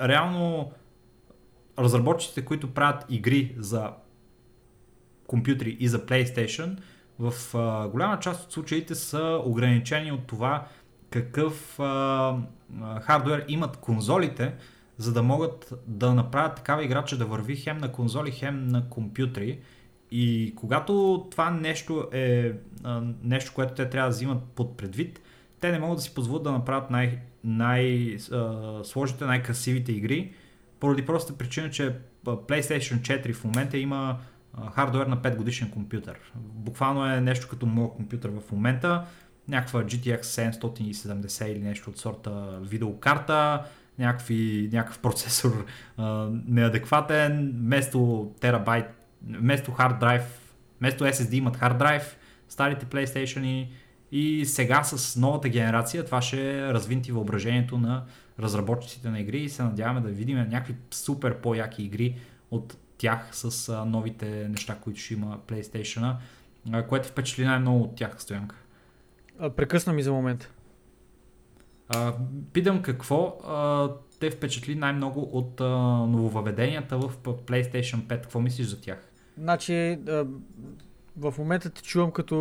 [0.03, 0.73] реално
[1.79, 3.91] разработчиците, които правят игри за
[5.27, 6.77] компютри и за PlayStation,
[7.19, 10.67] в а, голяма част от случаите са ограничени от това
[11.23, 11.79] какъв
[13.01, 14.55] хардвер имат конзолите,
[14.99, 18.89] за да могат да направят такава игра, че да върви хем на конзоли, хем на
[18.89, 19.59] компютри.
[20.11, 22.53] И когато това нещо е
[22.85, 25.21] а, нещо, което те трябва да взимат под предвид,
[25.61, 30.33] те не могат да си позволят да направят най- най-сложните, най-красивите игри,
[30.81, 31.95] поради простата причина, че
[32.25, 34.19] PlayStation 4 в момента има
[34.73, 36.19] хардвер на 5 годишен компютър.
[36.37, 39.05] Буквално е нещо като моят компютър в момента,
[39.49, 43.63] някаква GTX 770 или нещо от сорта видеокарта,
[43.99, 45.67] някакви, някакъв процесор
[45.97, 48.87] а, неадекватен, вместо терабайт,
[49.29, 52.17] вместо хард драйв, вместо SSD имат хард драйв,
[52.49, 53.69] старите PlayStation
[54.13, 58.05] и сега с новата генерация това ще развинти въображението на
[58.41, 62.17] разработчиците на игри и се надяваме да видим някакви супер по-яки игри
[62.51, 66.15] от тях с новите неща, които ще има PlayStation,
[66.89, 68.57] което впечатли най-много от тях, Стоянка.
[69.57, 70.51] Прекъсна ми за момент.
[71.89, 72.13] А,
[72.53, 73.89] питам какво а,
[74.21, 75.65] те впечатли най-много от а,
[76.07, 78.09] нововъведенията в PlayStation 5.
[78.09, 78.99] Какво мислиш за тях?
[79.39, 80.27] Значи, а,
[81.19, 82.37] в момента те чувам като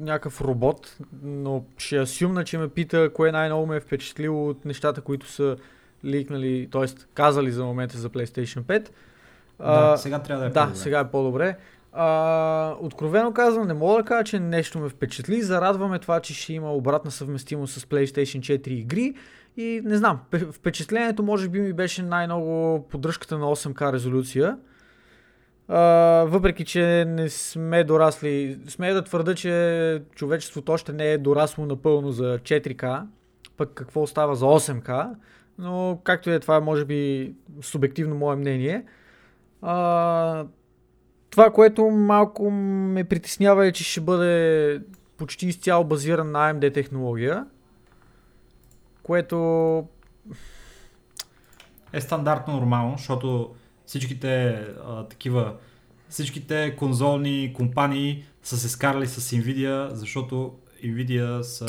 [0.00, 5.00] някакъв робот, но ще асюмна, че ме пита кое най-много ме е впечатлило от нещата,
[5.00, 5.56] които са
[6.04, 6.84] ликнали, т.е.
[7.14, 8.88] казали за момента за PlayStation 5.
[9.58, 10.78] Да, сега трябва да е Да, по-добре.
[10.78, 11.56] сега е по-добре.
[11.92, 15.42] А, откровено казвам, не мога да кажа, че нещо ме впечатли.
[15.42, 19.14] Зарадваме това, че ще има обратна съвместимост с PlayStation 4 игри.
[19.56, 20.20] И не знам,
[20.52, 24.58] впечатлението може би ми беше най-много поддръжката на 8К резолюция.
[25.68, 25.80] А,
[26.28, 32.12] въпреки, че не сме дорасли, сме да твърда, че човечеството още не е дорасло напълно
[32.12, 33.06] за 4К,
[33.56, 35.14] пък какво става за 8К,
[35.58, 37.32] но както е това, може би
[37.62, 38.84] субективно мое мнение.
[39.62, 40.44] А,
[41.30, 44.80] това, което малко ме притеснява е, че ще бъде
[45.16, 47.46] почти изцяло базиран на AMD технология,
[49.02, 49.36] което
[51.92, 53.54] е стандартно нормално, защото
[53.86, 54.48] всичките
[54.86, 55.54] а, такива,
[56.08, 61.66] всичките конзолни компании са се скарали с Nvidia, защото Nvidia са,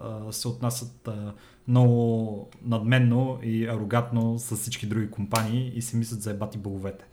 [0.00, 1.32] а, се отнасят а,
[1.68, 7.04] много надменно и арогатно с всички други компании и си мислят за ебати боговете.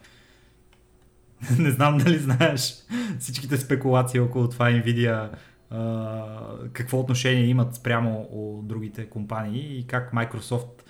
[1.58, 2.74] Не знам дали знаеш
[3.18, 5.30] всичките спекулации около това Nvidia
[5.72, 10.82] Uh, какво отношение имат спрямо от другите компании и как Microsoft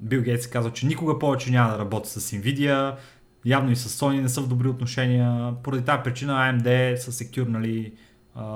[0.00, 2.96] Бил Гейтс казал, че никога повече няма да работи с Nvidia,
[3.44, 5.54] явно и с Sony не са в добри отношения.
[5.62, 7.92] Поради тази причина AMD са секюрнали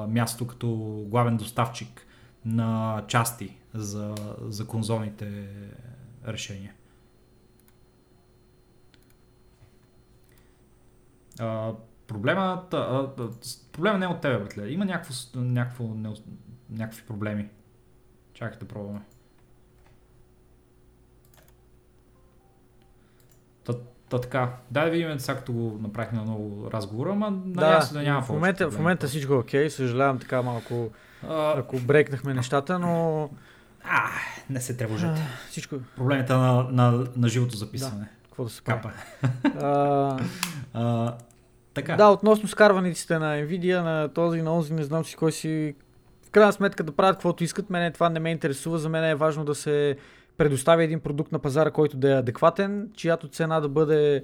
[0.09, 0.69] място като
[1.09, 2.07] главен доставчик
[2.45, 5.49] на части за, за конзолните
[6.29, 6.73] решения.
[11.41, 11.73] А,
[12.07, 13.11] проблемът, а,
[13.73, 14.69] проблема не е от тебе, братле.
[14.69, 15.85] Има някакво, някакво,
[16.71, 17.49] някакви проблеми.
[18.35, 19.01] Чакай да пробваме.
[23.65, 23.73] Та,
[24.09, 27.43] та така, дай да видим сега като го направихме на много разговора, ама
[27.83, 30.91] се да няма в момента, в момента всичко е окей, съжалявам така малко,
[31.29, 31.59] а...
[31.59, 33.31] ако брекнахме нещата, но...
[33.85, 34.09] А,
[34.51, 35.21] не се тревожете.
[35.21, 35.77] А, всичко...
[35.97, 38.05] Проблемите на, на, на живото записване.
[38.05, 38.91] Да, какво да се Капа.
[39.61, 40.19] а...
[40.75, 41.15] а,
[41.75, 41.97] така.
[41.97, 45.75] Да, относно скарваниците на Nvidia, на този, на онзи, не знам си кой си...
[46.27, 49.15] В крайна сметка да правят каквото искат, мене това не ме интересува, за мен е
[49.15, 49.97] важно да се
[50.37, 54.23] предоставя един продукт на пазара, който да е адекватен, чиято цена да бъде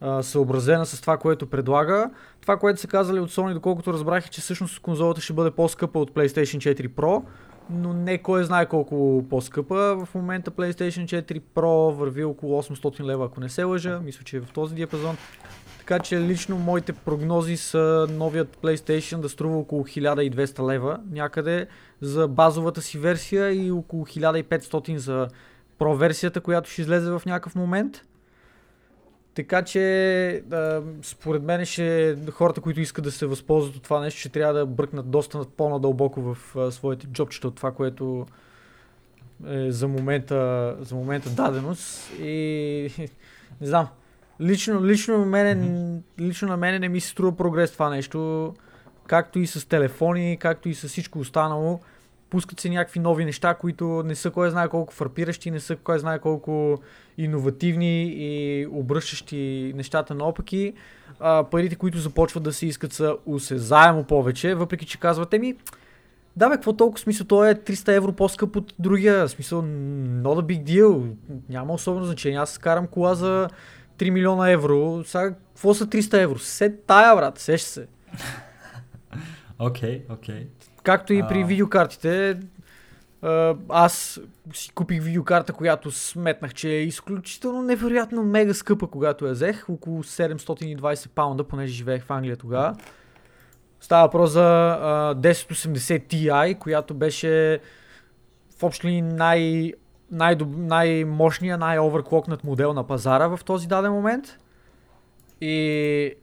[0.00, 2.10] а, съобразена с това, което предлага.
[2.40, 5.98] Това, което са казали от Sony, доколкото разбрах е, че всъщност конзолата ще бъде по-скъпа
[5.98, 7.22] от PlayStation 4 Pro,
[7.72, 10.04] но не кой знае колко по-скъпа.
[10.04, 14.00] В момента PlayStation 4 Pro върви около 800 лева, ако не се лъжа.
[14.04, 15.16] Мисля, че е в този диапазон.
[15.78, 21.66] Така че лично моите прогнози са новият PlayStation да струва около 1200 лева някъде
[22.00, 25.28] за базовата си версия и около 1500 за
[25.78, 28.02] Pro версията, която ще излезе в някакъв момент.
[29.40, 34.20] Така че, да, според мен, ще, хората, които искат да се възползват от това нещо,
[34.20, 38.26] ще трябва да бръкнат доста по-надълбоко в а, своите джобчета от това, което
[39.46, 42.12] е за момента, за момента даденост.
[42.20, 42.90] И
[43.60, 43.88] не знам,
[44.40, 48.52] лично, лично, мене, лично на мене не ми се струва прогрес това нещо,
[49.06, 51.80] както и с телефони, както и с всичко останало
[52.30, 55.98] пускат се някакви нови неща, които не са кой знае колко фарпиращи, не са кой
[55.98, 56.80] знае колко
[57.18, 60.72] иновативни и обръщащи нещата наопаки.
[61.20, 65.56] А, парите, които започват да се искат са усезаемо повече, въпреки че казвате ми,
[66.36, 70.42] да бе, какво толкова смисъл, то е 300 евро по-скъп от другия, смисъл, not a
[70.42, 71.12] big deal,
[71.48, 73.48] няма особено значение, аз карам кола за
[73.98, 76.38] 3 милиона евро, сега какво са 300 евро?
[76.38, 77.86] Се тая, брат, сеш се.
[79.58, 80.34] Окей, okay, окей.
[80.34, 80.69] Okay.
[80.82, 82.40] Както и при видеокартите,
[83.68, 84.20] аз
[84.54, 89.68] си купих видеокарта, която сметнах, че е изключително невероятно мега скъпа, когато я взех.
[89.68, 92.76] Около 720 паунда, понеже живеех в Англия тогава.
[93.80, 94.40] Става въпрос за
[95.16, 97.60] 1080 Ti, която беше
[98.58, 99.72] в общи най-
[100.10, 104.38] най- най-мощния, най-оверклокнат модел на пазара в този даден момент.
[105.40, 106.14] И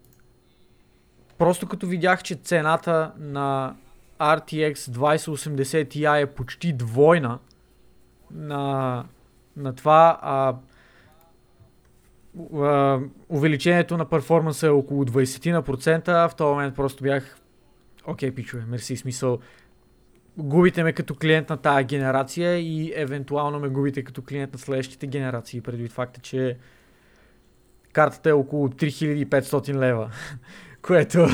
[1.38, 3.76] просто като видях, че цената на
[4.20, 7.40] RTX 2080 Ti е почти двойна
[8.32, 9.06] на,
[9.58, 10.56] на това, а,
[12.64, 13.00] а,
[13.30, 17.38] увеличението на перформанса е около 20%, в този момент просто бях
[18.08, 19.40] окей, okay, пичове, мерси, смисъл
[20.38, 25.08] губите ме като клиент на тази генерация и евентуално ме губите като клиент на следващите
[25.08, 26.58] генерации, предвид факта, че
[27.94, 30.12] картата е около 3500 лева,
[30.82, 31.28] което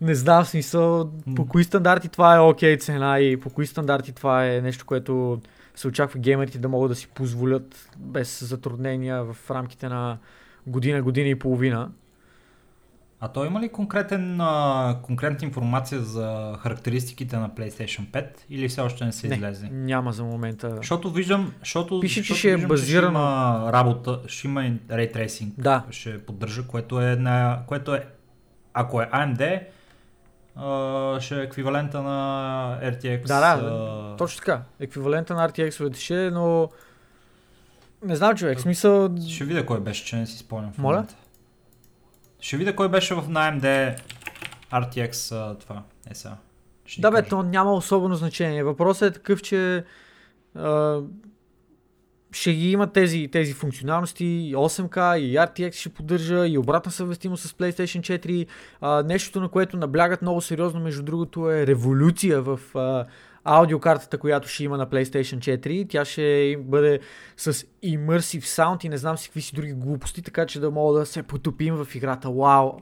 [0.00, 4.12] не знам смисъл по кои стандарти това е окей okay цена и по кои стандарти
[4.12, 5.40] това е нещо, което
[5.74, 10.18] се очаква геймерите да могат да си позволят без затруднения в рамките на
[10.66, 11.90] година, година и половина.
[13.20, 18.80] А то има ли конкретен, а, конкретна информация за характеристиките на PlayStation 5 или все
[18.80, 19.68] още не се не, излезе?
[19.72, 20.76] няма за момента.
[20.76, 23.18] Защото виждам, защото, Пише, защото ще е базирано.
[23.18, 25.84] Ще има работа, ще има Ray Tracing, да.
[25.90, 28.06] ще поддържа, което е, на, което е
[28.74, 29.62] ако е AMD,
[31.20, 33.26] ще е еквивалента на RTX.
[33.26, 34.18] Да, да, uh...
[34.18, 34.62] точно така.
[34.80, 36.68] Еквивалента на RTX ще е, но
[38.02, 39.16] не знам човек, смисъл...
[39.28, 41.06] Ще видя кой беше, че не си спомням в Моля?
[42.40, 43.98] Ще видя кой беше в на AMD
[44.72, 45.82] RTX това.
[46.10, 46.36] Е сега.
[46.98, 48.64] да бе, то няма особено значение.
[48.64, 49.84] Въпросът е такъв, че
[50.56, 51.06] uh,
[52.32, 57.42] ще ги има тези, тези функционалности, и 8K, и RTX ще поддържа, и обратна съвместимост
[57.42, 58.46] с PlayStation 4.
[58.80, 63.04] А, нещото, на което наблягат много сериозно, между другото, е революция в а,
[63.44, 65.86] аудиокартата, която ще има на PlayStation 4.
[65.88, 67.00] Тя ще бъде
[67.36, 67.52] с
[67.84, 71.06] Immersive Sound и не знам си какви си други глупости, така че да мога да
[71.06, 72.30] се потопим в играта.
[72.30, 72.72] Вау!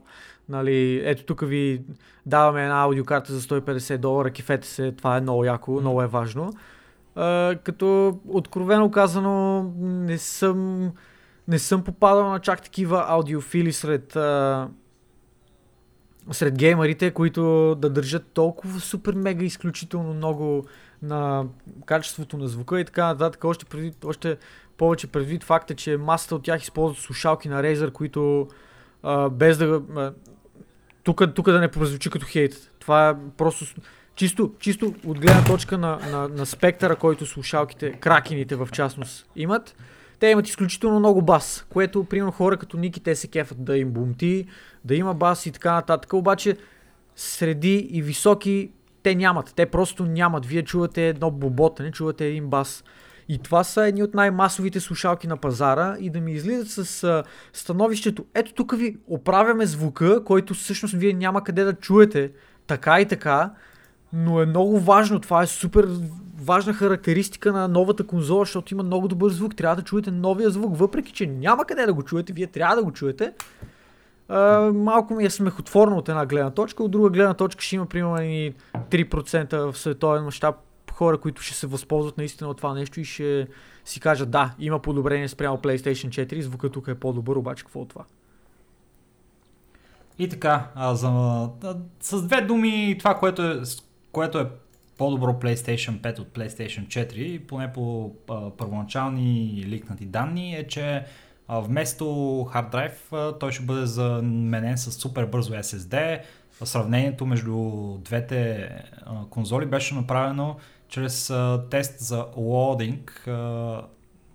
[0.49, 1.81] Нали, ето тук ви
[2.25, 6.53] даваме една аудиокарта за 150 долара, кефете се, това е много яко, много е важно.
[7.17, 10.91] А, като откровено казано не съм,
[11.47, 14.67] не съм попадал на чак такива аудиофили сред, а,
[16.31, 20.65] сред геймерите, които да държат толкова супер мега изключително много
[21.01, 21.45] на
[21.85, 23.43] качеството на звука и така нататък.
[23.43, 24.37] Още, предвид, още
[24.77, 28.47] повече предвид факта, че масата от тях използват слушалки на Razer, които
[29.03, 29.81] а, без да...
[31.03, 32.71] тук, тук да не прозвучи като хейт.
[32.79, 33.65] Това е просто
[34.17, 39.75] чисто, чисто от гледна точка на, на, на спектъра, който слушалките, кракените в частност имат.
[40.19, 43.91] Те имат изключително много бас, което, примерно, хора като Ники, те се кефат да им
[43.91, 44.47] бумти,
[44.85, 46.13] да има бас и така нататък.
[46.13, 46.57] Обаче,
[47.15, 48.71] среди и високи
[49.03, 49.53] те нямат.
[49.55, 50.45] Те просто нямат.
[50.45, 52.83] Вие чувате едно боботане, чувате един бас.
[53.29, 57.23] И това са едни от най-масовите слушалки на пазара и да ми излизат с а,
[57.53, 58.25] становището.
[58.33, 62.31] Ето тук ви оправяме звука, който всъщност вие няма къде да чуете
[62.67, 63.51] така и така,
[64.13, 65.19] но е много важно.
[65.19, 65.87] Това е супер
[66.41, 69.55] важна характеристика на новата конзола, защото има много добър звук.
[69.55, 72.83] Трябва да чуете новия звук, въпреки че няма къде да го чуете, вие трябва да
[72.83, 73.33] го чуете.
[74.29, 77.85] Uh, малко ми е смехотворно от една гледна точка, от друга гледна точка ще има
[77.85, 80.55] примерно 3% в световен мащаб
[80.91, 83.47] хора, които ще се възползват наистина от това нещо и ще
[83.85, 87.89] си кажат да, има подобрение спрямо PlayStation 4, звукът тук е по-добър, обаче какво от
[87.89, 88.03] това?
[90.19, 91.07] И така, а, за,
[91.63, 93.61] а, с две думи това, което е,
[94.17, 94.47] което е
[94.97, 101.05] по-добро PlayStation 5 от PlayStation 4, поне по а, първоначални ликнати данни, е, че
[101.47, 102.05] а, вместо
[102.53, 106.21] hard drive а, той ще бъде заменен с супер бързо SSD.
[106.63, 107.53] Сравнението между
[107.97, 108.69] двете
[109.05, 110.55] а, конзоли беше направено
[110.87, 113.27] чрез а, тест за лоудинг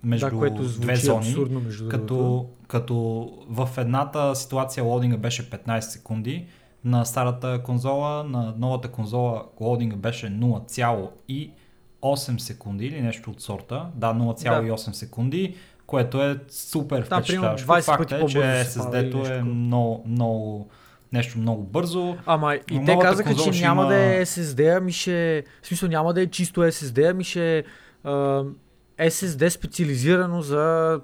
[0.05, 5.81] между да, което две зони, абсурдно, между като, като в едната ситуация лоудинга беше 15
[5.81, 6.47] секунди,
[6.85, 13.87] на старата конзола, на новата конзола лоудинга беше 0,8 секунди или нещо от сорта.
[13.95, 14.95] Да, 0,8 да.
[14.95, 15.57] секунди,
[15.87, 17.83] което е супер впечатляващо.
[17.83, 20.69] Факт е, че SSD-то е много, много
[21.13, 22.17] нещо много бързо.
[22.27, 23.89] Ама и те казаха, че няма има...
[23.89, 25.45] да е SSD, ами ще...
[25.63, 27.65] В смисъл няма да е чисто SSD, ами ще...
[28.05, 28.53] Uh,
[28.99, 30.57] SSD специализирано за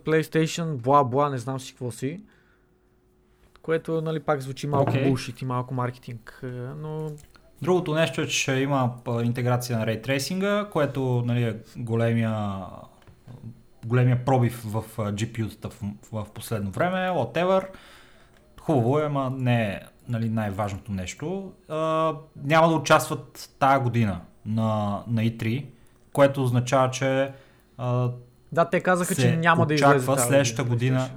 [0.05, 2.21] PlayStation, бла бла, не знам си какво си.
[3.63, 5.13] Което, нали, пак звучи малко okay.
[5.13, 6.41] bullshit и малко маркетинг,
[6.77, 7.11] но...
[7.63, 8.95] Другото нещо е, че има
[9.25, 12.67] интеграция на Ray Tracing, което нали, е големия,
[13.87, 17.67] големия пробив в GPU-тата в, в последно време, whatever.
[18.61, 21.53] Хубаво е, ама не е нали, най-важното нещо.
[21.69, 22.15] А,
[22.45, 25.67] няма да участват тая година на, на E3,
[26.13, 27.33] което означава, че
[27.79, 28.11] а,
[28.53, 31.11] да, те казаха, че няма да излезе следващата година.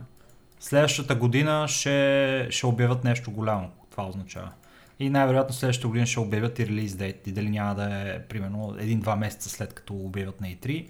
[0.62, 3.70] Следващата година ще, ще обявят нещо голямо.
[3.92, 4.52] Това означава.
[5.00, 7.28] И най-вероятно следващата година ще обявят и релиз дейт.
[7.28, 10.88] И дали няма да е примерно един-два месеца след като обявят на E3.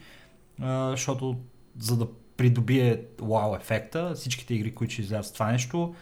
[0.61, 1.39] А, защото
[1.77, 2.07] за да
[2.37, 5.95] придобие вау ефекта, всичките игри, които ще излязат това нещо.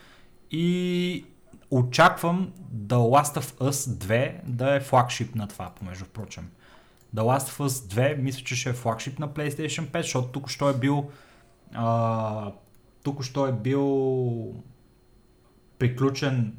[0.51, 1.25] И
[1.71, 6.49] очаквам The Last of Us 2 да е флагшип на това, помежду впрочем.
[7.15, 10.49] The Last of Us 2 мисля, че ще е флагшип на PlayStation 5, защото тук
[10.49, 11.09] що е бил
[11.73, 12.51] а,
[13.09, 14.53] тук що е бил
[15.79, 16.53] приключен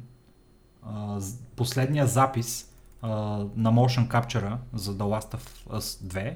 [0.83, 1.19] а,
[1.55, 3.09] последния запис а,
[3.55, 6.35] на Motion Capture за The Last of Us 2,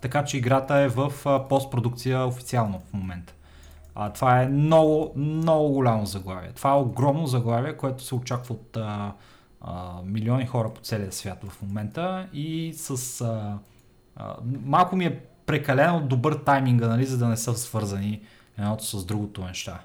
[0.00, 3.34] така че играта е в а, постпродукция официално в момента.
[3.94, 6.52] А, това е много, много голямо заглавие.
[6.52, 9.12] Това е огромно заглавие, което се очаква от а,
[9.60, 13.20] а, милиони хора по целия свят в момента и с...
[13.20, 13.58] А,
[14.16, 18.22] а, малко ми е прекалено добър тайминга, нали, за да не са свързани
[18.58, 19.80] едното с другото неща.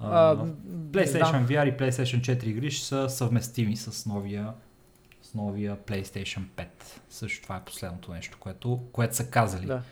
[0.00, 0.36] А,
[0.90, 1.54] PlayStation да.
[1.54, 4.52] VR и PlayStation 4 игри ще са съвместими с новия,
[5.22, 6.66] с новия PlayStation 5.
[7.10, 9.82] Също това е последното нещо, което, което са казали, да.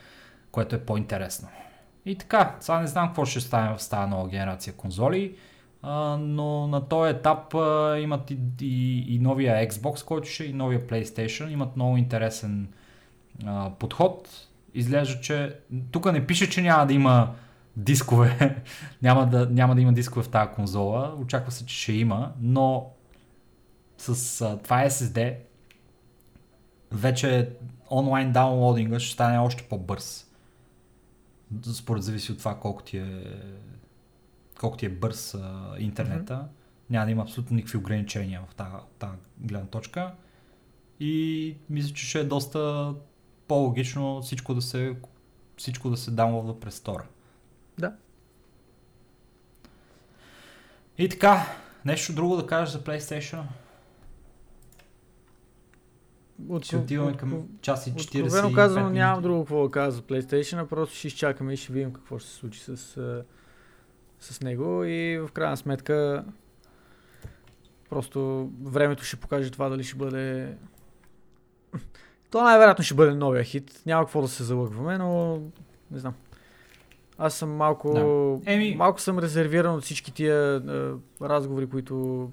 [0.51, 1.49] което е по-интересно.
[2.07, 5.37] И така, сега не знам какво ще стане в тази нова генерация конзоли,
[5.83, 10.53] а, но на този етап а, имат и, и, и новия Xbox, който ще и
[10.53, 12.69] новия PlayStation, имат много интересен
[13.47, 14.29] а, подход.
[14.75, 15.57] Изглежда, че
[15.91, 17.35] тук не пише, че няма да има
[17.77, 18.63] дискове,
[19.03, 22.91] няма, да, няма да има дискове в тази конзола, очаква се, че ще има, но
[23.99, 25.37] с а, това SSD
[26.93, 27.51] вече
[27.91, 30.31] онлайн даунлоудинга ще стане още по-бърз
[31.63, 33.25] според зависи от това колко ти е,
[34.61, 36.35] колко ти е бърз а, интернета.
[36.35, 36.91] Mm-hmm.
[36.91, 40.15] Няма да има абсолютно никакви ограничения в тази, тази гледна точка.
[41.01, 42.93] и мисля, че ще е доста
[43.49, 44.97] по-логично всичко да се,
[45.57, 47.07] всичко да се даунлоудва през стора.
[47.79, 47.93] Да.
[50.99, 51.47] И така,
[51.85, 53.43] нещо друго да кажеш за PlayStation?
[56.49, 60.03] От, Ще отиваме към час и 40 Откровено казано нямам друго какво да кажа за
[60.03, 62.77] PlayStation, а просто ще изчакаме и ще видим какво ще се случи с,
[64.21, 66.25] с него и в крайна сметка
[67.91, 70.57] просто времето ще покаже това дали ще бъде...
[72.31, 73.83] То най-вероятно ще бъде новия хит.
[73.87, 75.41] Няма какво да се залъгваме, но
[75.91, 76.15] не знам.
[77.19, 77.95] Аз съм малко...
[77.95, 78.53] Да.
[78.53, 78.75] Еми...
[78.75, 80.61] Малко съм резервиран от всички тия е,
[81.25, 82.31] разговори, които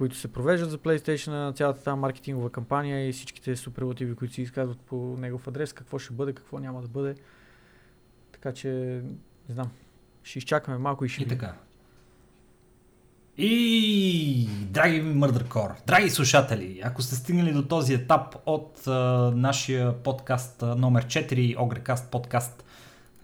[0.00, 4.80] които се провеждат за PlayStation, цялата тази маркетингова кампания и всичките суперлативи, които се изказват
[4.80, 7.14] по негов адрес, какво ще бъде, какво няма да бъде.
[8.32, 8.68] Така че,
[9.48, 9.70] не знам,
[10.22, 11.54] ще изчакаме малко и ще И така.
[13.38, 18.92] И, драги Мърдъркор, драги слушатели, ако сте стигнали до този етап от а,
[19.34, 22.69] нашия подкаст а, номер 4, Огрекаст подкаст, а,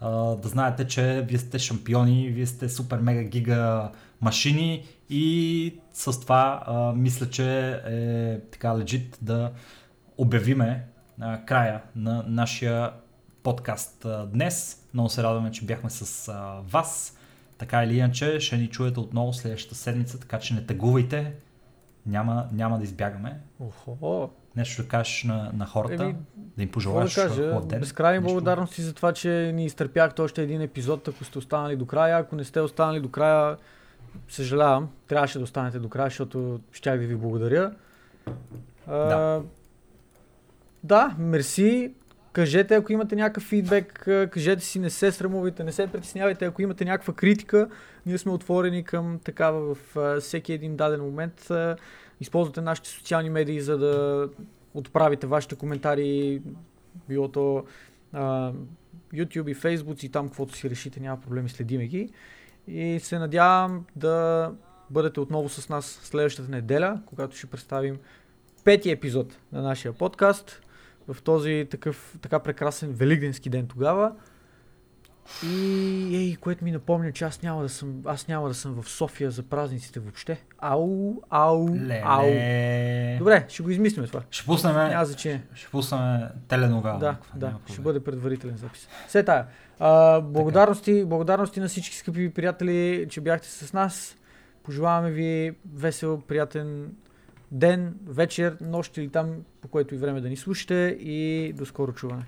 [0.01, 3.91] да знаете, че вие сте шампиони, вие сте супер мега гига
[4.21, 9.51] машини и с това а, мисля, че е така легит да
[10.17, 10.87] обявиме
[11.21, 12.91] а, края на нашия
[13.43, 14.85] подкаст а, днес.
[14.93, 17.17] Много се радваме, че бяхме с а, вас.
[17.57, 21.33] Така или иначе, ще ни чуете отново следващата седмица, така че не тъгувайте.
[22.05, 23.39] Няма, няма да избягаме.
[23.59, 24.29] Охо.
[24.57, 26.15] Нещо да кажеш на, на хората, Еми,
[26.57, 27.79] да им пожелаш да кажа, ден.
[27.79, 32.17] Безкрайни благодарности за това, че ни изтърпяхте още един епизод, ако сте останали до края.
[32.17, 33.57] Ако не сте останали до края,
[34.29, 37.71] съжалявам, трябваше да останете до края, защото щях да ви благодаря.
[38.87, 39.41] Да.
[40.83, 41.93] да, мерси.
[42.33, 43.99] Кажете, ако имате някакъв фидбек,
[44.31, 46.45] кажете си, не се срамувайте, не се притеснявайте.
[46.45, 47.69] Ако имате някаква критика,
[48.05, 51.51] ние сме отворени към такава в всеки един даден момент.
[52.19, 54.29] Използвате нашите социални медии, за да
[54.73, 56.41] отправите вашите коментари,
[57.09, 57.65] било то
[59.13, 62.09] YouTube и Facebook и там, каквото си решите, няма проблеми, следиме ги.
[62.67, 64.51] И се надявам да
[64.89, 67.97] бъдете отново с нас следващата неделя, когато ще представим
[68.63, 70.61] петия епизод на нашия подкаст
[71.07, 74.15] в този такъв, така прекрасен великденски ден тогава.
[75.45, 78.89] И ей, което ми напомня, че аз няма да съм, аз няма да съм в
[78.89, 80.41] София за празниците въобще.
[80.57, 82.01] Ау, ау, Леле.
[82.05, 82.25] ау.
[83.17, 84.21] Добре, ще го измислим това.
[84.29, 85.43] Ще пуснем, Няма значение.
[85.53, 86.99] ще пуснем теленовела.
[86.99, 88.87] Да, да, ще бъде предварителен запис.
[89.07, 89.45] Все тая.
[89.79, 94.17] А, благодарности, благодарности на всички скъпи приятели, че бяхте с нас.
[94.63, 96.91] Пожелаваме ви весел, приятен
[97.51, 101.93] ден, вечер, нощ или там, по което и време да ни слушате и до скоро
[101.93, 102.25] чуване.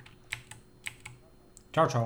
[1.71, 2.03] Чао, чао.